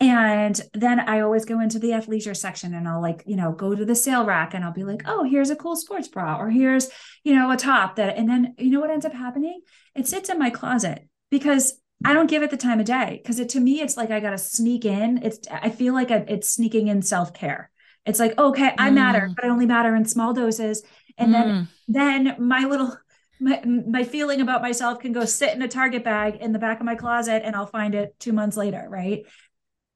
And 0.00 0.60
then 0.74 1.00
I 1.00 1.20
always 1.20 1.44
go 1.44 1.58
into 1.60 1.80
the 1.80 1.90
athleisure 1.90 2.36
section 2.36 2.72
and 2.72 2.86
I'll 2.86 3.02
like, 3.02 3.24
you 3.26 3.34
know, 3.34 3.50
go 3.50 3.74
to 3.74 3.84
the 3.84 3.96
sale 3.96 4.24
rack 4.24 4.54
and 4.54 4.64
I'll 4.64 4.72
be 4.72 4.84
like, 4.84 5.02
oh, 5.06 5.24
here's 5.24 5.50
a 5.50 5.56
cool 5.56 5.74
sports 5.74 6.06
bra 6.06 6.38
or 6.38 6.50
here's, 6.50 6.88
you 7.24 7.34
know, 7.34 7.50
a 7.50 7.56
top 7.56 7.96
that, 7.96 8.16
and 8.16 8.28
then 8.28 8.54
you 8.58 8.70
know 8.70 8.78
what 8.80 8.90
ends 8.90 9.04
up 9.04 9.12
happening? 9.12 9.60
It 9.96 10.06
sits 10.06 10.28
in 10.28 10.38
my 10.38 10.50
closet 10.50 11.08
because 11.30 11.80
I 12.04 12.12
don't 12.12 12.30
give 12.30 12.44
it 12.44 12.50
the 12.50 12.56
time 12.56 12.78
of 12.78 12.86
day 12.86 13.18
because 13.20 13.40
it 13.40 13.48
to 13.50 13.60
me 13.60 13.80
it's 13.80 13.96
like 13.96 14.12
I 14.12 14.20
got 14.20 14.30
to 14.30 14.38
sneak 14.38 14.84
in. 14.84 15.18
It's 15.24 15.40
I 15.50 15.70
feel 15.70 15.94
like 15.94 16.12
it's 16.12 16.48
sneaking 16.48 16.86
in 16.86 17.02
self 17.02 17.34
care. 17.34 17.70
It's 18.06 18.20
like 18.20 18.38
okay, 18.38 18.74
I 18.78 18.90
matter, 18.90 19.32
Mm. 19.32 19.34
but 19.34 19.44
I 19.44 19.48
only 19.48 19.66
matter 19.66 19.96
in 19.96 20.04
small 20.04 20.32
doses, 20.32 20.84
and 21.18 21.34
then 21.34 21.48
Mm. 21.48 21.68
then 21.88 22.36
my 22.38 22.64
little 22.64 22.96
my, 23.40 23.62
my 23.64 24.04
feeling 24.04 24.40
about 24.40 24.62
myself 24.62 25.00
can 25.00 25.12
go 25.12 25.24
sit 25.24 25.54
in 25.54 25.62
a 25.62 25.68
Target 25.68 26.04
bag 26.04 26.36
in 26.36 26.52
the 26.52 26.58
back 26.58 26.78
of 26.80 26.86
my 26.86 26.94
closet, 26.94 27.42
and 27.44 27.54
I'll 27.56 27.66
find 27.66 27.94
it 27.94 28.14
two 28.18 28.32
months 28.32 28.56
later, 28.56 28.86
right? 28.88 29.24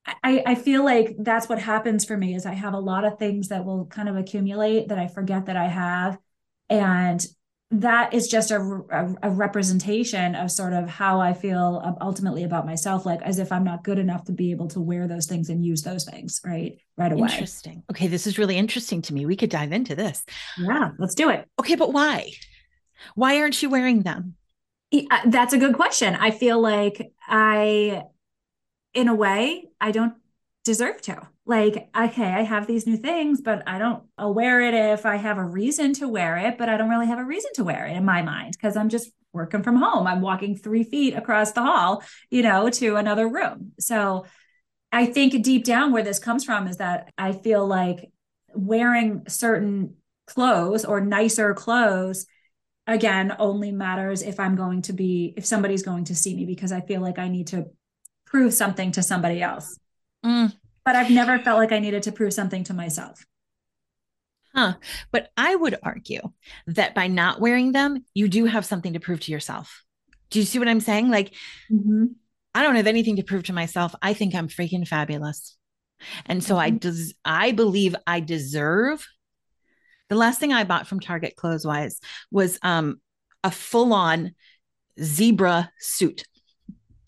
I, 0.06 0.42
I 0.46 0.54
feel 0.56 0.84
like 0.84 1.14
that's 1.18 1.48
what 1.48 1.60
happens 1.60 2.04
for 2.04 2.16
me 2.16 2.34
is 2.34 2.44
I 2.44 2.54
have 2.54 2.74
a 2.74 2.80
lot 2.80 3.04
of 3.04 3.18
things 3.18 3.48
that 3.48 3.64
will 3.64 3.86
kind 3.86 4.08
of 4.08 4.16
accumulate 4.16 4.88
that 4.88 4.98
I 4.98 5.06
forget 5.06 5.46
that 5.46 5.56
I 5.56 5.68
have. 5.68 6.18
And 6.68 7.24
that 7.70 8.12
is 8.12 8.28
just 8.28 8.50
a, 8.50 8.60
a, 8.60 9.14
a 9.22 9.30
representation 9.30 10.34
of 10.34 10.50
sort 10.50 10.74
of 10.74 10.88
how 10.88 11.20
I 11.20 11.32
feel 11.32 11.96
ultimately 12.00 12.44
about 12.44 12.66
myself, 12.66 13.06
like 13.06 13.22
as 13.22 13.38
if 13.38 13.50
I'm 13.50 13.64
not 13.64 13.82
good 13.82 13.98
enough 13.98 14.24
to 14.24 14.32
be 14.32 14.50
able 14.50 14.68
to 14.68 14.80
wear 14.80 15.08
those 15.08 15.26
things 15.26 15.48
and 15.48 15.64
use 15.64 15.82
those 15.82 16.04
things 16.04 16.40
right 16.44 16.78
right 16.98 17.12
away. 17.12 17.30
Interesting. 17.30 17.82
Okay, 17.90 18.08
this 18.08 18.26
is 18.26 18.38
really 18.38 18.58
interesting 18.58 19.00
to 19.02 19.14
me. 19.14 19.24
We 19.24 19.36
could 19.36 19.50
dive 19.50 19.72
into 19.72 19.94
this. 19.94 20.24
Yeah, 20.58 20.90
let's 20.98 21.14
do 21.14 21.30
it. 21.30 21.48
Okay, 21.58 21.76
but 21.76 21.92
why? 21.92 22.32
Why 23.14 23.40
aren't 23.40 23.62
you 23.62 23.70
wearing 23.70 24.02
them? 24.02 24.34
Yeah, 24.90 25.04
uh, 25.10 25.20
That's 25.26 25.54
a 25.54 25.58
good 25.58 25.74
question. 25.74 26.14
I 26.14 26.30
feel 26.30 26.60
like 26.60 27.10
I, 27.26 28.02
in 28.94 29.08
a 29.08 29.14
way, 29.14 29.68
I 29.80 29.90
don't 29.90 30.14
deserve 30.64 31.00
to. 31.02 31.28
Like, 31.44 31.88
okay, 31.96 32.24
I 32.24 32.42
have 32.42 32.66
these 32.66 32.86
new 32.86 32.96
things, 32.96 33.40
but 33.40 33.66
I 33.66 33.78
don't, 33.78 34.04
I'll 34.16 34.34
wear 34.34 34.60
it 34.60 34.74
if 34.74 35.04
I 35.04 35.16
have 35.16 35.38
a 35.38 35.44
reason 35.44 35.92
to 35.94 36.08
wear 36.08 36.36
it, 36.36 36.56
but 36.56 36.68
I 36.68 36.76
don't 36.76 36.88
really 36.88 37.08
have 37.08 37.18
a 37.18 37.24
reason 37.24 37.50
to 37.54 37.64
wear 37.64 37.86
it 37.86 37.96
in 37.96 38.04
my 38.04 38.22
mind 38.22 38.52
because 38.52 38.76
I'm 38.76 38.88
just 38.88 39.10
working 39.32 39.62
from 39.62 39.76
home. 39.76 40.06
I'm 40.06 40.20
walking 40.20 40.56
three 40.56 40.84
feet 40.84 41.14
across 41.14 41.52
the 41.52 41.62
hall, 41.62 42.04
you 42.30 42.42
know, 42.42 42.70
to 42.70 42.96
another 42.96 43.28
room. 43.28 43.72
So 43.80 44.26
I 44.92 45.06
think 45.06 45.42
deep 45.42 45.64
down 45.64 45.90
where 45.90 46.04
this 46.04 46.18
comes 46.18 46.44
from 46.44 46.68
is 46.68 46.76
that 46.76 47.12
I 47.18 47.32
feel 47.32 47.66
like 47.66 48.12
wearing 48.54 49.22
certain 49.26 49.96
clothes 50.26 50.84
or 50.84 51.00
nicer 51.00 51.54
clothes 51.54 52.26
again 52.86 53.34
only 53.38 53.72
matters 53.72 54.22
if 54.22 54.38
I'm 54.38 54.54
going 54.54 54.82
to 54.82 54.92
be 54.92 55.34
if 55.36 55.46
somebody's 55.46 55.82
going 55.82 56.04
to 56.04 56.14
see 56.14 56.34
me 56.34 56.44
because 56.44 56.72
I 56.72 56.80
feel 56.80 57.00
like 57.00 57.18
I 57.18 57.28
need 57.28 57.48
to 57.48 57.66
prove 58.32 58.54
something 58.54 58.90
to 58.92 59.02
somebody 59.02 59.42
else. 59.42 59.78
Mm, 60.24 60.52
But 60.84 60.96
I've 60.96 61.10
never 61.10 61.38
felt 61.38 61.58
like 61.58 61.70
I 61.70 61.78
needed 61.78 62.02
to 62.04 62.12
prove 62.12 62.32
something 62.32 62.64
to 62.64 62.74
myself. 62.74 63.24
huh. 64.54 64.74
But 65.10 65.30
I 65.36 65.54
would 65.54 65.78
argue 65.82 66.20
that 66.66 66.94
by 66.94 67.06
not 67.06 67.40
wearing 67.40 67.72
them, 67.72 68.04
you 68.12 68.28
do 68.28 68.44
have 68.46 68.64
something 68.66 68.92
to 68.94 69.00
prove 69.00 69.20
to 69.20 69.32
yourself. 69.32 69.82
Do 70.30 70.38
you 70.38 70.44
see 70.44 70.58
what 70.58 70.68
I'm 70.68 70.80
saying? 70.80 71.08
Like, 71.10 71.34
Mhm. 71.70 72.16
I 72.54 72.62
don't 72.62 72.76
have 72.76 72.86
anything 72.86 73.16
to 73.16 73.22
prove 73.22 73.44
to 73.44 73.52
myself. 73.54 73.94
I 74.02 74.12
think 74.14 74.34
I'm 74.34 74.48
freaking 74.48 74.86
fabulous. 74.86 75.56
And 76.26 76.42
so 76.44 76.58
I 76.58 76.70
Mhm. 76.70 76.80
des- 76.80 77.14
I 77.24 77.52
believe 77.52 77.94
I 78.06 78.20
deserve. 78.20 79.06
The 80.10 80.16
last 80.16 80.38
thing 80.40 80.52
I 80.52 80.64
bought 80.64 80.86
from 80.86 81.00
Target 81.00 81.34
clothes 81.36 81.66
wise 81.66 81.98
was 82.30 82.58
um 82.62 83.00
a 83.44 83.50
full-on 83.50 84.32
zebra 85.00 85.70
suit. 85.78 86.24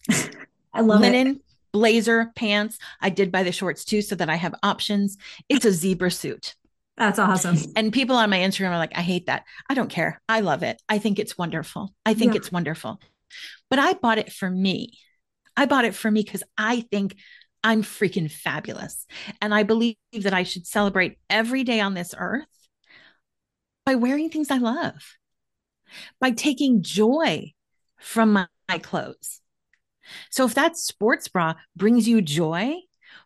I 0.74 0.80
love 0.80 1.02
it. 1.02 1.12
linen 1.12 1.40
blazer 1.72 2.30
pants. 2.36 2.78
I 3.00 3.10
did 3.10 3.32
buy 3.32 3.42
the 3.42 3.50
shorts 3.52 3.84
too 3.84 4.00
so 4.02 4.14
that 4.14 4.30
I 4.30 4.36
have 4.36 4.54
options. 4.62 5.16
It's 5.48 5.64
a 5.64 5.72
zebra 5.72 6.10
suit. 6.10 6.54
That's 6.96 7.18
awesome. 7.18 7.56
And 7.76 7.92
people 7.92 8.14
on 8.14 8.30
my 8.30 8.38
Instagram 8.38 8.70
are 8.70 8.78
like, 8.78 8.96
I 8.96 9.00
hate 9.02 9.26
that. 9.26 9.44
I 9.68 9.74
don't 9.74 9.90
care. 9.90 10.20
I 10.28 10.40
love 10.40 10.62
it. 10.62 10.80
I 10.88 10.98
think 10.98 11.18
it's 11.18 11.36
wonderful. 11.36 11.92
I 12.06 12.14
think 12.14 12.32
Yeah. 12.32 12.38
it's 12.38 12.52
wonderful. 12.52 13.00
But 13.68 13.80
I 13.80 13.94
bought 13.94 14.18
it 14.18 14.32
for 14.32 14.48
me. 14.48 14.92
I 15.56 15.66
bought 15.66 15.84
it 15.84 15.94
for 15.96 16.10
me 16.10 16.22
because 16.22 16.44
I 16.56 16.82
think 16.82 17.16
I'm 17.64 17.82
freaking 17.82 18.30
fabulous. 18.30 19.06
And 19.42 19.52
I 19.52 19.64
believe 19.64 19.96
that 20.12 20.34
I 20.34 20.44
should 20.44 20.66
celebrate 20.66 21.18
every 21.28 21.64
day 21.64 21.80
on 21.80 21.94
this 21.94 22.14
earth 22.16 22.46
by 23.84 23.96
wearing 23.96 24.30
things 24.30 24.50
I 24.50 24.58
love, 24.58 25.16
by 26.20 26.30
taking 26.30 26.82
joy 26.82 27.52
from 27.98 28.32
my, 28.34 28.46
my 28.68 28.78
clothes. 28.78 29.40
So 30.30 30.44
if 30.44 30.54
that 30.54 30.76
sports 30.76 31.28
bra 31.28 31.54
brings 31.76 32.08
you 32.08 32.20
joy, 32.22 32.74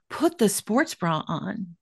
put 0.09 0.39
the 0.39 0.49
sports 0.49 0.95
bra 0.95 1.23
on. 1.27 1.77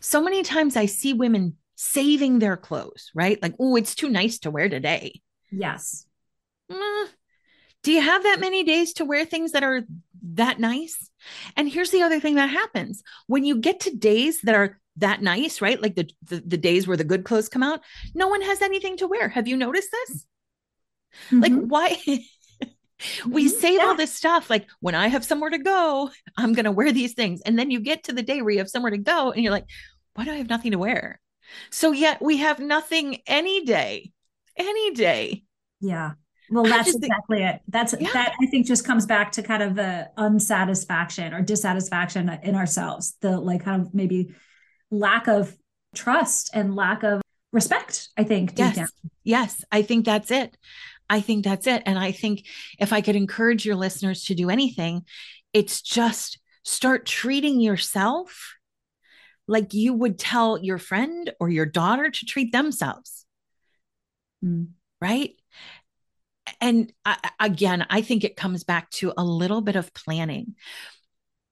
So 0.00 0.22
many 0.22 0.42
times 0.42 0.76
I 0.76 0.86
see 0.86 1.12
women 1.12 1.56
saving 1.76 2.38
their 2.38 2.56
clothes, 2.56 3.10
right? 3.14 3.40
Like, 3.40 3.54
oh, 3.60 3.76
it's 3.76 3.94
too 3.94 4.08
nice 4.08 4.38
to 4.40 4.50
wear 4.50 4.68
today. 4.68 5.20
Yes. 5.50 6.06
Mm, 6.70 7.06
do 7.82 7.92
you 7.92 8.00
have 8.00 8.22
that 8.24 8.40
many 8.40 8.64
days 8.64 8.92
to 8.94 9.04
wear 9.04 9.24
things 9.24 9.52
that 9.52 9.62
are 9.62 9.82
that 10.34 10.58
nice? 10.58 11.10
And 11.56 11.68
here's 11.68 11.90
the 11.90 12.02
other 12.02 12.20
thing 12.20 12.34
that 12.34 12.50
happens 12.50 13.02
when 13.26 13.44
you 13.44 13.56
get 13.58 13.80
to 13.80 13.94
days 13.96 14.40
that 14.42 14.54
are 14.54 14.80
that 14.96 15.22
nice, 15.22 15.60
right? 15.60 15.80
Like 15.80 15.94
the, 15.94 16.10
the, 16.24 16.42
the 16.44 16.56
days 16.56 16.86
where 16.88 16.96
the 16.96 17.04
good 17.04 17.24
clothes 17.24 17.48
come 17.48 17.62
out, 17.62 17.80
no 18.14 18.28
one 18.28 18.42
has 18.42 18.62
anything 18.62 18.96
to 18.98 19.06
wear. 19.06 19.28
Have 19.28 19.46
you 19.46 19.56
noticed 19.56 19.90
this? 19.92 20.26
Like, 21.30 21.52
Mhm. 21.52 21.68
why? 21.68 21.96
we 23.26 23.46
Mhm. 23.46 23.60
save 23.60 23.74
Yeah. 23.74 23.84
all 23.86 23.94
this 23.94 24.12
stuff. 24.14 24.50
Like, 24.50 24.66
when 24.80 24.94
I 24.94 25.08
have 25.08 25.24
somewhere 25.24 25.50
to 25.50 25.58
go, 25.58 26.10
I'm 26.36 26.52
going 26.52 26.64
to 26.64 26.72
wear 26.72 26.92
these 26.92 27.14
things. 27.14 27.40
And 27.42 27.58
then 27.58 27.70
you 27.70 27.80
get 27.80 28.04
to 28.04 28.12
the 28.12 28.22
day 28.22 28.42
where 28.42 28.50
you 28.52 28.58
have 28.58 28.68
somewhere 28.70 28.90
to 28.90 28.98
go 28.98 29.30
and 29.32 29.42
you're 29.42 29.52
like, 29.52 29.66
why 30.14 30.24
do 30.24 30.32
I 30.32 30.36
have 30.36 30.48
nothing 30.48 30.72
to 30.72 30.78
wear? 30.78 31.20
So, 31.70 31.92
yet 31.92 32.20
we 32.20 32.38
have 32.38 32.58
nothing 32.58 33.18
any 33.26 33.64
day, 33.64 34.12
any 34.56 34.90
day. 34.92 35.44
Yeah. 35.80 36.12
Well, 36.50 36.64
that's 36.64 36.86
just 36.86 37.00
think- 37.00 37.12
exactly 37.12 37.42
it. 37.42 37.60
That's 37.68 37.94
Yeah. 37.98 38.10
that 38.14 38.34
I 38.40 38.46
think 38.46 38.66
just 38.66 38.84
comes 38.84 39.06
back 39.06 39.32
to 39.32 39.42
kind 39.42 39.62
of 39.62 39.74
the 39.74 40.10
unsatisfaction 40.16 41.34
or 41.34 41.42
dissatisfaction 41.42 42.28
in 42.42 42.54
ourselves, 42.54 43.16
the 43.20 43.38
like 43.38 43.64
kind 43.64 43.82
of 43.82 43.94
maybe 43.94 44.34
lack 44.90 45.28
of 45.28 45.54
trust 45.94 46.50
and 46.54 46.74
lack 46.74 47.02
of 47.02 47.20
respect, 47.52 48.08
I 48.16 48.24
think, 48.24 48.52
Yes. 48.58 48.76
down. 48.76 48.88
Yes. 49.24 49.64
I 49.70 49.82
think 49.82 50.04
that's 50.06 50.30
it. 50.30 50.56
I 51.10 51.20
think 51.20 51.44
that's 51.44 51.66
it. 51.66 51.82
And 51.86 51.98
I 51.98 52.12
think 52.12 52.46
if 52.78 52.92
I 52.92 53.00
could 53.00 53.16
encourage 53.16 53.64
your 53.64 53.76
listeners 53.76 54.24
to 54.24 54.34
do 54.34 54.50
anything, 54.50 55.04
it's 55.52 55.80
just 55.80 56.38
start 56.64 57.06
treating 57.06 57.60
yourself 57.60 58.54
like 59.46 59.72
you 59.72 59.94
would 59.94 60.18
tell 60.18 60.58
your 60.58 60.78
friend 60.78 61.32
or 61.40 61.48
your 61.48 61.64
daughter 61.66 62.10
to 62.10 62.26
treat 62.26 62.52
themselves. 62.52 63.24
Mm. 64.44 64.68
right? 65.00 65.34
And 66.60 66.92
I, 67.04 67.16
again, 67.40 67.86
I 67.90 68.00
think 68.00 68.24
it 68.24 68.36
comes 68.36 68.64
back 68.64 68.90
to 68.92 69.12
a 69.16 69.24
little 69.24 69.60
bit 69.60 69.76
of 69.76 69.92
planning. 69.94 70.54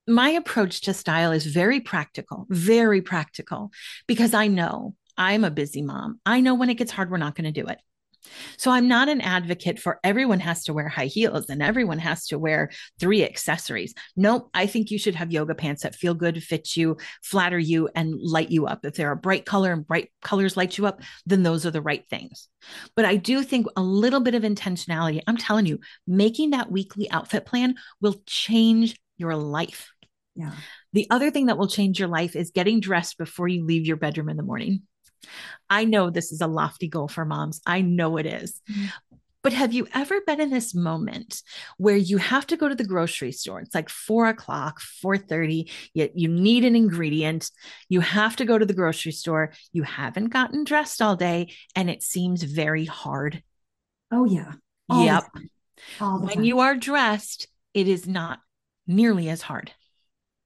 My 0.08 0.30
approach 0.30 0.82
to 0.82 0.94
style 0.94 1.32
is 1.32 1.46
very 1.46 1.80
practical, 1.80 2.46
very 2.48 3.02
practical, 3.02 3.72
because 4.06 4.34
I 4.34 4.46
know 4.46 4.94
I'm 5.16 5.44
a 5.44 5.50
busy 5.50 5.82
mom. 5.82 6.20
I 6.24 6.40
know 6.40 6.54
when 6.54 6.70
it 6.70 6.74
gets 6.74 6.92
hard, 6.92 7.10
we're 7.10 7.16
not 7.18 7.34
going 7.34 7.52
to 7.52 7.60
do 7.60 7.66
it. 7.66 7.78
So 8.56 8.70
I'm 8.70 8.88
not 8.88 9.08
an 9.08 9.20
advocate 9.20 9.78
for 9.78 10.00
everyone 10.02 10.40
has 10.40 10.64
to 10.64 10.72
wear 10.72 10.88
high 10.88 11.06
heels 11.06 11.48
and 11.48 11.62
everyone 11.62 11.98
has 11.98 12.26
to 12.28 12.38
wear 12.38 12.70
three 12.98 13.24
accessories. 13.24 13.94
Nope. 14.16 14.50
I 14.54 14.66
think 14.66 14.90
you 14.90 14.98
should 14.98 15.14
have 15.14 15.32
yoga 15.32 15.54
pants 15.54 15.82
that 15.82 15.94
feel 15.94 16.14
good, 16.14 16.42
fit 16.42 16.76
you, 16.76 16.96
flatter 17.22 17.58
you, 17.58 17.88
and 17.94 18.14
light 18.20 18.50
you 18.50 18.66
up. 18.66 18.84
If 18.84 18.94
they're 18.94 19.12
a 19.12 19.16
bright 19.16 19.44
color 19.44 19.72
and 19.72 19.86
bright 19.86 20.10
colors 20.22 20.56
light 20.56 20.78
you 20.78 20.86
up, 20.86 21.02
then 21.26 21.42
those 21.42 21.66
are 21.66 21.70
the 21.70 21.82
right 21.82 22.04
things. 22.08 22.48
But 22.94 23.04
I 23.04 23.16
do 23.16 23.42
think 23.42 23.66
a 23.76 23.82
little 23.82 24.20
bit 24.20 24.34
of 24.34 24.42
intentionality, 24.42 25.22
I'm 25.26 25.36
telling 25.36 25.66
you, 25.66 25.80
making 26.06 26.50
that 26.50 26.70
weekly 26.70 27.10
outfit 27.10 27.46
plan 27.46 27.76
will 28.00 28.22
change 28.26 28.98
your 29.18 29.36
life. 29.36 29.90
Yeah. 30.34 30.52
The 30.92 31.06
other 31.10 31.30
thing 31.30 31.46
that 31.46 31.58
will 31.58 31.68
change 31.68 31.98
your 31.98 32.08
life 32.08 32.36
is 32.36 32.50
getting 32.50 32.80
dressed 32.80 33.18
before 33.18 33.48
you 33.48 33.64
leave 33.64 33.86
your 33.86 33.96
bedroom 33.96 34.28
in 34.28 34.36
the 34.36 34.42
morning. 34.42 34.82
I 35.68 35.84
know 35.84 36.10
this 36.10 36.32
is 36.32 36.40
a 36.40 36.46
lofty 36.46 36.88
goal 36.88 37.08
for 37.08 37.24
moms. 37.24 37.60
I 37.66 37.80
know 37.80 38.16
it 38.16 38.26
is. 38.26 38.60
Mm-hmm. 38.70 38.86
But 39.46 39.52
have 39.52 39.72
you 39.72 39.86
ever 39.94 40.20
been 40.26 40.40
in 40.40 40.50
this 40.50 40.74
moment 40.74 41.40
where 41.78 41.96
you 41.96 42.16
have 42.16 42.48
to 42.48 42.56
go 42.56 42.68
to 42.68 42.74
the 42.74 42.82
grocery 42.82 43.30
store? 43.30 43.60
It's 43.60 43.76
like 43.76 43.88
four 43.88 44.26
o'clock, 44.26 44.80
4:30, 44.80 45.70
yet 45.94 46.18
you 46.18 46.26
need 46.26 46.64
an 46.64 46.74
ingredient. 46.74 47.52
You 47.88 48.00
have 48.00 48.34
to 48.36 48.44
go 48.44 48.58
to 48.58 48.66
the 48.66 48.74
grocery 48.74 49.12
store. 49.12 49.52
You 49.72 49.84
haven't 49.84 50.30
gotten 50.30 50.64
dressed 50.64 51.00
all 51.00 51.14
day, 51.14 51.52
and 51.76 51.88
it 51.88 52.02
seems 52.02 52.42
very 52.42 52.86
hard. 52.86 53.40
Oh, 54.10 54.24
yeah. 54.24 54.54
All 54.88 55.04
yep. 55.04 55.22
when 56.00 56.28
time. 56.28 56.42
you 56.42 56.58
are 56.58 56.74
dressed, 56.74 57.46
it 57.72 57.86
is 57.86 58.08
not 58.08 58.40
nearly 58.88 59.28
as 59.28 59.42
hard. 59.42 59.70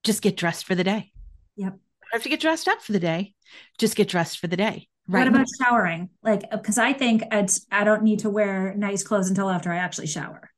Just 0.05 0.21
get 0.21 0.37
dressed 0.37 0.66
for 0.66 0.75
the 0.75 0.85
day. 0.85 1.11
Yep. 1.57 1.79
Have 2.13 2.23
to 2.23 2.29
get 2.29 2.41
dressed 2.41 2.69
up 2.69 2.83
for 2.83 2.93
the 2.93 3.01
day. 3.01 3.35
Just 3.79 3.97
get 3.97 4.09
dressed 4.09 4.39
for 4.39 4.47
the 4.47 4.57
day. 4.57 4.89
Right. 5.09 5.21
What 5.21 5.29
about 5.29 5.47
showering? 5.61 6.11
Like, 6.23 6.51
because 6.51 6.79
I 6.79 6.93
think 6.93 7.25
it's, 7.33 7.67
I 7.73 7.85
don't 7.85 8.03
need 8.03 8.21
to 8.21 8.31
wear 8.31 8.75
nice 8.77 9.03
clothes 9.03 9.29
until 9.29 9.51
after 9.51 9.73
I 9.73 9.77
actually 9.77 10.07
shower. 10.07 10.51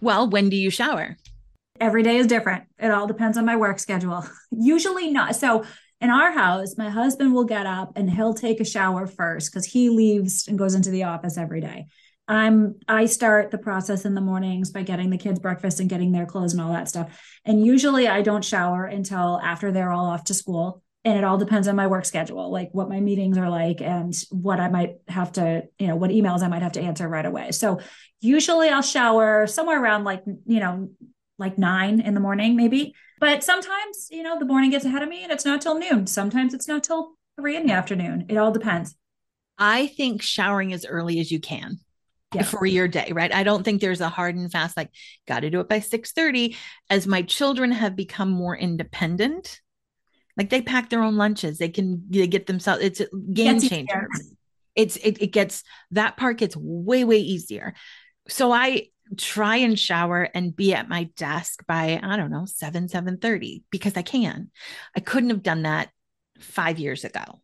Well, 0.00 0.28
when 0.30 0.50
do 0.50 0.56
you 0.56 0.70
shower? 0.70 1.16
Every 1.80 2.04
day 2.04 2.18
is 2.18 2.28
different. 2.28 2.64
It 2.78 2.92
all 2.92 3.08
depends 3.08 3.36
on 3.36 3.44
my 3.44 3.56
work 3.56 3.80
schedule. 3.80 4.24
Usually 4.52 5.10
not. 5.10 5.34
So 5.34 5.64
in 6.00 6.10
our 6.10 6.32
house, 6.32 6.76
my 6.76 6.90
husband 6.90 7.34
will 7.34 7.44
get 7.44 7.66
up 7.66 7.92
and 7.96 8.08
he'll 8.10 8.34
take 8.34 8.60
a 8.60 8.64
shower 8.64 9.06
first 9.06 9.50
because 9.50 9.66
he 9.66 9.88
leaves 9.88 10.46
and 10.46 10.58
goes 10.58 10.74
into 10.74 10.90
the 10.90 11.04
office 11.04 11.36
every 11.36 11.60
day. 11.60 11.86
I'm 12.26 12.76
I 12.88 13.06
start 13.06 13.50
the 13.50 13.58
process 13.58 14.04
in 14.04 14.14
the 14.14 14.20
mornings 14.20 14.70
by 14.70 14.82
getting 14.82 15.10
the 15.10 15.18
kids 15.18 15.38
breakfast 15.38 15.80
and 15.80 15.90
getting 15.90 16.12
their 16.12 16.26
clothes 16.26 16.52
and 16.52 16.62
all 16.62 16.72
that 16.72 16.88
stuff. 16.88 17.20
And 17.44 17.64
usually 17.64 18.08
I 18.08 18.22
don't 18.22 18.44
shower 18.44 18.86
until 18.86 19.38
after 19.42 19.70
they're 19.70 19.92
all 19.92 20.06
off 20.06 20.24
to 20.24 20.34
school. 20.34 20.82
And 21.04 21.18
it 21.18 21.24
all 21.24 21.36
depends 21.36 21.68
on 21.68 21.76
my 21.76 21.86
work 21.86 22.06
schedule 22.06 22.50
like 22.50 22.70
what 22.72 22.88
my 22.88 22.98
meetings 22.98 23.36
are 23.36 23.50
like 23.50 23.82
and 23.82 24.14
what 24.30 24.58
i 24.58 24.68
might 24.68 24.94
have 25.06 25.32
to 25.32 25.64
you 25.78 25.86
know 25.86 25.96
what 25.96 26.10
emails 26.10 26.40
i 26.40 26.48
might 26.48 26.62
have 26.62 26.72
to 26.72 26.80
answer 26.80 27.06
right 27.06 27.26
away. 27.26 27.52
So 27.52 27.80
usually 28.22 28.70
i'll 28.70 28.80
shower 28.80 29.46
somewhere 29.46 29.82
around 29.82 30.04
like 30.04 30.22
you 30.46 30.60
know 30.60 30.88
like 31.38 31.58
nine 31.58 32.00
in 32.00 32.14
the 32.14 32.20
morning 32.20 32.56
maybe. 32.56 32.94
But 33.20 33.44
sometimes 33.44 34.08
you 34.10 34.22
know 34.22 34.38
the 34.38 34.46
morning 34.46 34.70
gets 34.70 34.86
ahead 34.86 35.02
of 35.02 35.10
me 35.10 35.24
and 35.24 35.30
it's 35.30 35.44
not 35.44 35.60
till 35.60 35.78
noon. 35.78 36.06
Sometimes 36.06 36.54
it's 36.54 36.68
not 36.68 36.84
till 36.84 37.16
three 37.38 37.56
in 37.56 37.66
the 37.66 37.74
afternoon. 37.74 38.24
It 38.30 38.38
all 38.38 38.50
depends. 38.50 38.96
I 39.58 39.88
think 39.88 40.22
showering 40.22 40.72
as 40.72 40.86
early 40.86 41.20
as 41.20 41.30
you 41.30 41.38
can 41.38 41.80
yeah. 42.34 42.42
for 42.42 42.66
your 42.66 42.88
day, 42.88 43.10
right? 43.12 43.32
I 43.32 43.42
don't 43.42 43.62
think 43.62 43.80
there's 43.80 44.00
a 44.00 44.08
hard 44.08 44.34
and 44.36 44.50
fast 44.50 44.76
like 44.76 44.90
got 45.26 45.40
to 45.40 45.50
do 45.50 45.60
it 45.60 45.68
by 45.68 45.80
6:30 45.80 46.56
as 46.90 47.06
my 47.06 47.22
children 47.22 47.72
have 47.72 47.96
become 47.96 48.30
more 48.30 48.56
independent 48.56 49.60
like 50.36 50.50
they 50.50 50.62
pack 50.62 50.90
their 50.90 51.02
own 51.02 51.16
lunches. 51.16 51.58
They 51.58 51.68
can 51.68 52.04
they 52.10 52.26
get 52.26 52.46
themselves. 52.46 52.82
It's 52.82 53.00
a 53.00 53.08
game 53.32 53.60
changer. 53.60 54.08
It's 54.74 54.96
it, 54.96 55.22
it 55.22 55.32
gets 55.32 55.62
that 55.92 56.16
part 56.16 56.38
gets 56.38 56.56
way 56.56 57.04
way 57.04 57.18
easier. 57.18 57.74
So 58.28 58.52
I 58.52 58.88
try 59.16 59.56
and 59.56 59.78
shower 59.78 60.28
and 60.34 60.56
be 60.56 60.74
at 60.74 60.88
my 60.88 61.04
desk 61.16 61.64
by 61.66 62.00
I 62.02 62.16
don't 62.16 62.30
know 62.30 62.46
seven 62.46 62.88
seven 62.88 63.18
thirty 63.18 63.64
because 63.70 63.96
I 63.96 64.02
can. 64.02 64.50
I 64.96 65.00
couldn't 65.00 65.30
have 65.30 65.42
done 65.42 65.62
that 65.62 65.90
five 66.40 66.78
years 66.78 67.04
ago. 67.04 67.40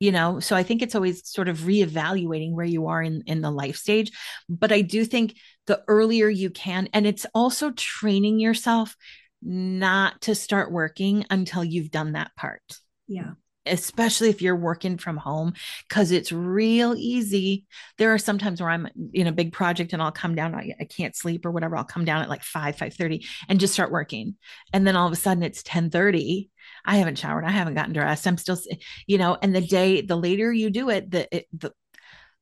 You 0.00 0.12
know, 0.12 0.40
so 0.40 0.56
I 0.56 0.64
think 0.64 0.82
it's 0.82 0.94
always 0.94 1.26
sort 1.26 1.48
of 1.48 1.60
reevaluating 1.60 2.52
where 2.52 2.66
you 2.66 2.88
are 2.88 3.02
in 3.02 3.22
in 3.26 3.40
the 3.40 3.50
life 3.50 3.76
stage. 3.76 4.10
But 4.48 4.72
I 4.72 4.80
do 4.80 5.04
think 5.04 5.36
the 5.66 5.82
earlier 5.88 6.28
you 6.28 6.50
can, 6.50 6.88
and 6.92 7.06
it's 7.06 7.26
also 7.34 7.70
training 7.70 8.40
yourself 8.40 8.96
not 9.44 10.20
to 10.22 10.34
start 10.34 10.72
working 10.72 11.26
until 11.30 11.62
you've 11.62 11.90
done 11.90 12.12
that 12.12 12.34
part. 12.36 12.62
Yeah. 13.06 13.32
Especially 13.66 14.28
if 14.28 14.42
you're 14.42 14.56
working 14.56 14.98
from 14.98 15.16
home, 15.16 15.54
because 15.88 16.10
it's 16.10 16.32
real 16.32 16.94
easy. 16.96 17.64
There 17.96 18.12
are 18.12 18.18
sometimes 18.18 18.60
where 18.60 18.70
I'm 18.70 18.88
in 19.14 19.26
a 19.26 19.32
big 19.32 19.52
project 19.52 19.92
and 19.92 20.02
I'll 20.02 20.12
come 20.12 20.34
down, 20.34 20.54
I, 20.54 20.74
I 20.80 20.84
can't 20.84 21.16
sleep 21.16 21.46
or 21.46 21.50
whatever. 21.50 21.76
I'll 21.76 21.84
come 21.84 22.04
down 22.04 22.22
at 22.22 22.28
like 22.28 22.42
5, 22.42 22.76
5 22.76 22.94
30 22.94 23.26
and 23.48 23.60
just 23.60 23.72
start 23.72 23.90
working. 23.90 24.36
And 24.72 24.86
then 24.86 24.96
all 24.96 25.06
of 25.06 25.12
a 25.12 25.16
sudden 25.16 25.42
it's 25.42 25.62
10 25.62 25.90
30. 25.90 26.50
I 26.84 26.96
haven't 26.96 27.18
showered. 27.18 27.44
I 27.44 27.50
haven't 27.50 27.74
gotten 27.74 27.92
dressed. 27.92 28.26
I'm 28.26 28.36
still, 28.36 28.58
you 29.06 29.18
know, 29.18 29.38
and 29.40 29.54
the 29.54 29.60
day, 29.60 30.00
the 30.02 30.16
later 30.16 30.52
you 30.52 30.70
do 30.70 30.90
it, 30.90 31.10
the, 31.10 31.34
it, 31.34 31.46
the, 31.52 31.72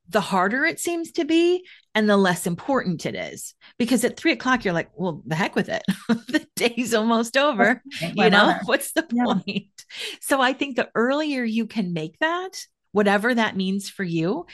the 0.09 0.21
harder 0.21 0.65
it 0.65 0.79
seems 0.79 1.13
to 1.13 1.25
be 1.25 1.67
and 1.95 2.09
the 2.09 2.17
less 2.17 2.47
important 2.47 3.07
it 3.07 3.15
is 3.15 3.55
because 3.79 4.05
at 4.05 4.17
three 4.17 4.33
o'clock 4.33 4.65
you're 4.65 4.75
like 4.75 4.91
well 4.95 5.23
the 5.27 5.35
heck 5.35 5.55
with 5.55 5.69
it 5.69 5.83
the 6.09 6.47
day's 6.57 6.93
almost 6.93 7.37
over 7.37 7.83
you 8.15 8.29
know 8.29 8.55
what's 8.65 8.93
the 8.93 9.07
yeah. 9.13 9.25
point 9.25 9.85
so 10.21 10.41
i 10.41 10.53
think 10.53 10.77
the 10.77 10.89
earlier 10.95 11.45
you 11.45 11.67
can 11.67 11.93
make 11.93 12.19
that 12.19 12.67
whatever 12.93 13.35
that 13.35 13.57
means 13.57 13.89
for 13.89 14.05
you 14.05 14.47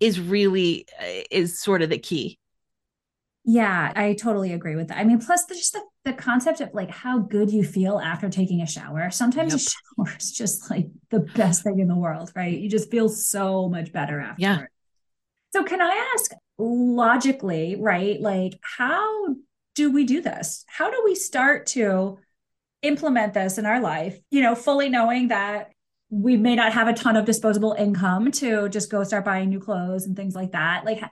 is 0.00 0.18
really 0.18 0.86
uh, 1.00 1.22
is 1.30 1.60
sort 1.60 1.82
of 1.82 1.90
the 1.90 1.98
key 1.98 2.38
yeah 3.44 3.92
i 3.94 4.14
totally 4.14 4.52
agree 4.52 4.76
with 4.76 4.88
that 4.88 4.98
i 4.98 5.04
mean 5.04 5.18
plus 5.18 5.44
just 5.46 5.72
the, 5.72 5.82
the 6.04 6.12
concept 6.12 6.60
of 6.60 6.70
like 6.74 6.90
how 6.90 7.18
good 7.18 7.50
you 7.50 7.62
feel 7.62 8.00
after 8.00 8.28
taking 8.28 8.60
a 8.60 8.66
shower 8.66 9.10
sometimes 9.10 9.52
yep. 9.52 9.60
a 9.60 10.08
shower 10.08 10.16
is 10.18 10.32
just 10.32 10.70
like 10.70 10.88
the 11.10 11.20
best 11.20 11.62
thing 11.62 11.78
in 11.78 11.88
the 11.88 11.96
world 11.96 12.32
right 12.34 12.58
you 12.58 12.68
just 12.68 12.90
feel 12.90 13.08
so 13.08 13.68
much 13.68 13.92
better 13.92 14.20
after 14.20 14.42
yeah 14.42 14.62
so, 15.52 15.64
can 15.64 15.82
I 15.82 16.12
ask 16.14 16.32
logically, 16.58 17.76
right? 17.78 18.20
Like, 18.20 18.58
how 18.62 19.34
do 19.74 19.92
we 19.92 20.04
do 20.04 20.22
this? 20.22 20.64
How 20.66 20.90
do 20.90 21.02
we 21.04 21.14
start 21.14 21.66
to 21.68 22.18
implement 22.80 23.34
this 23.34 23.58
in 23.58 23.66
our 23.66 23.80
life, 23.80 24.18
you 24.30 24.40
know, 24.40 24.54
fully 24.54 24.88
knowing 24.88 25.28
that 25.28 25.72
we 26.08 26.36
may 26.36 26.56
not 26.56 26.72
have 26.72 26.88
a 26.88 26.94
ton 26.94 27.16
of 27.16 27.26
disposable 27.26 27.74
income 27.78 28.30
to 28.32 28.68
just 28.70 28.90
go 28.90 29.04
start 29.04 29.24
buying 29.24 29.50
new 29.50 29.60
clothes 29.60 30.06
and 30.06 30.16
things 30.16 30.34
like 30.34 30.52
that? 30.52 30.86
Like, 30.86 31.02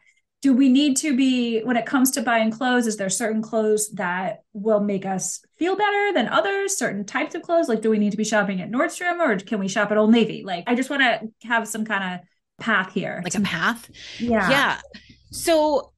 do 0.43 0.55
we 0.55 0.69
need 0.69 0.97
to 0.99 1.15
be, 1.15 1.61
when 1.61 1.77
it 1.77 1.85
comes 1.85 2.13
to 2.13 2.23
buying 2.23 2.51
clothes, 2.51 2.87
is 2.87 2.97
there 2.97 3.11
certain 3.11 3.43
clothes 3.43 3.91
that 3.91 4.43
will 4.55 4.81
make 4.81 5.05
us 5.05 5.45
feel 5.59 5.77
better 5.77 6.13
than 6.15 6.29
others? 6.29 6.79
Certain 6.79 7.05
types 7.05 7.35
of 7.35 7.43
clothes? 7.43 7.69
Like, 7.69 7.83
do 7.83 7.91
we 7.91 7.99
need 7.99 8.13
to 8.13 8.17
be 8.17 8.25
shopping 8.25 8.63
at 8.63 8.71
Nordstrom 8.71 9.21
or 9.21 9.39
can 9.39 9.61
we 9.61 9.69
shop 9.69 9.91
at 9.91 9.99
Old 9.99 10.11
Navy? 10.11 10.43
Like, 10.45 10.65
I 10.67 10.75
just 10.75 10.89
want 10.89 11.03
to 11.03 11.47
have 11.47 11.69
some 11.69 11.85
kind 11.85 12.15
of 12.15 12.27
path 12.61 12.93
here 12.93 13.21
like 13.25 13.35
a 13.35 13.41
path 13.41 13.91
yeah 14.21 14.49
yeah 14.51 14.81
so 15.33 15.93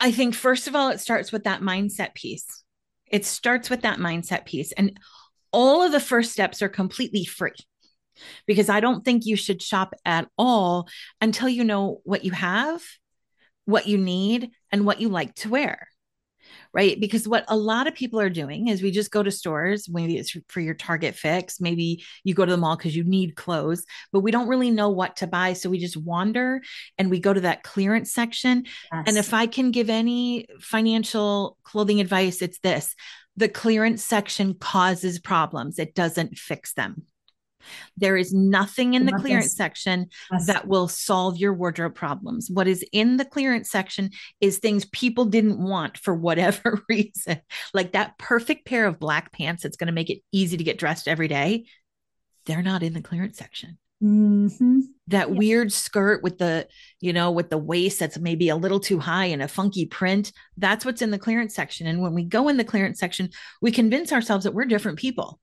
i 0.00 0.10
think 0.10 0.34
first 0.34 0.66
of 0.66 0.74
all 0.74 0.88
it 0.88 0.98
starts 0.98 1.30
with 1.30 1.44
that 1.44 1.60
mindset 1.60 2.14
piece 2.14 2.64
it 3.06 3.24
starts 3.24 3.70
with 3.70 3.82
that 3.82 3.98
mindset 3.98 4.46
piece 4.46 4.72
and 4.72 4.98
all 5.52 5.82
of 5.82 5.92
the 5.92 6.00
first 6.00 6.32
steps 6.32 6.62
are 6.62 6.68
completely 6.68 7.24
free 7.24 7.52
because 8.46 8.68
i 8.68 8.80
don't 8.80 9.04
think 9.04 9.26
you 9.26 9.36
should 9.36 9.62
shop 9.62 9.94
at 10.04 10.26
all 10.38 10.88
until 11.20 11.48
you 11.48 11.62
know 11.62 12.00
what 12.04 12.24
you 12.24 12.32
have 12.32 12.82
what 13.64 13.86
you 13.86 13.98
need 13.98 14.50
and 14.70 14.86
what 14.86 15.00
you 15.00 15.08
like 15.08 15.34
to 15.36 15.50
wear 15.50 15.88
right? 16.74 16.98
Because 16.98 17.26
what 17.26 17.44
a 17.48 17.56
lot 17.56 17.86
of 17.86 17.94
people 17.94 18.20
are 18.20 18.28
doing 18.28 18.68
is 18.68 18.82
we 18.82 18.90
just 18.90 19.12
go 19.12 19.22
to 19.22 19.30
stores, 19.30 19.88
maybe 19.88 20.18
it's 20.18 20.36
for 20.48 20.60
your 20.60 20.74
Target 20.74 21.14
fix, 21.14 21.60
maybe 21.60 22.04
you 22.24 22.34
go 22.34 22.44
to 22.44 22.50
the 22.50 22.58
mall 22.58 22.76
because 22.76 22.96
you 22.96 23.04
need 23.04 23.36
clothes, 23.36 23.84
but 24.12 24.20
we 24.20 24.32
don't 24.32 24.48
really 24.48 24.72
know 24.72 24.90
what 24.90 25.16
to 25.16 25.28
buy. 25.28 25.52
So 25.52 25.70
we 25.70 25.78
just 25.78 25.96
wander 25.96 26.60
and 26.98 27.10
we 27.10 27.20
go 27.20 27.32
to 27.32 27.42
that 27.42 27.62
clearance 27.62 28.12
section. 28.12 28.64
Yes. 28.92 29.04
And 29.06 29.16
if 29.16 29.32
I 29.32 29.46
can 29.46 29.70
give 29.70 29.88
any 29.88 30.48
financial 30.60 31.56
clothing 31.62 32.00
advice, 32.00 32.42
it's 32.42 32.58
this 32.58 32.94
the 33.36 33.48
clearance 33.48 34.04
section 34.04 34.54
causes 34.54 35.18
problems, 35.18 35.78
it 35.78 35.94
doesn't 35.94 36.38
fix 36.38 36.72
them. 36.74 37.04
There 37.96 38.16
is 38.16 38.32
nothing 38.32 38.94
in 38.94 39.06
the 39.06 39.12
clearance 39.12 39.54
section 39.54 40.08
yes. 40.32 40.46
that 40.46 40.66
will 40.66 40.88
solve 40.88 41.36
your 41.36 41.54
wardrobe 41.54 41.94
problems. 41.94 42.50
What 42.50 42.68
is 42.68 42.84
in 42.92 43.16
the 43.16 43.24
clearance 43.24 43.70
section 43.70 44.10
is 44.40 44.58
things 44.58 44.84
people 44.86 45.24
didn't 45.24 45.58
want 45.58 45.98
for 45.98 46.14
whatever 46.14 46.82
reason. 46.88 47.40
Like 47.72 47.92
that 47.92 48.18
perfect 48.18 48.66
pair 48.66 48.86
of 48.86 48.98
black 48.98 49.32
pants 49.32 49.62
that's 49.62 49.76
going 49.76 49.88
to 49.88 49.92
make 49.92 50.10
it 50.10 50.20
easy 50.32 50.56
to 50.56 50.64
get 50.64 50.78
dressed 50.78 51.08
every 51.08 51.28
day. 51.28 51.66
They're 52.46 52.62
not 52.62 52.82
in 52.82 52.92
the 52.92 53.00
clearance 53.00 53.38
section. 53.38 53.78
Mm-hmm. 54.02 54.80
That 55.08 55.30
yeah. 55.30 55.34
weird 55.34 55.72
skirt 55.72 56.22
with 56.22 56.38
the, 56.38 56.68
you 57.00 57.12
know, 57.12 57.30
with 57.30 57.48
the 57.48 57.58
waist 57.58 58.00
that's 58.00 58.18
maybe 58.18 58.48
a 58.48 58.56
little 58.56 58.80
too 58.80 58.98
high 58.98 59.26
and 59.26 59.42
a 59.42 59.48
funky 59.48 59.86
print. 59.86 60.32
That's 60.56 60.84
what's 60.84 61.02
in 61.02 61.10
the 61.10 61.18
clearance 61.18 61.54
section. 61.54 61.86
And 61.86 62.02
when 62.02 62.12
we 62.12 62.24
go 62.24 62.48
in 62.48 62.56
the 62.56 62.64
clearance 62.64 62.98
section, 62.98 63.30
we 63.62 63.70
convince 63.70 64.12
ourselves 64.12 64.44
that 64.44 64.52
we're 64.52 64.66
different 64.66 64.98
people. 64.98 65.40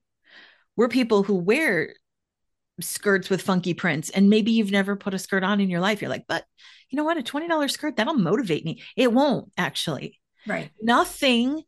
We're 0.75 0.89
people 0.89 1.23
who 1.23 1.35
wear 1.35 1.95
skirts 2.81 3.29
with 3.29 3.41
funky 3.41 3.73
prints 3.73 4.09
and 4.09 4.29
maybe 4.29 4.51
you've 4.51 4.71
never 4.71 4.95
put 4.95 5.13
a 5.13 5.19
skirt 5.19 5.43
on 5.43 5.59
in 5.59 5.69
your 5.69 5.79
life. 5.79 6.01
You're 6.01 6.09
like 6.09 6.25
but 6.27 6.45
you 6.89 6.97
know 6.97 7.03
what? 7.03 7.17
A 7.17 7.23
$20 7.23 7.71
skirt 7.71 7.95
that'll 7.95 8.13
motivate 8.13 8.65
me. 8.65 8.81
It 8.95 9.13
won't 9.13 9.51
actually. 9.57 10.19
Right. 10.45 10.71
Nothing 10.81 11.63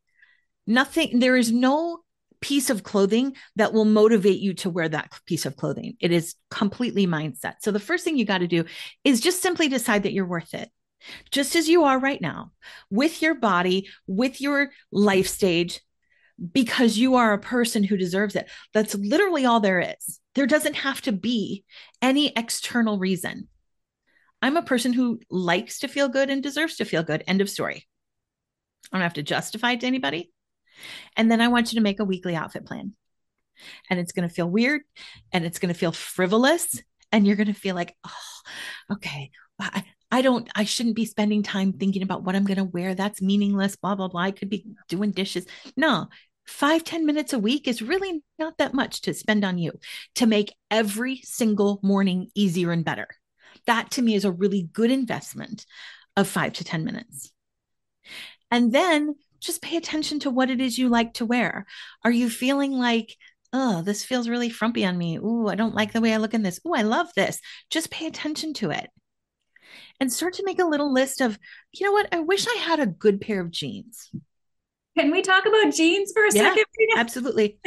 nothing 0.65 1.19
there 1.19 1.35
is 1.35 1.51
no 1.51 1.99
piece 2.43 2.69
of 2.69 2.83
clothing 2.83 3.35
that 3.55 3.71
will 3.71 3.85
motivate 3.85 4.39
you 4.39 4.53
to 4.53 4.69
wear 4.69 4.89
that 4.89 5.13
piece 5.25 5.45
of 5.45 5.55
clothing. 5.55 5.95
It 6.01 6.11
is 6.11 6.35
completely 6.51 7.07
mindset. 7.07 7.55
So 7.61 7.71
the 7.71 7.79
first 7.79 8.03
thing 8.03 8.17
you 8.17 8.25
got 8.25 8.39
to 8.39 8.47
do 8.47 8.65
is 9.05 9.21
just 9.21 9.41
simply 9.41 9.69
decide 9.69 10.03
that 10.03 10.11
you're 10.11 10.25
worth 10.25 10.53
it. 10.53 10.69
Just 11.31 11.55
as 11.55 11.69
you 11.69 11.85
are 11.85 11.99
right 11.99 12.19
now 12.19 12.51
with 12.89 13.21
your 13.21 13.35
body 13.35 13.87
with 14.07 14.41
your 14.41 14.71
life 14.91 15.27
stage 15.27 15.81
because 16.51 16.97
you 16.97 17.15
are 17.15 17.33
a 17.33 17.39
person 17.39 17.83
who 17.83 17.97
deserves 17.97 18.35
it. 18.35 18.49
That's 18.73 18.95
literally 18.95 19.45
all 19.45 19.59
there 19.59 19.79
is. 19.79 20.19
There 20.35 20.47
doesn't 20.47 20.75
have 20.75 21.01
to 21.01 21.11
be 21.11 21.63
any 22.01 22.33
external 22.35 22.97
reason. 22.97 23.47
I'm 24.41 24.57
a 24.57 24.63
person 24.63 24.93
who 24.93 25.19
likes 25.29 25.79
to 25.79 25.87
feel 25.87 26.09
good 26.09 26.29
and 26.29 26.43
deserves 26.43 26.77
to 26.77 26.85
feel 26.85 27.03
good. 27.03 27.23
End 27.27 27.39
of 27.39 27.49
story. 27.49 27.87
I 28.91 28.97
don't 28.97 29.03
have 29.03 29.13
to 29.13 29.23
justify 29.23 29.73
it 29.73 29.81
to 29.81 29.87
anybody. 29.87 30.31
And 31.15 31.31
then 31.31 31.39
I 31.39 31.47
want 31.47 31.71
you 31.71 31.79
to 31.79 31.83
make 31.83 31.99
a 31.99 32.05
weekly 32.05 32.35
outfit 32.35 32.65
plan. 32.65 32.93
And 33.89 33.99
it's 33.99 34.11
going 34.11 34.27
to 34.27 34.33
feel 34.33 34.49
weird 34.49 34.81
and 35.31 35.45
it's 35.45 35.59
going 35.59 35.73
to 35.73 35.79
feel 35.79 35.91
frivolous. 35.91 36.81
And 37.11 37.27
you're 37.27 37.35
going 37.35 37.47
to 37.47 37.53
feel 37.53 37.75
like, 37.75 37.95
oh, 38.05 38.93
okay, 38.93 39.29
I, 39.59 39.83
I 40.13 40.21
don't, 40.21 40.47
I 40.53 40.63
shouldn't 40.63 40.95
be 40.95 41.05
spending 41.05 41.41
time 41.41 41.73
thinking 41.73 42.03
about 42.03 42.21
what 42.21 42.35
I'm 42.35 42.45
going 42.45 42.57
to 42.57 42.63
wear. 42.63 42.93
That's 42.93 43.19
meaningless, 43.19 43.75
blah, 43.75 43.95
blah, 43.95 44.09
blah. 44.09 44.21
I 44.21 44.29
could 44.29 44.47
be 44.47 44.63
doing 44.87 45.09
dishes. 45.09 45.47
No, 45.75 46.07
five 46.45 46.83
ten 46.83 47.07
minutes 47.07 47.33
a 47.33 47.39
week 47.39 47.67
is 47.67 47.81
really 47.81 48.21
not 48.37 48.59
that 48.59 48.75
much 48.75 49.01
to 49.01 49.15
spend 49.15 49.43
on 49.43 49.57
you 49.57 49.71
to 50.17 50.27
make 50.27 50.53
every 50.69 51.21
single 51.23 51.79
morning 51.81 52.29
easier 52.35 52.71
and 52.71 52.85
better. 52.85 53.07
That 53.65 53.89
to 53.91 54.03
me 54.03 54.13
is 54.13 54.23
a 54.23 54.31
really 54.31 54.69
good 54.71 54.91
investment 54.91 55.65
of 56.15 56.27
five 56.27 56.53
to 56.53 56.63
10 56.63 56.85
minutes. 56.85 57.31
And 58.51 58.71
then 58.71 59.15
just 59.39 59.63
pay 59.63 59.77
attention 59.77 60.19
to 60.19 60.29
what 60.29 60.51
it 60.51 60.61
is 60.61 60.77
you 60.77 60.89
like 60.89 61.15
to 61.15 61.25
wear. 61.25 61.65
Are 62.05 62.11
you 62.11 62.29
feeling 62.29 62.73
like, 62.73 63.17
oh, 63.51 63.81
this 63.81 64.05
feels 64.05 64.29
really 64.29 64.51
frumpy 64.51 64.85
on 64.85 64.95
me? 64.95 65.17
Ooh, 65.17 65.47
I 65.47 65.55
don't 65.55 65.73
like 65.73 65.91
the 65.91 66.01
way 66.01 66.13
I 66.13 66.17
look 66.17 66.35
in 66.35 66.43
this. 66.43 66.59
Ooh, 66.67 66.75
I 66.75 66.83
love 66.83 67.07
this. 67.15 67.39
Just 67.71 67.89
pay 67.89 68.05
attention 68.05 68.53
to 68.55 68.69
it 68.69 68.91
and 69.99 70.11
start 70.11 70.33
to 70.35 70.45
make 70.45 70.59
a 70.59 70.65
little 70.65 70.91
list 70.91 71.21
of, 71.21 71.37
you 71.71 71.85
know 71.85 71.91
what? 71.91 72.07
I 72.11 72.19
wish 72.19 72.45
I 72.47 72.57
had 72.59 72.79
a 72.79 72.85
good 72.85 73.21
pair 73.21 73.41
of 73.41 73.51
jeans. 73.51 74.11
Can 74.97 75.09
we 75.09 75.21
talk 75.21 75.45
about 75.45 75.73
jeans 75.73 76.11
for 76.11 76.23
a 76.23 76.33
Yeah, 76.33 76.49
second? 76.49 76.65
Absolutely. 76.97 77.57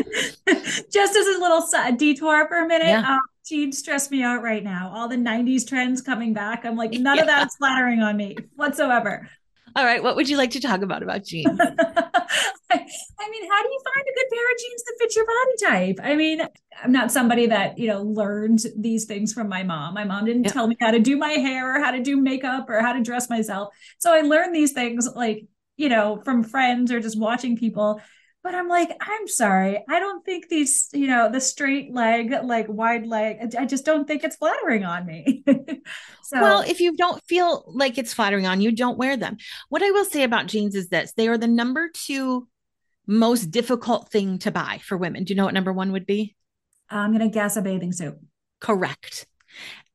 Just 0.93 1.17
as 1.17 1.27
a 1.27 1.41
little 1.41 1.67
detour 1.97 2.47
for 2.47 2.59
a 2.59 2.69
minute. 2.69 2.87
Yeah. 2.87 3.13
Um, 3.13 3.21
jeans 3.45 3.79
stress 3.79 4.11
me 4.11 4.23
out 4.23 4.43
right 4.43 4.63
now. 4.63 4.93
All 4.95 5.09
the 5.09 5.17
90s 5.17 5.65
trends 5.65 6.03
coming 6.03 6.35
back. 6.35 6.65
I'm 6.65 6.77
like, 6.77 6.93
none 7.01 7.19
of 7.19 7.27
that's 7.27 7.57
flattering 7.57 8.01
on 8.01 8.17
me 8.17 8.37
whatsoever. 8.55 9.29
All 9.77 9.85
right. 9.85 10.03
What 10.03 10.17
would 10.17 10.29
you 10.29 10.39
like 10.39 10.53
to 10.53 10.61
talk 10.61 10.81
about 10.81 11.03
about 11.03 11.23
jeans? 11.23 11.47
I 11.61 13.31
mean, 13.31 13.51
how 13.51 13.63
do 13.63 13.69
you 13.69 13.81
find 13.85 14.07
a 14.07 14.15
good 14.15 14.27
pair 14.33 14.53
of 14.53 14.59
jeans 14.59 14.83
that 14.85 14.95
fits 14.99 15.17
your 15.17 15.27
body 15.27 15.95
type? 15.95 16.01
I 16.03 16.17
mean, 16.17 16.41
I'm 16.83 16.93
not 16.93 17.13
somebody 17.13 17.47
that, 17.47 17.79
you 17.79 17.89
know, 17.89 18.03
learned 18.03 18.61
these 18.77 19.05
things 19.05 19.35
from 19.35 19.49
my 19.51 19.63
mom. 19.63 19.95
My 19.95 20.05
mom 20.05 20.25
didn't 20.25 20.45
tell 20.45 20.67
me 20.67 20.77
how 20.81 20.93
to 20.93 20.99
do 20.99 21.19
my 21.19 21.33
hair 21.33 21.77
or 21.77 21.81
how 21.85 21.91
to 21.91 22.03
do 22.03 22.17
makeup 22.17 22.71
or 22.71 22.81
how 22.81 22.95
to 22.95 23.03
dress 23.03 23.29
myself. 23.29 23.75
So 23.99 24.15
I 24.15 24.23
learned 24.23 24.55
these 24.55 24.73
things 24.73 25.09
like, 25.15 25.47
you 25.77 25.91
know, 25.91 26.23
from 26.25 26.43
friends 26.43 26.91
or 26.91 27.01
just 27.01 27.19
watching 27.19 27.57
people. 27.59 28.01
But 28.47 28.55
I'm 28.55 28.69
like, 28.69 28.97
I'm 29.01 29.27
sorry. 29.27 29.83
I 29.89 29.99
don't 29.99 30.25
think 30.25 30.49
these, 30.49 30.89
you 30.93 31.09
know, 31.09 31.29
the 31.29 31.41
straight 31.41 31.93
leg, 31.93 32.33
like 32.45 32.69
wide 32.69 33.05
leg, 33.05 33.57
I 33.59 33.67
just 33.67 33.85
don't 33.85 34.07
think 34.07 34.23
it's 34.23 34.37
flattering 34.37 34.85
on 34.85 35.05
me. 35.05 35.43
so, 36.23 36.41
Well, 36.41 36.61
if 36.61 36.79
you 36.79 36.97
don't 36.97 37.21
feel 37.25 37.65
like 37.67 37.99
it's 37.99 38.15
flattering 38.15 38.47
on 38.47 38.61
you, 38.61 38.71
don't 38.71 38.99
wear 38.99 39.17
them. 39.17 39.39
What 39.69 39.83
I 39.83 39.91
will 39.91 40.05
say 40.05 40.23
about 40.23 40.47
jeans 40.47 40.77
is 40.77 40.91
this 40.91 41.13
they 41.15 41.27
are 41.27 41.37
the 41.37 41.49
number 41.49 41.91
two 41.93 42.47
most 43.05 43.47
difficult 43.47 44.13
thing 44.13 44.39
to 44.39 44.53
buy 44.53 44.79
for 44.85 44.97
women. 44.97 45.25
Do 45.25 45.33
you 45.33 45.37
know 45.37 45.47
what 45.47 45.55
number 45.55 45.73
one 45.73 45.91
would 45.91 46.07
be? 46.07 46.37
I'm 46.89 47.11
going 47.11 47.29
to 47.29 47.35
guess 47.35 47.57
a 47.57 47.63
bathing 47.63 47.91
suit. 47.91 48.15
Correct. 48.61 49.27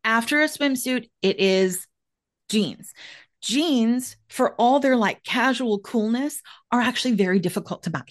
After 0.03 0.41
a 0.41 0.47
swimsuit, 0.47 1.07
it 1.21 1.39
is 1.39 1.87
jeans. 2.49 2.91
Jeans, 3.41 4.17
for 4.27 4.55
all 4.55 4.81
their 4.81 4.97
like 4.97 5.23
casual 5.23 5.79
coolness, 5.79 6.41
are 6.69 6.81
actually 6.81 7.13
very 7.13 7.39
difficult 7.39 7.83
to 7.83 7.89
buy. 7.89 8.03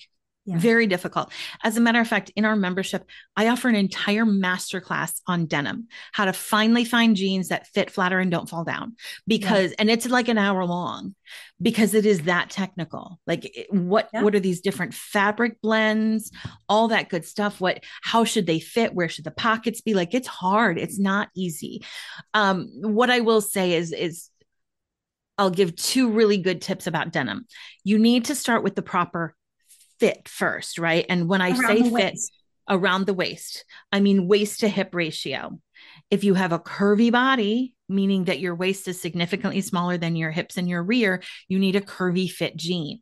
Yeah. 0.50 0.58
Very 0.58 0.88
difficult. 0.88 1.30
As 1.62 1.76
a 1.76 1.80
matter 1.80 2.00
of 2.00 2.08
fact, 2.08 2.32
in 2.34 2.44
our 2.44 2.56
membership, 2.56 3.04
I 3.36 3.46
offer 3.46 3.68
an 3.68 3.76
entire 3.76 4.24
masterclass 4.24 5.20
on 5.28 5.46
denim, 5.46 5.86
how 6.10 6.24
to 6.24 6.32
finally 6.32 6.84
find 6.84 7.14
jeans 7.14 7.48
that 7.48 7.68
fit, 7.68 7.88
flatter, 7.88 8.18
and 8.18 8.32
don't 8.32 8.48
fall 8.48 8.64
down. 8.64 8.96
Because, 9.28 9.70
and 9.78 9.88
it's 9.88 10.06
like 10.06 10.26
an 10.26 10.38
hour 10.38 10.64
long 10.64 11.14
because 11.62 11.94
it 11.94 12.04
is 12.04 12.22
that 12.22 12.50
technical. 12.50 13.20
Like, 13.28 13.68
what 13.70 14.08
Yeah. 14.12 14.22
what 14.24 14.34
are 14.34 14.40
these 14.40 14.60
different 14.60 14.92
fabric 14.92 15.60
blends, 15.60 16.32
all 16.68 16.88
that 16.88 17.10
good 17.10 17.24
stuff? 17.24 17.60
What, 17.60 17.84
how 18.02 18.24
should 18.24 18.46
they 18.46 18.58
fit? 18.58 18.92
Where 18.92 19.08
should 19.08 19.26
the 19.26 19.30
pockets 19.30 19.80
be? 19.82 19.94
Like, 19.94 20.14
it's 20.14 20.26
hard. 20.26 20.78
It's 20.78 20.98
not 20.98 21.28
easy. 21.36 21.84
Um, 22.34 22.70
what 22.80 23.08
I 23.08 23.20
will 23.20 23.40
say 23.40 23.74
is, 23.74 23.92
is 23.92 24.30
I'll 25.38 25.50
give 25.50 25.76
two 25.76 26.10
really 26.10 26.38
good 26.38 26.60
tips 26.60 26.88
about 26.88 27.12
denim. 27.12 27.46
You 27.84 28.00
need 28.00 28.24
to 28.24 28.34
start 28.34 28.64
with 28.64 28.74
the 28.74 28.82
proper 28.82 29.36
fit 30.00 30.28
first, 30.28 30.78
right? 30.78 31.06
And 31.08 31.28
when 31.28 31.40
I 31.40 31.52
Around 31.52 31.66
say 31.66 31.82
fit, 31.82 32.14
waist. 32.14 32.32
around 32.68 33.06
the 33.06 33.14
waist, 33.14 33.64
I 33.92 34.00
mean 34.00 34.26
waist 34.26 34.60
to 34.60 34.68
hip 34.68 34.94
ratio. 34.94 35.60
If 36.10 36.24
you 36.24 36.34
have 36.34 36.52
a 36.52 36.58
curvy 36.58 37.12
body, 37.12 37.74
meaning 37.88 38.24
that 38.24 38.40
your 38.40 38.54
waist 38.54 38.88
is 38.88 39.00
significantly 39.00 39.60
smaller 39.60 39.98
than 39.98 40.16
your 40.16 40.30
hips 40.30 40.56
and 40.56 40.68
your 40.68 40.82
rear, 40.82 41.22
you 41.48 41.58
need 41.58 41.76
a 41.76 41.80
curvy 41.80 42.30
fit 42.30 42.56
jean. 42.56 43.00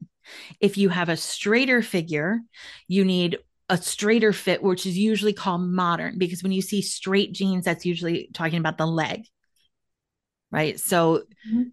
If 0.61 0.76
you 0.76 0.88
have 0.90 1.09
a 1.09 1.16
straighter 1.16 1.82
figure, 1.82 2.40
you 2.86 3.05
need 3.05 3.38
a 3.68 3.76
straighter 3.76 4.32
fit, 4.32 4.62
which 4.62 4.86
is 4.86 4.96
usually 4.96 5.32
called 5.32 5.62
modern, 5.62 6.18
because 6.18 6.42
when 6.42 6.53
you 6.53 6.62
see 6.62 6.82
straight 6.82 7.32
jeans, 7.32 7.64
that's 7.64 7.84
usually 7.86 8.30
talking 8.32 8.59
about 8.59 8.78
the 8.78 8.86
leg, 8.86 9.24
right? 10.51 10.78
So 10.80 11.24
Mhm. 11.46 11.72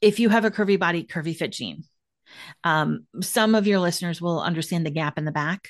if 0.00 0.20
you 0.20 0.28
have 0.28 0.44
a 0.44 0.50
curvy 0.50 0.78
body, 0.78 1.04
curvy 1.04 1.36
fit 1.36 1.52
jean. 1.52 1.84
Um, 2.64 3.06
some 3.20 3.54
of 3.54 3.66
your 3.66 3.78
listeners 3.78 4.20
will 4.20 4.40
understand 4.40 4.86
the 4.86 4.90
gap 4.90 5.18
in 5.18 5.24
the 5.24 5.32
back. 5.32 5.68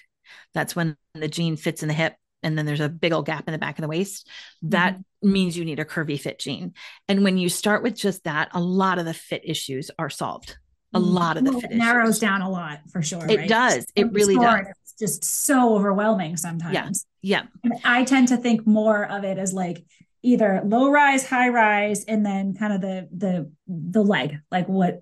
That's 0.55 0.75
when 0.75 0.97
the 1.15 1.29
jean 1.29 1.57
fits 1.57 1.83
in 1.83 1.89
the 1.89 1.95
hip 1.95 2.17
and 2.43 2.57
then 2.57 2.67
there's 2.67 2.81
a 2.81 2.89
big 2.89 3.13
old 3.13 3.27
gap 3.27 3.49
in 3.49 3.53
the 3.53 3.59
back 3.59 3.79
of 3.79 3.83
the 3.83 3.89
waist. 3.89 4.29
That 4.63 4.99
means 5.23 5.57
you 5.57 5.65
need 5.65 5.81
a 5.81 5.85
curvy 5.85 6.21
fit 6.21 6.39
jean. 6.39 6.75
And 7.09 7.25
when 7.25 7.39
you 7.39 7.49
start 7.49 7.83
with 7.83 7.97
just 7.97 8.25
that, 8.25 8.51
a 8.53 8.61
lot 8.61 8.99
of 8.99 9.05
the 9.05 9.15
fit 9.15 9.43
issues 9.45 9.91
are 9.99 10.11
solved. 10.11 10.57
A 10.95 10.99
lot 11.01 11.37
of 11.37 11.45
the 11.45 11.53
Well, 11.53 11.61
fit 11.61 11.73
it 11.73 11.77
narrows 11.77 12.11
issues. 12.11 12.21
down 12.21 12.43
a 12.43 12.51
lot 12.51 12.81
for 12.91 13.03
sure. 13.03 13.27
It 13.29 13.39
right? 13.39 13.49
does. 13.49 13.87
It 13.97 14.13
really 14.13 14.35
store, 14.35 14.59
does. 14.59 14.67
It's 14.83 14.95
just 14.99 15.25
so 15.25 15.75
overwhelming 15.75 16.37
sometimes. 16.37 17.07
Yeah. 17.21 17.43
And 17.65 17.75
I 17.85 18.05
tend 18.05 18.29
to 18.29 18.37
think 18.37 18.67
more 18.67 19.05
of 19.05 19.25
it 19.25 19.39
as 19.39 19.53
like 19.53 19.85
either 20.23 20.63
low 20.65 20.91
rise, 20.91 21.27
high 21.27 21.49
rise, 21.49 22.05
and 22.05 22.25
then 22.25 22.55
kind 22.55 22.73
of 22.73 22.81
the 22.81 23.09
the 23.15 23.51
the 23.67 24.03
leg, 24.03 24.39
like 24.51 24.69
what 24.69 25.01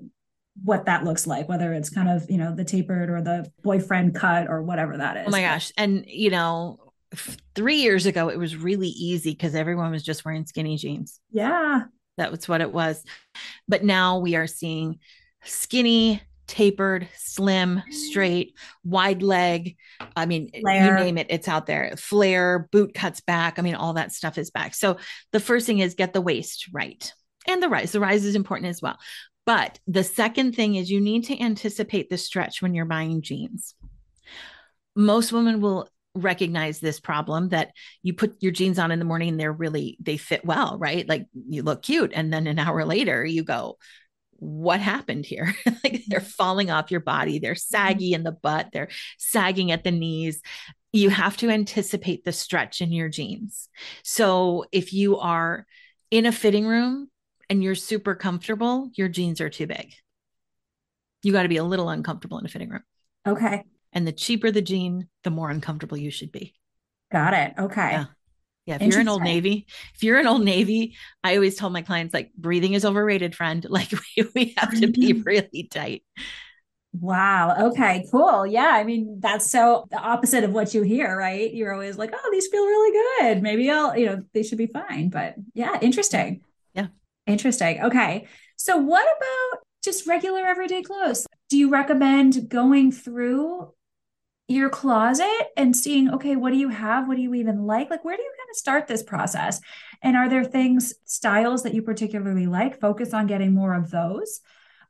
what 0.63 0.87
that 0.87 1.05
looks 1.05 1.27
like, 1.27 1.49
whether 1.49 1.73
it's 1.73 1.91
kind 1.91 2.09
of 2.09 2.31
you 2.31 2.39
know 2.39 2.55
the 2.55 2.65
tapered 2.65 3.11
or 3.11 3.21
the 3.21 3.51
boyfriend 3.63 4.15
cut 4.15 4.49
or 4.49 4.63
whatever 4.63 4.97
that 4.99 5.17
is. 5.17 5.25
Oh 5.27 5.31
my 5.31 5.41
gosh. 5.41 5.73
And, 5.77 6.05
you 6.07 6.31
know, 6.31 6.79
three 7.55 7.77
years 7.77 8.07
ago, 8.07 8.29
it 8.29 8.39
was 8.39 8.57
really 8.57 8.89
easy 8.89 9.33
because 9.33 9.55
everyone 9.55 9.91
was 9.91 10.03
just 10.03 10.25
wearing 10.25 10.47
skinny 10.47 10.77
jeans. 10.77 11.21
Yeah. 11.31 11.83
That 12.17 12.31
was 12.31 12.49
what 12.49 12.61
it 12.61 12.73
was. 12.73 13.03
But 13.67 13.85
now 13.85 14.19
we 14.19 14.37
are 14.37 14.47
seeing 14.47 14.99
skinny, 15.45 16.23
tapered, 16.47 17.09
slim, 17.17 17.83
straight, 17.91 18.55
wide 18.85 19.23
leg. 19.23 19.77
I 20.15 20.27
mean, 20.27 20.51
Flare. 20.61 20.99
you 20.99 21.05
name 21.05 21.19
it, 21.19 21.27
it's 21.31 21.49
out 21.49 21.67
there. 21.67 21.95
Flare, 21.97 22.69
boot 22.71 22.95
cuts 22.95 23.21
back. 23.21 23.59
I 23.59 23.63
mean, 23.63 23.75
all 23.75 23.95
that 23.95 24.13
stuff 24.13 24.39
is 24.39 24.51
back. 24.51 24.75
So 24.75 24.99
the 25.33 25.41
first 25.41 25.67
thing 25.67 25.81
is 25.81 25.95
get 25.95 26.13
the 26.13 26.21
waist 26.21 26.69
right 26.73 27.13
and 27.49 27.63
the 27.63 27.69
rise. 27.69 27.93
The 27.93 28.01
rise 28.01 28.25
is 28.25 28.37
important 28.37 28.71
as 28.71 28.81
well. 28.81 28.99
But 29.47 29.79
the 29.87 30.05
second 30.05 30.55
thing 30.55 30.77
is 30.77 30.91
you 30.91 31.01
need 31.01 31.25
to 31.25 31.41
anticipate 31.41 32.09
the 32.09 32.19
stretch 32.19 32.63
when 32.63 32.75
you're 32.75 32.87
buying 32.87 33.23
jeans. 33.23 33.75
Most 34.97 35.33
women 35.33 35.61
will 35.61 35.89
recognize 36.15 36.79
this 36.79 37.01
problem 37.01 37.49
that 37.49 37.73
you 38.03 38.15
put 38.15 38.37
your 38.41 38.53
jeans 38.53 38.79
on 38.79 38.93
in 38.93 39.01
the 39.01 39.05
morning 39.05 39.31
and 39.31 39.41
they're 39.41 39.53
really 39.53 39.97
they 40.01 40.17
fit 40.17 40.45
well 40.45 40.79
right? 40.79 41.09
Like 41.09 41.27
you 41.49 41.63
look 41.63 41.83
cute. 41.83 42.13
And 42.15 42.33
then 42.33 42.47
an 42.47 42.59
hour 42.59 42.85
later 42.85 43.25
you 43.25 43.43
go 43.43 43.77
what 44.39 44.81
happened 44.81 45.27
here? 45.27 45.55
Like 45.85 46.05
they're 46.07 46.21
mm-hmm. 46.21 46.29
falling 46.29 46.71
off 46.71 46.91
your 46.91 47.01
body. 47.01 47.39
They're 47.39 47.53
mm-hmm. 47.53 47.77
saggy 47.77 48.15
in 48.15 48.23
the 48.23 48.33
butt. 48.33 48.71
They're 48.73 48.89
sagging 49.19 49.71
at 49.71 49.85
the 49.85 49.91
knees. 49.91 50.41
You 50.93 51.11
have 51.11 51.37
to 51.39 51.51
anticipate 51.51 52.25
the 52.25 52.33
stretch 52.33 52.81
in 52.81 52.91
your 52.93 53.09
jeans. 53.09 53.69
So 54.03 54.65
if 54.73 54.93
you 54.93 55.19
are 55.19 55.67
in 56.11 56.25
a 56.25 56.33
fitting 56.33 56.67
room 56.67 57.11
and 57.51 57.63
you're 57.63 57.75
super 57.75 58.15
comfortable 58.15 58.91
your 58.95 59.09
jeans 59.09 59.41
are 59.41 59.51
too 59.51 59.67
big 59.67 59.93
you 61.23 61.33
got 61.33 61.43
to 61.45 61.49
be 61.49 61.57
a 61.57 61.65
little 61.65 61.89
uncomfortable 61.89 62.39
in 62.39 62.47
a 62.47 62.49
fitting 62.49 62.69
room 62.71 62.83
Okay. 63.27 63.65
and 63.93 64.07
the 64.07 64.13
cheaper 64.13 64.51
the 64.51 64.63
jean 64.63 65.09
the 65.23 65.31
more 65.31 65.51
uncomfortable 65.51 65.97
you 65.97 66.11
should 66.11 66.33
be 66.33 66.55
Got 67.13 67.35
it. 67.35 67.55
Okay. 67.59 67.93
Yeah. 67.93 68.05
Yeah, 68.67 68.77
if 68.77 68.83
you're 68.87 68.99
an 68.99 69.09
Old 69.09 69.23
Navy, 69.23 69.67
if 69.95 70.03
you're 70.03 70.19
an 70.19 70.27
Old 70.27 70.43
Navy, 70.43 70.97
I 71.23 71.35
always 71.35 71.55
tell 71.55 71.69
my 71.69 71.83
clients 71.83 72.15
like 72.15 72.33
breathing 72.35 72.73
is 72.73 72.85
overrated, 72.87 73.37
friend. 73.37 73.65
Like 73.71 73.93
we, 73.93 74.25
we 74.35 74.55
have 74.57 74.75
to 74.81 74.89
be 74.89 75.13
Mhm. 75.13 75.27
really 75.27 75.69
tight. 75.71 76.03
Wow. 77.01 77.71
Okay. 77.71 78.07
Cool. 78.11 78.47
Yeah. 78.47 78.71
I 78.73 78.85
mean, 78.85 79.19
that's 79.21 79.51
so 79.51 79.87
the 79.91 79.99
opposite 79.99 80.45
of 80.45 80.53
what 80.53 80.75
you 80.75 80.83
hear, 80.83 81.17
right? 81.17 81.53
You're 81.53 81.73
always 81.73 81.99
like, 81.99 82.13
oh, 82.15 82.29
these 82.33 82.47
feel 82.47 82.65
really 82.65 82.99
good. 83.21 83.43
Maybe 83.43 83.69
I'll, 83.69 83.97
you 83.99 84.07
know, 84.07 84.23
they 84.33 84.45
should 84.45 84.59
be 84.59 84.69
fine. 84.69 85.11
But 85.11 85.35
yeah, 85.55 85.79
interesting. 85.83 86.43
Interesting. 87.27 87.83
Okay. 87.83 88.27
So, 88.57 88.77
what 88.77 89.05
about 89.05 89.63
just 89.83 90.07
regular 90.07 90.47
everyday 90.47 90.83
clothes? 90.83 91.27
Do 91.51 91.57
you 91.57 91.71
recommend 91.71 92.49
going 92.49 92.93
through 92.93 93.73
your 94.47 94.69
closet 94.69 95.49
and 95.57 95.75
seeing, 95.75 96.11
okay, 96.11 96.37
what 96.37 96.51
do 96.51 96.59
you 96.59 96.69
have? 96.69 97.09
What 97.09 97.17
do 97.17 97.23
you 97.23 97.35
even 97.35 97.67
like? 97.67 97.91
Like, 97.91 98.05
where 98.05 98.17
do 98.17 98.23
you 98.23 98.33
kind 98.39 98.51
of 98.51 98.57
start 98.57 98.87
this 98.87 99.03
process? 99.03 99.61
And 100.03 100.17
are 100.17 100.29
there 100.29 100.45
things, 100.45 100.95
styles 101.05 101.63
that 101.63 101.75
you 101.75 101.83
particularly 101.83 102.47
like? 102.47 102.81
Focus 102.81 103.15
on 103.15 103.27
getting 103.27 103.55
more 103.55 103.75
of 103.75 103.91
those. 103.91 104.41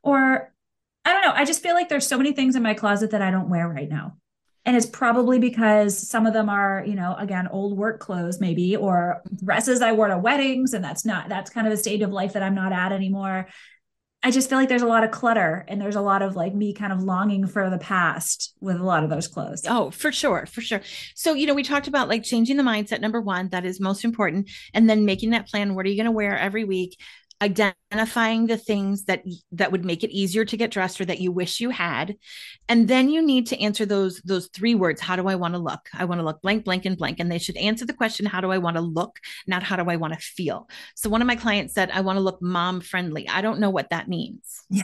Or 0.03 0.53
I 1.05 1.13
don't 1.13 1.21
know. 1.21 1.33
I 1.33 1.45
just 1.45 1.63
feel 1.63 1.73
like 1.73 1.87
there's 1.87 2.07
so 2.07 2.17
many 2.17 2.33
things 2.33 2.55
in 2.55 2.63
my 2.63 2.73
closet 2.73 3.11
that 3.11 3.21
I 3.21 3.31
don't 3.31 3.49
wear 3.49 3.67
right 3.67 3.89
now. 3.89 4.17
And 4.65 4.75
it's 4.75 4.87
probably 4.87 5.37
because 5.37 6.07
some 6.09 6.25
of 6.25 6.33
them 6.33 6.49
are, 6.49 6.83
you 6.87 6.95
know, 6.95 7.15
again, 7.19 7.47
old 7.47 7.77
work 7.77 7.99
clothes, 7.99 8.39
maybe, 8.39 8.75
or 8.75 9.21
dresses 9.43 9.81
I 9.81 9.91
wore 9.91 10.07
to 10.07 10.17
weddings. 10.17 10.73
And 10.73 10.83
that's 10.83 11.05
not, 11.05 11.29
that's 11.29 11.51
kind 11.51 11.67
of 11.67 11.73
a 11.73 11.77
stage 11.77 12.01
of 12.01 12.09
life 12.09 12.33
that 12.33 12.43
I'm 12.43 12.55
not 12.55 12.73
at 12.73 12.91
anymore. 12.91 13.47
I 14.23 14.31
just 14.31 14.49
feel 14.49 14.57
like 14.57 14.69
there's 14.69 14.81
a 14.81 14.87
lot 14.87 15.03
of 15.03 15.11
clutter 15.11 15.63
and 15.67 15.79
there's 15.79 15.95
a 15.95 16.01
lot 16.01 16.23
of 16.23 16.35
like 16.35 16.55
me 16.55 16.73
kind 16.73 16.91
of 16.91 17.03
longing 17.03 17.45
for 17.45 17.69
the 17.69 17.77
past 17.77 18.55
with 18.59 18.77
a 18.77 18.83
lot 18.83 19.03
of 19.03 19.11
those 19.11 19.27
clothes. 19.27 19.61
Oh, 19.67 19.91
for 19.91 20.11
sure, 20.11 20.47
for 20.47 20.61
sure. 20.61 20.81
So, 21.13 21.35
you 21.35 21.45
know, 21.45 21.53
we 21.53 21.61
talked 21.61 21.87
about 21.87 22.09
like 22.09 22.23
changing 22.23 22.57
the 22.57 22.63
mindset, 22.63 23.01
number 23.01 23.21
one, 23.21 23.49
that 23.49 23.65
is 23.65 23.79
most 23.79 24.03
important. 24.03 24.49
And 24.73 24.89
then 24.89 25.05
making 25.05 25.29
that 25.29 25.47
plan. 25.47 25.75
What 25.75 25.85
are 25.85 25.89
you 25.89 25.95
going 25.95 26.05
to 26.05 26.11
wear 26.11 26.35
every 26.35 26.63
week? 26.63 26.97
Identifying 27.41 28.47
the 28.47 28.57
things 28.57 29.05
that 29.05 29.23
that 29.51 29.71
would 29.71 29.83
make 29.83 30.03
it 30.03 30.11
easier 30.11 30.45
to 30.45 30.57
get 30.57 30.71
dressed 30.71 31.01
or 31.01 31.05
that 31.05 31.19
you 31.19 31.31
wish 31.31 31.59
you 31.59 31.69
had. 31.69 32.15
And 32.69 32.87
then 32.87 33.09
you 33.09 33.21
need 33.21 33.47
to 33.47 33.59
answer 33.61 33.85
those 33.85 34.21
those 34.21 34.47
three 34.53 34.75
words 34.75 35.01
how 35.01 35.15
do 35.15 35.27
i 35.27 35.35
want 35.35 35.53
to 35.53 35.59
look? 35.59 35.81
I 35.93 36.05
want 36.05 36.19
to 36.19 36.25
look 36.25 36.41
blank 36.41 36.65
blank 36.65 36.85
and 36.85 36.97
blank. 36.97 37.19
And 37.19 37.31
they 37.31 37.37
should 37.37 37.57
answer 37.57 37.85
the 37.85 37.93
question 37.93 38.25
how 38.25 38.41
do 38.41 38.51
i 38.51 38.57
want 38.57 38.77
to 38.77 38.81
look 38.81 39.19
not 39.47 39.63
how 39.63 39.75
do 39.75 39.89
i 39.89 39.97
want 39.97 40.13
to 40.13 40.19
feel? 40.19 40.69
So 40.95 41.09
one 41.09 41.21
of 41.21 41.27
my 41.27 41.35
clients 41.35 41.73
said 41.73 41.91
i 41.91 42.01
want 42.01 42.17
to 42.17 42.21
look 42.21 42.41
mom 42.41 42.81
friendly. 42.81 43.27
I 43.27 43.41
don't 43.41 43.59
know 43.59 43.69
what 43.69 43.89
that 43.89 44.07
means. 44.07 44.61
Yeah. 44.69 44.83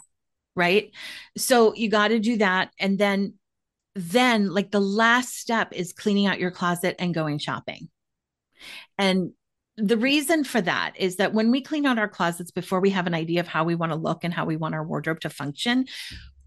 right? 0.56 0.92
So 1.38 1.74
you 1.76 1.90
got 1.90 2.10
to 2.10 2.20
do 2.20 2.38
that. 2.38 2.72
And 2.80 3.00
then 3.00 3.36
then 3.96 4.50
like 4.54 4.72
the 4.72 4.82
last 4.82 5.36
step 5.38 5.74
is 5.74 5.94
cleaning 5.94 6.28
out 6.28 6.40
your 6.40 6.52
closet 6.52 6.96
and 7.00 7.14
going 7.14 7.40
shopping. 7.40 7.90
And 8.98 9.32
the 9.78 9.98
reason 9.98 10.44
for 10.44 10.62
that 10.62 10.94
is 10.98 11.16
that 11.16 11.34
when 11.34 11.52
we 11.52 11.62
clean 11.62 11.86
out 11.86 11.98
our 11.98 12.08
closets 12.08 12.52
before 12.52 12.80
we 12.80 12.90
have 12.92 13.08
an 13.08 13.14
idea 13.14 13.40
of 13.40 13.48
how 13.48 13.64
we 13.64 13.76
want 13.76 13.92
to 13.92 13.98
look 13.98 14.24
and 14.24 14.34
how 14.34 14.46
we 14.46 14.58
want 14.58 14.76
our 14.76 14.84
wardrobe 14.84 15.22
to 15.22 15.30
function, 15.30 15.86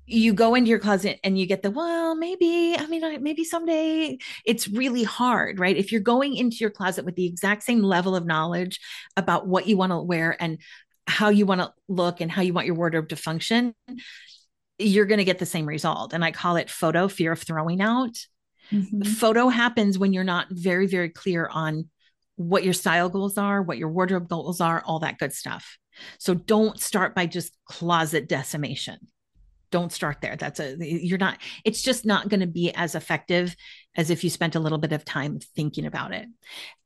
you 0.07 0.35
go 0.35 0.55
into 0.55 0.69
your 0.69 0.79
closet 0.79 1.19
and 1.25 1.39
you 1.39 1.47
get 1.47 1.63
the 1.63 1.71
well 1.71 2.15
maybe 2.15 2.77
i 2.79 2.87
mean 2.89 3.23
maybe 3.23 3.43
someday 3.43 4.19
it's 4.45 4.69
really 4.69 5.03
hard 5.03 5.59
right? 5.59 5.79
If 5.79 5.93
you're 5.93 6.03
going 6.03 6.37
into 6.37 6.59
your 6.59 6.69
closet 6.69 7.07
with 7.07 7.17
the 7.17 7.25
exact 7.25 7.63
same 7.63 7.83
level 7.83 8.15
of 8.15 8.27
knowledge 8.27 8.81
about 9.17 9.47
what 9.47 9.67
you 9.67 9.79
want 9.79 9.93
to 9.93 9.99
wear 10.01 10.37
and 10.39 10.59
how 11.07 11.31
you 11.31 11.47
want 11.47 11.63
to 11.63 11.73
look 11.89 12.21
and 12.21 12.31
how 12.31 12.43
you 12.43 12.53
want 12.53 12.67
your 12.67 12.77
wardrobe 12.77 13.09
to 13.11 13.17
function 13.17 13.75
you're 14.79 15.07
going 15.07 15.19
to 15.19 15.25
get 15.25 15.39
the 15.39 15.47
same 15.47 15.67
result. 15.67 16.13
And 16.13 16.25
i 16.25 16.33
call 16.33 16.57
it 16.57 16.71
FOTO 16.71 17.09
fear 17.09 17.33
of 17.33 17.43
throwing 17.43 17.81
out. 17.81 18.27
Mm-hmm. 18.73 19.03
FOTO 19.03 19.49
happens 19.49 19.99
when 19.99 20.13
you're 20.13 20.25
not 20.25 20.49
very 20.51 20.87
very 20.87 21.09
clear 21.09 21.49
on 21.51 21.89
what 22.37 22.65
your 22.65 22.73
style 22.73 23.09
goals 23.09 23.39
are, 23.39 23.63
what 23.63 23.79
your 23.79 23.91
wardrobe 23.91 24.29
goals 24.29 24.61
are, 24.61 24.83
all 24.85 25.01
that 25.01 25.19
good 25.19 25.33
stuff. 25.33 25.79
So 26.19 26.35
don't 26.35 26.81
start 26.81 27.15
by 27.15 27.27
just 27.27 27.57
closet 27.67 28.29
decimation. 28.29 28.99
Don't 29.71 29.93
start 29.93 30.19
there. 30.21 30.37
That's 30.37 30.61
a, 30.61 30.77
you're 30.79 31.19
not, 31.19 31.39
it's 31.65 31.83
just 31.83 32.05
not 32.05 32.29
going 32.29 32.41
to 32.41 32.47
be 32.47 32.73
as 32.75 32.95
effective 32.95 33.55
as 33.97 34.11
if 34.11 34.23
you 34.23 34.31
spent 34.31 34.55
a 34.55 34.61
little 34.61 34.79
bit 34.79 34.93
of 34.93 35.05
time 35.05 35.39
thinking 35.57 35.87
about 35.87 36.13
it. 36.13 36.27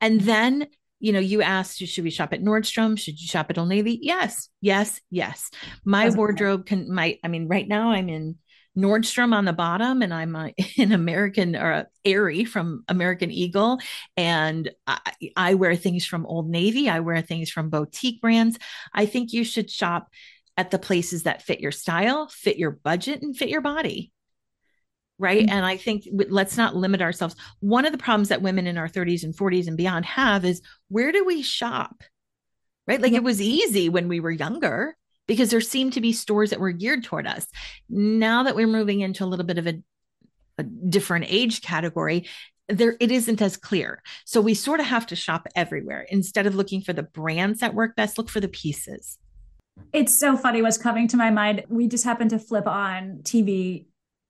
And 0.01 0.20
then, 0.20 0.68
you 1.01 1.12
know, 1.12 1.18
you 1.18 1.42
asked, 1.42 1.78
should 1.78 2.05
we 2.05 2.11
shop 2.11 2.32
at 2.32 2.42
Nordstrom? 2.42 2.99
Should 2.99 3.20
you 3.20 3.26
shop 3.26 3.51
at 3.51 3.59
Old 3.59 3.68
Navy? 3.68 3.99
Yes, 4.03 4.49
yes, 4.61 5.01
yes. 5.11 5.51
My 5.84 6.11
wardrobe 6.11 6.66
can, 6.66 6.92
my, 6.92 7.18
I 7.22 7.28
mean, 7.28 7.46
right 7.46 7.68
now 7.68 7.90
I'm 7.90 8.09
in 8.09 8.36
Nordstrom 8.79 9.35
on 9.35 9.45
the 9.45 9.53
bottom, 9.53 10.03
and 10.03 10.14
I'm 10.14 10.37
an 10.79 10.93
American 10.93 11.57
or 11.57 11.70
a 11.70 11.87
Aerie 12.05 12.45
from 12.45 12.85
American 12.89 13.31
Eagle, 13.31 13.79
and 14.16 14.70
I, 14.87 15.12
I 15.37 15.55
wear 15.55 15.74
things 15.76 16.07
from 16.07 16.26
Old 16.26 16.49
Navy. 16.49 16.89
I 16.89 17.01
wear 17.01 17.20
things 17.20 17.51
from 17.51 17.70
boutique 17.70 18.20
brands. 18.20 18.59
I 18.95 19.07
think 19.07 19.33
you 19.33 19.45
should 19.45 19.70
shop 19.70 20.09
at 20.57 20.70
the 20.70 20.79
places 20.79 21.24
that 21.24 21.43
fit 21.43 21.61
your 21.61 21.72
style, 21.72 22.29
fit 22.29 22.57
your 22.57 22.70
budget, 22.70 23.22
and 23.22 23.37
fit 23.37 23.49
your 23.49 23.61
body 23.61 24.12
right 25.18 25.47
mm-hmm. 25.47 25.57
and 25.57 25.66
i 25.66 25.76
think 25.76 26.07
let's 26.29 26.57
not 26.57 26.76
limit 26.76 27.03
ourselves 27.03 27.35
one 27.61 27.85
of 27.85 27.93
the 27.93 27.99
problems 27.99 28.29
that 28.29 28.43
women 28.43 28.66
in 28.66 28.79
our 28.79 28.89
30s 28.89 29.24
and 29.24 29.37
40s 29.37 29.66
and 29.66 29.76
beyond 29.76 30.05
have 30.05 30.45
is 30.45 30.62
where 30.89 31.12
do 31.12 31.24
we 31.24 31.43
shop 31.43 32.03
right 32.87 33.01
like 33.01 33.12
yeah. 33.12 33.18
it 33.18 33.24
was 33.24 33.41
easy 33.41 33.89
when 33.89 34.09
we 34.09 34.20
were 34.20 34.31
younger 34.31 34.97
because 35.29 35.51
there 35.51 35.61
seemed 35.61 35.93
to 35.93 36.01
be 36.01 36.12
stores 36.12 36.51
that 36.51 36.59
were 36.59 36.72
geared 36.72 37.05
toward 37.05 37.29
us. 37.29 37.47
Now 37.89 38.43
that 38.43 38.57
we're 38.57 38.66
moving 38.66 39.01
into 39.01 39.22
a 39.22 39.26
little 39.26 39.47
bit 39.47 39.59
of 39.59 39.68
a, 39.68 39.81
a 40.59 40.64
different 40.64 41.26
age 41.29 41.62
category, 41.62 42.26
there 42.68 42.97
it 42.99 43.12
isn't 43.12 43.41
as 43.41 43.57
clear. 43.57 44.03
So 44.24 44.41
we 44.41 44.55
sort 44.55 44.81
of 44.81 44.87
have 44.87 45.07
to 45.07 45.16
shop 45.16 45.47
everywhere. 45.55 46.07
Instead 46.11 46.47
of 46.47 46.57
looking 46.57 46.83
for 46.83 46.93
the 46.93 47.05
brands 47.05 47.61
that 47.61 47.74
work 47.74 47.95
best, 47.95 48.18
look 48.18 48.29
for 48.29 48.41
the 48.41 48.49
pieces. 48.49 49.18
It's 49.93 50.18
so 50.18 50.37
funny 50.37 50.61
what's 50.61 50.76
coming 50.76 51.07
to 51.09 51.16
my 51.16 51.31
mind. 51.31 51.64
We 51.68 51.87
just 51.87 52.05
happened 52.05 52.31
to 52.31 52.39
flip 52.39 52.66
on 52.66 53.20
TV 53.22 53.85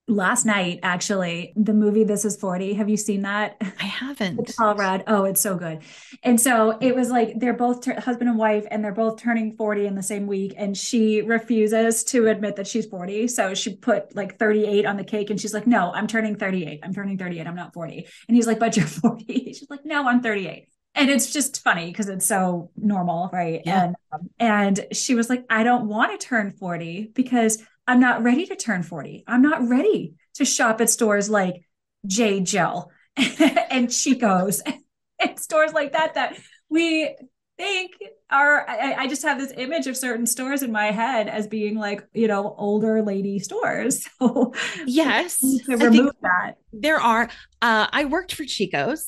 last 0.08 0.46
night 0.46 0.80
actually 0.82 1.52
the 1.54 1.74
movie 1.74 2.02
this 2.02 2.24
is 2.24 2.36
40 2.36 2.74
have 2.74 2.88
you 2.88 2.96
seen 2.96 3.22
that? 3.22 3.56
I 3.60 3.84
haven't. 3.84 4.56
Paul 4.56 4.74
rudd 4.74 5.04
oh 5.06 5.24
it's 5.24 5.40
so 5.40 5.56
good. 5.56 5.80
And 6.22 6.40
so 6.40 6.78
it 6.80 6.94
was 6.96 7.10
like 7.10 7.38
they're 7.38 7.52
both 7.52 7.82
ter- 7.82 8.00
husband 8.00 8.28
and 8.28 8.38
wife 8.38 8.66
and 8.70 8.82
they're 8.82 8.92
both 8.92 9.20
turning 9.20 9.56
40 9.56 9.86
in 9.86 9.94
the 9.94 10.02
same 10.02 10.26
week 10.26 10.54
and 10.56 10.76
she 10.76 11.22
refuses 11.22 12.04
to 12.04 12.28
admit 12.28 12.56
that 12.56 12.66
she's 12.66 12.86
40 12.86 13.28
so 13.28 13.54
she 13.54 13.76
put 13.76 14.14
like 14.16 14.38
38 14.38 14.86
on 14.86 14.96
the 14.96 15.04
cake 15.04 15.30
and 15.30 15.40
she's 15.40 15.54
like 15.54 15.66
no 15.66 15.92
i'm 15.92 16.06
turning 16.06 16.36
38 16.36 16.80
i'm 16.82 16.94
turning 16.94 17.18
38 17.18 17.46
i'm 17.46 17.54
not 17.54 17.72
40 17.74 18.06
and 18.28 18.36
he's 18.36 18.46
like 18.46 18.58
but 18.58 18.76
you're 18.76 18.86
40 18.86 19.52
she's 19.52 19.66
like 19.70 19.84
no 19.84 20.06
i'm 20.08 20.20
38 20.22 20.68
and 20.94 21.10
it's 21.10 21.32
just 21.32 21.62
funny 21.62 21.86
because 21.86 22.08
it's 22.08 22.26
so 22.26 22.70
normal 22.76 23.30
right? 23.32 23.62
Yeah. 23.64 23.84
and 23.84 23.96
um, 24.12 24.30
and 24.38 24.86
she 24.92 25.14
was 25.14 25.28
like 25.28 25.44
i 25.50 25.62
don't 25.62 25.86
want 25.86 26.18
to 26.18 26.26
turn 26.26 26.52
40 26.52 27.12
because 27.14 27.62
I'm 27.88 28.00
not 28.00 28.22
ready 28.22 28.44
to 28.46 28.54
turn 28.54 28.82
40. 28.82 29.24
I'm 29.26 29.40
not 29.40 29.66
ready 29.66 30.14
to 30.34 30.44
shop 30.44 30.80
at 30.82 30.90
stores 30.90 31.30
like 31.30 31.62
J. 32.06 32.40
Jill 32.40 32.92
and 33.16 33.90
Chico's 33.90 34.62
and 35.20 35.38
stores 35.40 35.72
like 35.72 35.92
that 35.92 36.14
that 36.14 36.38
we 36.68 37.16
think 37.56 37.92
are 38.30 38.68
I, 38.68 38.94
I, 38.94 39.06
just 39.08 39.22
have 39.22 39.36
this 39.38 39.52
image 39.56 39.88
of 39.88 39.96
certain 39.96 40.26
stores 40.26 40.62
in 40.62 40.70
my 40.70 40.92
head 40.92 41.28
as 41.28 41.48
being 41.48 41.76
like 41.76 42.06
you 42.12 42.28
know 42.28 42.54
older 42.56 43.02
lady 43.02 43.40
stores 43.40 44.06
so 44.20 44.54
yes 44.86 45.42
remove 45.66 46.12
that 46.22 46.52
there 46.72 47.00
are 47.00 47.24
uh 47.60 47.88
i 47.90 48.04
worked 48.04 48.32
for 48.32 48.44
chico's 48.44 49.04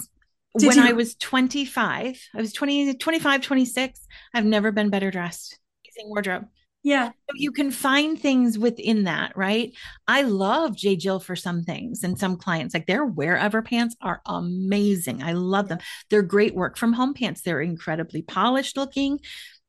Did 0.58 0.66
when 0.66 0.78
you? 0.78 0.82
i 0.82 0.92
was 0.92 1.14
25 1.14 2.20
i 2.34 2.40
was 2.40 2.52
20 2.52 2.94
25 2.94 3.40
26 3.40 4.06
i've 4.34 4.44
never 4.44 4.72
been 4.72 4.90
better 4.90 5.12
dressed 5.12 5.56
amazing 5.86 6.10
wardrobe 6.10 6.46
yeah. 6.82 7.08
So 7.08 7.34
you 7.34 7.52
can 7.52 7.70
find 7.70 8.18
things 8.18 8.58
within 8.58 9.04
that, 9.04 9.36
right? 9.36 9.72
I 10.08 10.22
love 10.22 10.76
J. 10.76 10.96
Jill 10.96 11.20
for 11.20 11.36
some 11.36 11.62
things 11.62 12.02
and 12.02 12.18
some 12.18 12.36
clients, 12.36 12.72
like 12.72 12.86
their 12.86 13.04
wherever 13.04 13.60
pants 13.60 13.96
are 14.00 14.22
amazing. 14.24 15.22
I 15.22 15.32
love 15.32 15.68
them. 15.68 15.78
They're 16.08 16.22
great 16.22 16.54
work 16.54 16.78
from 16.78 16.94
home 16.94 17.12
pants. 17.12 17.42
They're 17.42 17.60
incredibly 17.60 18.22
polished 18.22 18.76
looking. 18.76 19.20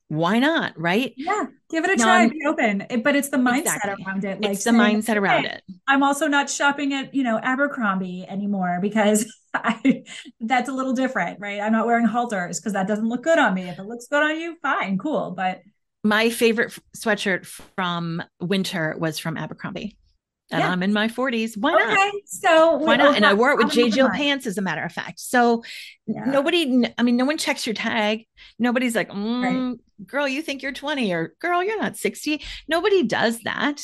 Why 0.08 0.40
not? 0.40 0.74
Right? 0.80 1.14
Yeah. 1.16 1.46
Give 1.70 1.86
it 1.86 1.92
a 1.92 1.96
try. 1.96 2.28
Be 2.28 2.40
open. 2.46 2.86
But 3.02 3.16
it's 3.16 3.30
the 3.30 3.38
mindset 3.38 3.60
exactly. 3.60 4.06
around 4.06 4.26
it. 4.26 4.42
Like 4.42 4.52
it's 4.54 4.64
the 4.64 4.72
saying, 4.72 5.02
mindset 5.02 5.16
around 5.16 5.46
it. 5.46 5.64
I'm 5.88 6.04
also 6.04 6.28
not 6.28 6.50
shopping 6.50 6.94
at, 6.94 7.14
you 7.14 7.24
know, 7.24 7.40
Abercrombie 7.42 8.26
anymore 8.28 8.80
because 8.82 9.26
I 9.54 10.04
that's 10.40 10.70
a 10.70 10.74
little 10.74 10.94
different, 10.94 11.40
right? 11.40 11.62
I'm 11.62 11.72
not 11.72 11.86
wearing 11.86 12.08
halters 12.08 12.60
because 12.60 12.74
that 12.74 12.88
doesn't 12.88 13.08
look 13.08 13.24
good 13.24 13.40
on 13.40 13.54
me. 13.54 13.64
If 13.64 13.80
it 13.80 13.86
looks 13.86 14.08
good 14.08 14.22
on 14.22 14.38
you, 14.38 14.58
fine, 14.62 14.98
cool. 14.98 15.32
But 15.32 15.62
my 16.04 16.30
favorite 16.30 16.78
sweatshirt 16.98 17.46
from 17.46 18.24
winter 18.40 18.96
was 18.98 19.20
from 19.20 19.38
Abercrombie. 19.38 19.98
And 20.52 20.60
yeah. 20.60 20.70
I'm 20.70 20.84
in 20.84 20.92
my 20.92 21.08
40s. 21.08 21.56
Why 21.58 21.74
okay. 21.76 21.94
not? 21.94 22.14
So 22.26 22.76
why 22.76 22.98
not? 22.98 23.16
And 23.16 23.26
I 23.26 23.34
wore 23.34 23.52
it 23.52 23.58
with 23.58 23.72
J. 23.72 23.90
Jill 23.90 24.10
pants, 24.10 24.46
as 24.46 24.58
a 24.58 24.62
matter 24.62 24.84
of 24.84 24.92
fact. 24.92 25.20
So 25.20 25.64
yeah. 26.08 26.26
nobody, 26.26 26.84
I 26.98 27.04
mean, 27.04 27.16
no 27.16 27.24
one 27.24 27.38
checks 27.38 27.66
your 27.66 27.74
tag. 27.74 28.26
Nobody's 28.60 28.94
like, 28.94 29.10
mm, 29.10 29.70
right. 29.70 30.08
girl, 30.08 30.28
you 30.28 30.42
think 30.42 30.62
you're 30.62 30.74
20 30.74 31.14
or 31.14 31.34
girl, 31.40 31.64
you're 31.64 31.80
not 31.80 31.96
60. 31.96 32.42
Nobody 32.68 33.04
does 33.04 33.40
that. 33.42 33.82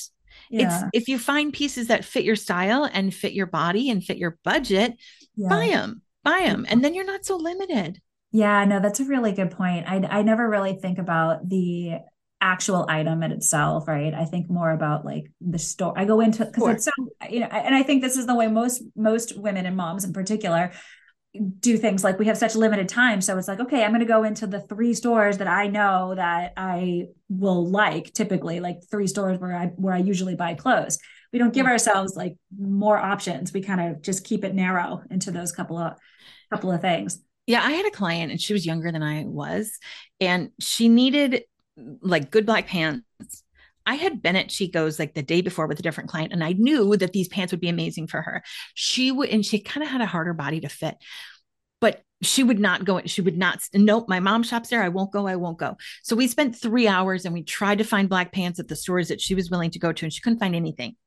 Yeah. 0.49 0.83
It's 0.83 0.89
if 0.93 1.07
you 1.07 1.17
find 1.17 1.53
pieces 1.53 1.87
that 1.87 2.03
fit 2.03 2.25
your 2.25 2.35
style 2.35 2.89
and 2.91 3.13
fit 3.13 3.33
your 3.33 3.47
body 3.47 3.89
and 3.89 4.03
fit 4.03 4.17
your 4.17 4.37
budget, 4.43 4.93
buy 5.37 5.67
them, 5.67 6.01
buy 6.23 6.41
them. 6.45 6.65
And 6.69 6.83
then 6.83 6.93
you're 6.93 7.05
not 7.05 7.25
so 7.25 7.37
limited. 7.37 8.01
Yeah, 8.31 8.65
no, 8.65 8.79
that's 8.79 8.99
a 8.99 9.05
really 9.05 9.31
good 9.31 9.51
point. 9.51 9.85
I 9.87 9.95
I 10.19 10.21
never 10.21 10.47
really 10.49 10.73
think 10.73 10.97
about 10.97 11.47
the 11.47 11.99
actual 12.39 12.85
item 12.87 13.23
in 13.23 13.31
itself, 13.31 13.87
right? 13.87 14.13
I 14.13 14.25
think 14.25 14.49
more 14.49 14.71
about 14.71 15.05
like 15.05 15.31
the 15.41 15.57
store. 15.57 15.93
I 15.97 16.05
go 16.05 16.19
into 16.19 16.45
because 16.45 16.67
it's 16.67 16.85
so 16.85 16.91
you 17.29 17.39
know, 17.39 17.47
and 17.47 17.73
I 17.73 17.83
think 17.83 18.01
this 18.01 18.17
is 18.17 18.25
the 18.27 18.35
way 18.35 18.47
most 18.47 18.83
most 18.95 19.37
women 19.37 19.65
and 19.65 19.75
moms 19.77 20.03
in 20.03 20.13
particular 20.13 20.71
do 21.59 21.77
things 21.77 22.03
like 22.03 22.19
we 22.19 22.25
have 22.27 22.37
such 22.37 22.55
limited 22.55 22.89
time. 22.89 23.21
So 23.21 23.37
it's 23.37 23.47
like, 23.47 23.59
okay, 23.59 23.83
I'm 23.83 23.91
going 23.91 23.99
to 24.01 24.05
go 24.05 24.23
into 24.23 24.47
the 24.47 24.61
three 24.61 24.93
stores 24.93 25.37
that 25.39 25.47
I 25.47 25.67
know 25.67 26.15
that 26.15 26.53
I 26.57 27.07
will 27.29 27.69
like 27.69 28.13
typically, 28.13 28.59
like 28.59 28.79
three 28.89 29.07
stores 29.07 29.39
where 29.39 29.55
I 29.55 29.67
where 29.75 29.93
I 29.93 29.99
usually 29.99 30.35
buy 30.35 30.55
clothes. 30.55 30.99
We 31.33 31.39
don't 31.39 31.53
give 31.53 31.65
ourselves 31.67 32.15
like 32.15 32.37
more 32.57 32.97
options. 32.97 33.53
We 33.53 33.61
kind 33.61 33.81
of 33.81 34.01
just 34.01 34.25
keep 34.25 34.43
it 34.43 34.55
narrow 34.55 35.03
into 35.11 35.31
those 35.31 35.51
couple 35.51 35.77
of 35.77 35.93
couple 36.51 36.71
of 36.71 36.81
things. 36.81 37.19
Yeah, 37.47 37.63
I 37.63 37.71
had 37.71 37.85
a 37.85 37.91
client 37.91 38.31
and 38.31 38.39
she 38.39 38.53
was 38.53 38.65
younger 38.65 38.91
than 38.91 39.01
I 39.01 39.23
was, 39.25 39.79
and 40.19 40.51
she 40.59 40.89
needed 40.89 41.43
like 42.01 42.29
good 42.29 42.45
black 42.45 42.67
pants. 42.67 43.05
I 43.85 43.95
had 43.95 44.21
been 44.21 44.35
at 44.35 44.49
Chico's 44.49 44.99
like 44.99 45.13
the 45.13 45.23
day 45.23 45.39
before 45.39 45.65
with 45.65 45.79
a 45.79 45.81
different 45.81 46.09
client, 46.09 46.33
and 46.33 46.43
I 46.43 46.51
knew 46.51 46.97
that 46.97 47.13
these 47.13 47.29
pants 47.29 47.53
would 47.53 47.61
be 47.61 47.69
amazing 47.69 48.07
for 48.07 48.21
her. 48.21 48.43
She 48.73 49.11
would, 49.11 49.29
and 49.29 49.45
she 49.45 49.59
kind 49.59 49.81
of 49.81 49.89
had 49.89 50.01
a 50.01 50.05
harder 50.05 50.33
body 50.33 50.59
to 50.59 50.67
fit, 50.67 50.97
but 51.79 52.01
she 52.21 52.43
would 52.43 52.59
not 52.59 52.83
go. 52.83 52.99
She 53.05 53.21
would 53.21 53.37
not. 53.37 53.61
Nope, 53.73 54.09
my 54.09 54.19
mom 54.19 54.43
shops 54.43 54.67
there. 54.67 54.83
I 54.83 54.89
won't 54.89 55.13
go. 55.13 55.25
I 55.25 55.37
won't 55.37 55.57
go. 55.57 55.77
So 56.03 56.17
we 56.17 56.27
spent 56.27 56.57
three 56.57 56.87
hours 56.87 57.23
and 57.23 57.33
we 57.33 57.43
tried 57.43 57.77
to 57.77 57.85
find 57.85 58.09
black 58.09 58.33
pants 58.33 58.59
at 58.59 58.67
the 58.67 58.75
stores 58.75 59.07
that 59.07 59.21
she 59.21 59.35
was 59.35 59.49
willing 59.49 59.71
to 59.71 59.79
go 59.79 59.93
to, 59.93 60.05
and 60.05 60.11
she 60.11 60.19
couldn't 60.19 60.39
find 60.39 60.55
anything. 60.55 60.97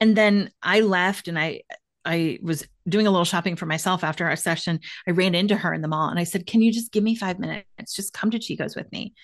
And 0.00 0.16
then 0.16 0.50
I 0.60 0.80
left, 0.80 1.28
and 1.28 1.38
I 1.38 1.60
I 2.04 2.38
was 2.42 2.66
doing 2.88 3.06
a 3.06 3.10
little 3.10 3.24
shopping 3.24 3.56
for 3.56 3.66
myself 3.66 4.04
after 4.04 4.26
our 4.26 4.36
session. 4.36 4.80
I 5.06 5.12
ran 5.12 5.34
into 5.34 5.56
her 5.56 5.72
in 5.72 5.80
the 5.82 5.88
mall 5.88 6.08
and 6.08 6.18
I 6.18 6.24
said, 6.24 6.46
Can 6.46 6.60
you 6.62 6.72
just 6.72 6.92
give 6.92 7.02
me 7.02 7.14
five 7.14 7.38
minutes? 7.38 7.94
Just 7.94 8.12
come 8.12 8.30
to 8.30 8.38
Chico's 8.38 8.76
with 8.76 8.90
me. 8.92 9.14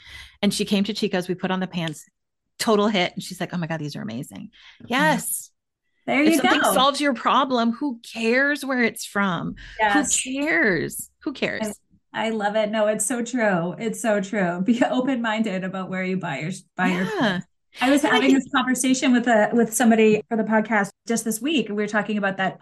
And 0.43 0.53
she 0.53 0.65
came 0.65 0.85
to 0.85 0.95
Chico's. 0.95 1.29
We 1.29 1.35
put 1.35 1.51
on 1.51 1.61
the 1.61 1.67
pants, 1.67 2.09
total 2.59 2.89
hit. 2.89 3.13
And 3.15 3.23
she's 3.23 3.41
like, 3.41 3.53
Oh 3.53 3.59
my 3.59 3.67
God, 3.67 3.81
these 3.81 3.97
are 3.97 4.03
amazing. 4.03 4.51
Yes. 4.87 5.51
There 6.07 6.23
you 6.23 6.31
if 6.31 6.41
something 6.41 6.61
go. 6.63 6.75
solves 6.75 7.01
your 7.01 7.15
problem, 7.15 7.73
who 7.73 8.01
cares 8.01 8.65
where 8.65 8.83
it's 8.83 9.05
from? 9.05 9.57
Yes. 9.79 10.19
Who 10.21 10.33
cares? 10.33 11.11
Who 11.23 11.33
cares? 11.33 11.79
I, 12.13 12.27
I, 12.27 12.31
love 12.31 12.57
it. 12.57 12.71
No, 12.71 12.87
it's 12.89 13.07
so 13.07 13.23
true. 13.23 13.75
It's 13.79 14.01
so 14.01 14.21
true. 14.21 14.63
Be 14.63 14.83
open 14.91 15.23
minded 15.23 15.63
about 15.63 15.91
where 15.91 16.03
you 16.03 16.17
buy 16.17 16.41
your 16.41 16.53
buy 16.77 16.89
yeah. 16.89 17.33
your 17.33 17.43
I 17.81 17.91
was 17.91 18.03
having 18.03 18.35
this 18.35 18.49
conversation 18.55 19.13
with 19.13 19.27
a 19.27 19.51
with 19.53 19.73
somebody 19.73 20.23
for 20.29 20.37
the 20.37 20.45
podcast 20.45 20.91
just 21.07 21.25
this 21.25 21.41
week, 21.41 21.69
and 21.69 21.77
we 21.77 21.83
were 21.83 21.89
talking 21.89 22.19
about 22.19 22.37
that. 22.39 22.61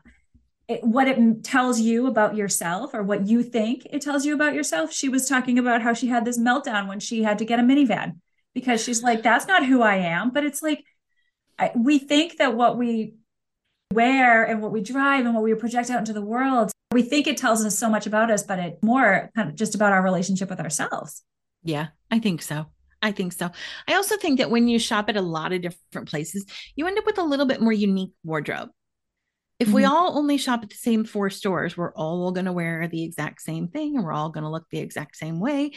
It, 0.68 0.84
what 0.84 1.08
it 1.08 1.44
tells 1.44 1.80
you 1.80 2.06
about 2.06 2.36
yourself, 2.36 2.92
or 2.92 3.02
what 3.02 3.26
you 3.26 3.42
think 3.42 3.86
it 3.90 4.02
tells 4.02 4.26
you 4.26 4.34
about 4.34 4.54
yourself. 4.54 4.92
She 4.92 5.08
was 5.08 5.26
talking 5.26 5.58
about 5.58 5.80
how 5.80 5.94
she 5.94 6.08
had 6.08 6.24
this 6.24 6.38
meltdown 6.38 6.88
when 6.88 7.00
she 7.00 7.22
had 7.22 7.38
to 7.38 7.46
get 7.46 7.58
a 7.58 7.62
minivan 7.62 8.18
because 8.54 8.82
she's 8.82 9.02
like, 9.02 9.22
"That's 9.22 9.46
not 9.46 9.64
who 9.64 9.80
I 9.80 9.96
am." 9.96 10.30
But 10.30 10.44
it's 10.44 10.62
like 10.62 10.84
I, 11.58 11.72
we 11.74 11.98
think 11.98 12.36
that 12.36 12.54
what 12.54 12.76
we 12.76 13.14
wear 13.92 14.44
and 14.44 14.60
what 14.60 14.72
we 14.72 14.82
drive 14.82 15.24
and 15.24 15.34
what 15.34 15.42
we 15.42 15.54
project 15.54 15.90
out 15.90 15.98
into 15.98 16.12
the 16.12 16.22
world, 16.22 16.70
we 16.92 17.02
think 17.02 17.26
it 17.26 17.36
tells 17.36 17.64
us 17.64 17.78
so 17.78 17.88
much 17.88 18.06
about 18.06 18.30
us, 18.30 18.42
but 18.42 18.58
it 18.58 18.82
more 18.82 19.30
kind 19.34 19.48
of 19.48 19.56
just 19.56 19.74
about 19.74 19.92
our 19.92 20.02
relationship 20.02 20.50
with 20.50 20.60
ourselves. 20.60 21.22
Yeah, 21.64 21.88
I 22.10 22.18
think 22.18 22.42
so. 22.42 22.66
I 23.00 23.12
think 23.12 23.32
so. 23.32 23.50
I 23.86 23.94
also 23.94 24.16
think 24.16 24.38
that 24.38 24.50
when 24.50 24.68
you 24.68 24.78
shop 24.78 25.08
at 25.08 25.16
a 25.16 25.22
lot 25.22 25.52
of 25.52 25.62
different 25.62 26.08
places, 26.08 26.44
you 26.74 26.86
end 26.86 26.98
up 26.98 27.06
with 27.06 27.18
a 27.18 27.22
little 27.22 27.46
bit 27.46 27.60
more 27.60 27.72
unique 27.72 28.12
wardrobe. 28.24 28.70
If 29.58 29.68
mm-hmm. 29.68 29.76
we 29.76 29.84
all 29.84 30.18
only 30.18 30.36
shop 30.36 30.62
at 30.62 30.70
the 30.70 30.76
same 30.76 31.04
four 31.04 31.30
stores, 31.30 31.76
we're 31.76 31.94
all 31.94 32.32
going 32.32 32.46
to 32.46 32.52
wear 32.52 32.88
the 32.88 33.04
exact 33.04 33.42
same 33.42 33.68
thing 33.68 33.96
and 33.96 34.04
we're 34.04 34.12
all 34.12 34.30
going 34.30 34.44
to 34.44 34.50
look 34.50 34.66
the 34.70 34.78
exact 34.78 35.16
same 35.16 35.40
way. 35.40 35.72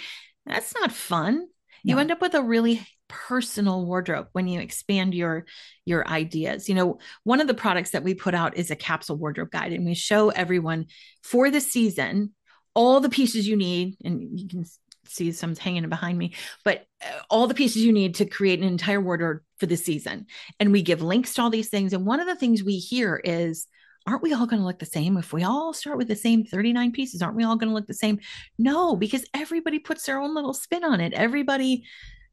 That's 0.46 0.74
not 0.74 0.92
fun. 0.92 1.48
You 1.84 1.98
end 1.98 2.12
up 2.12 2.22
with 2.22 2.36
a 2.36 2.44
really 2.44 2.86
personal 3.08 3.86
wardrobe 3.86 4.28
when 4.34 4.48
you 4.48 4.60
expand 4.60 5.14
your 5.16 5.46
your 5.84 6.08
ideas. 6.08 6.70
You 6.70 6.76
know, 6.76 7.00
one 7.24 7.42
of 7.42 7.48
the 7.48 7.54
products 7.54 7.92
that 7.92 8.04
we 8.04 8.14
put 8.14 8.36
out 8.36 8.56
is 8.56 8.72
a 8.72 8.76
capsule 8.76 9.18
wardrobe 9.18 9.52
guide 9.52 9.74
and 9.74 9.86
we 9.86 9.96
show 9.96 10.30
everyone 10.30 10.88
for 11.24 11.50
the 11.50 11.62
season 11.62 12.34
all 12.74 13.00
the 13.00 13.10
pieces 13.10 13.48
you 13.48 13.58
need 13.58 13.98
and 14.04 14.40
you 14.40 14.48
can 14.48 14.66
see 15.06 15.32
some 15.32 15.56
hanging 15.56 15.88
behind 15.90 16.18
me, 16.18 16.34
but 16.64 16.86
uh, 17.04 17.20
all 17.30 17.48
the 17.48 17.54
pieces 17.54 17.84
you 17.84 17.92
need 17.92 18.16
to 18.16 18.26
create 18.26 18.60
an 18.60 18.66
entire 18.66 19.02
wardrobe 19.02 19.40
for 19.58 19.66
the 19.66 19.78
season. 19.78 20.28
And 20.60 20.72
we 20.72 20.82
give 20.82 21.02
links 21.02 21.34
to 21.34 21.42
all 21.42 21.50
these 21.50 21.70
things. 21.70 21.94
And 21.94 22.06
one 22.06 22.20
of 22.20 22.28
the 22.28 22.36
things 22.36 22.64
we 22.64 22.78
hear 22.78 23.22
is, 23.24 23.68
aren't 24.08 24.24
we 24.24 24.34
all 24.34 24.48
going 24.48 24.60
to 24.60 24.66
look 24.66 24.80
the 24.80 24.86
same? 24.86 25.18
If 25.18 25.34
we 25.34 25.44
all 25.44 25.74
start 25.74 25.98
with 25.98 26.08
the 26.08 26.16
same 26.16 26.44
39 26.44 26.92
pieces, 26.92 27.22
aren't 27.22 27.36
we 27.36 27.44
all 27.44 27.56
going 27.56 27.70
to 27.70 27.76
look 27.76 27.88
the 27.88 27.94
same? 27.94 28.20
No, 28.58 28.96
because 28.96 29.26
everybody 29.34 29.80
puts 29.80 30.06
their 30.06 30.20
own 30.20 30.34
little 30.34 30.54
spin 30.54 30.84
on 30.84 31.02
it. 31.02 31.14
Everybody, 31.14 31.86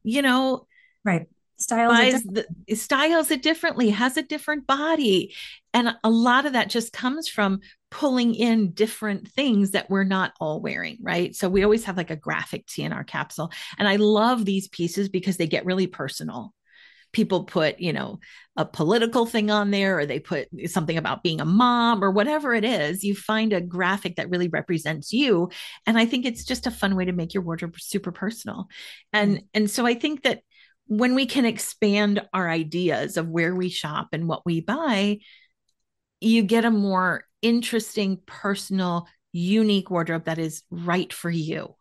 you 0.03 0.21
know, 0.21 0.67
right 1.03 1.27
styles 1.59 2.13
it 2.13 2.47
the, 2.67 2.75
styles 2.75 3.31
it 3.31 3.41
differently 3.41 3.89
has 3.89 4.17
a 4.17 4.23
different 4.23 4.65
body. 4.65 5.35
And 5.73 5.95
a 6.03 6.09
lot 6.09 6.45
of 6.45 6.53
that 6.53 6.69
just 6.69 6.93
comes 6.93 7.27
from 7.27 7.59
pulling 7.91 8.33
in 8.33 8.71
different 8.71 9.27
things 9.27 9.71
that 9.71 9.89
we're 9.89 10.03
not 10.03 10.33
all 10.39 10.61
wearing 10.61 10.97
right? 11.01 11.35
So 11.35 11.49
we 11.49 11.63
always 11.63 11.85
have 11.85 11.97
like 11.97 12.11
a 12.11 12.15
graphic 12.15 12.65
tee 12.65 12.83
in 12.83 12.93
our 12.93 13.03
capsule. 13.03 13.51
And 13.77 13.87
i 13.87 13.97
love 13.97 14.45
these 14.45 14.67
pieces 14.67 15.09
because 15.09 15.37
they 15.37 15.47
get 15.47 15.65
really 15.65 15.87
personal. 15.87 16.53
People 17.11 17.45
put 17.45 17.79
you 17.79 17.91
know 17.91 18.19
a 18.55 18.65
political 18.65 19.25
thing 19.25 19.49
on 19.49 19.71
there 19.71 19.99
or 19.99 20.05
they 20.05 20.19
put 20.19 20.47
something 20.67 20.97
about 20.97 21.23
being 21.23 21.41
a 21.41 21.45
mom 21.45 22.03
or 22.03 22.11
whatever 22.11 22.53
it 22.53 22.65
is 22.65 23.03
you 23.03 23.15
find 23.15 23.53
a 23.53 23.61
graphic 23.61 24.17
that 24.17 24.29
really 24.29 24.47
represents 24.47 25.11
you. 25.11 25.49
And 25.85 25.97
i 25.97 26.05
think 26.05 26.25
it's 26.25 26.45
just 26.45 26.67
a 26.67 26.71
fun 26.71 26.95
way 26.95 27.05
to 27.05 27.11
make 27.11 27.33
your 27.33 27.43
wardrobe 27.43 27.79
super 27.79 28.11
personal. 28.11 28.67
And 29.11 29.37
mm-hmm. 29.37 29.45
and 29.55 29.71
so 29.71 29.85
i 29.85 29.93
think 29.93 30.23
that 30.23 30.41
when 30.89 31.13
we 31.13 31.27
can 31.27 31.45
expand 31.45 32.19
our 32.33 32.49
ideas 32.49 33.15
of 33.15 33.29
where 33.29 33.53
we 33.53 33.69
shop 33.69 34.07
and 34.11 34.27
what 34.27 34.43
we 34.43 34.59
buy, 34.59 35.19
you 36.19 36.41
get 36.41 36.65
a 36.65 36.71
more 36.71 37.23
interesting, 37.43 38.19
personal, 38.25 39.07
unique 39.31 39.91
wardrobe 39.91 40.25
that 40.25 40.39
is 40.39 40.63
right 40.71 41.13
for 41.13 41.29
you. 41.29 41.75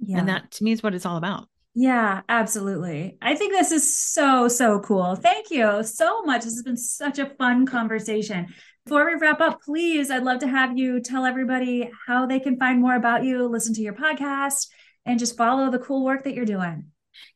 Yeah. 0.00 0.18
And 0.18 0.28
that 0.28 0.50
to 0.50 0.64
me 0.64 0.72
is 0.72 0.82
what 0.82 0.92
it's 0.92 1.06
all 1.06 1.16
about. 1.16 1.48
Yeah, 1.72 2.22
absolutely. 2.28 3.16
I 3.22 3.36
think 3.36 3.52
this 3.52 3.70
is 3.70 3.96
so, 3.96 4.48
so 4.48 4.80
cool. 4.80 5.14
Thank 5.14 5.52
you 5.52 5.84
so 5.84 6.22
much. 6.22 6.42
This 6.42 6.54
has 6.54 6.64
been 6.64 6.76
such 6.76 7.20
a 7.20 7.30
fun 7.38 7.64
conversation. 7.64 8.48
Before 8.84 9.06
we 9.06 9.14
wrap 9.14 9.40
up, 9.40 9.62
please, 9.62 10.10
I'd 10.10 10.24
love 10.24 10.40
to 10.40 10.48
have 10.48 10.76
you 10.76 11.00
tell 11.00 11.24
everybody 11.24 11.90
how 12.08 12.26
they 12.26 12.40
can 12.40 12.58
find 12.58 12.80
more 12.80 12.96
about 12.96 13.22
you, 13.22 13.46
listen 13.46 13.72
to 13.74 13.82
your 13.82 13.94
podcast, 13.94 14.66
and 15.04 15.20
just 15.20 15.36
follow 15.36 15.70
the 15.70 15.78
cool 15.78 16.04
work 16.04 16.24
that 16.24 16.34
you're 16.34 16.44
doing. 16.44 16.86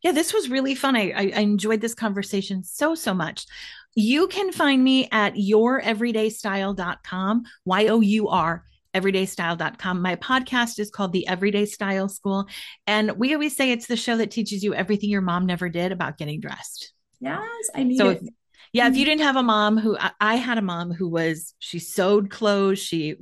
Yeah, 0.02 0.12
this 0.12 0.32
was 0.32 0.48
really 0.48 0.74
fun. 0.74 0.96
I, 0.96 1.10
I, 1.10 1.32
I 1.36 1.40
enjoyed 1.40 1.80
this 1.80 1.94
conversation 1.94 2.64
so, 2.64 2.94
so 2.94 3.14
much. 3.14 3.46
You 3.94 4.28
can 4.28 4.52
find 4.52 4.82
me 4.82 5.08
at 5.10 5.34
youreverydaystyle.com, 5.34 7.42
Y 7.64 7.86
O 7.88 8.00
U 8.00 8.28
R 8.28 8.64
everydaystyle.com. 8.94 10.02
My 10.02 10.16
podcast 10.16 10.78
is 10.78 10.90
called 10.90 11.12
The 11.12 11.26
Everyday 11.28 11.66
Style 11.66 12.08
School. 12.08 12.46
And 12.86 13.12
we 13.12 13.34
always 13.34 13.56
say 13.56 13.72
it's 13.72 13.86
the 13.86 13.96
show 13.96 14.16
that 14.16 14.30
teaches 14.30 14.62
you 14.62 14.74
everything 14.74 15.10
your 15.10 15.20
mom 15.20 15.46
never 15.46 15.68
did 15.68 15.92
about 15.92 16.18
getting 16.18 16.40
dressed. 16.40 16.92
Yes, 17.20 17.40
I 17.74 17.84
need 17.84 17.98
so 17.98 18.10
it. 18.10 18.22
If, 18.22 18.28
yeah, 18.72 18.88
if 18.88 18.94
you 18.94 19.02
mm-hmm. 19.02 19.10
didn't 19.10 19.22
have 19.22 19.36
a 19.36 19.42
mom 19.42 19.78
who 19.78 19.96
I, 19.98 20.10
I 20.20 20.34
had 20.36 20.58
a 20.58 20.62
mom 20.62 20.92
who 20.92 21.08
was 21.08 21.54
she 21.58 21.78
sewed 21.78 22.30
clothes, 22.30 22.78
she 22.78 23.16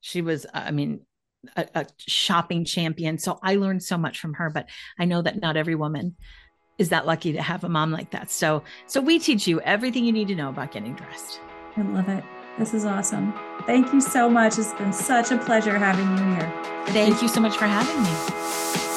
she 0.00 0.22
was 0.22 0.46
I 0.52 0.70
mean 0.70 1.00
a, 1.56 1.66
a 1.74 1.86
shopping 1.98 2.64
champion. 2.64 3.18
So 3.18 3.38
I 3.42 3.56
learned 3.56 3.82
so 3.82 3.96
much 3.98 4.20
from 4.20 4.34
her, 4.34 4.50
but 4.50 4.68
I 4.98 5.04
know 5.04 5.22
that 5.22 5.40
not 5.40 5.56
every 5.56 5.74
woman 5.74 6.16
is 6.78 6.88
that 6.88 7.06
lucky 7.06 7.32
to 7.32 7.42
have 7.42 7.64
a 7.64 7.68
mom 7.68 7.92
like 7.92 8.10
that. 8.10 8.30
So 8.30 8.62
so 8.86 9.00
we 9.00 9.18
teach 9.18 9.46
you 9.46 9.60
everything 9.60 10.04
you 10.04 10.12
need 10.12 10.28
to 10.28 10.34
know 10.34 10.48
about 10.48 10.72
getting 10.72 10.94
dressed. 10.94 11.40
I 11.76 11.82
love 11.82 12.08
it. 12.08 12.24
This 12.58 12.72
is 12.72 12.84
awesome. 12.84 13.34
Thank 13.66 13.92
you 13.92 14.00
so 14.00 14.28
much. 14.28 14.58
It's 14.58 14.72
been 14.74 14.92
such 14.92 15.32
a 15.32 15.38
pleasure 15.38 15.76
having 15.78 16.08
you 16.16 16.34
here. 16.36 16.52
Thank 16.86 17.20
you 17.20 17.28
so 17.28 17.40
much 17.40 17.56
for 17.56 17.66
having 17.66 18.02
me. 18.02 18.93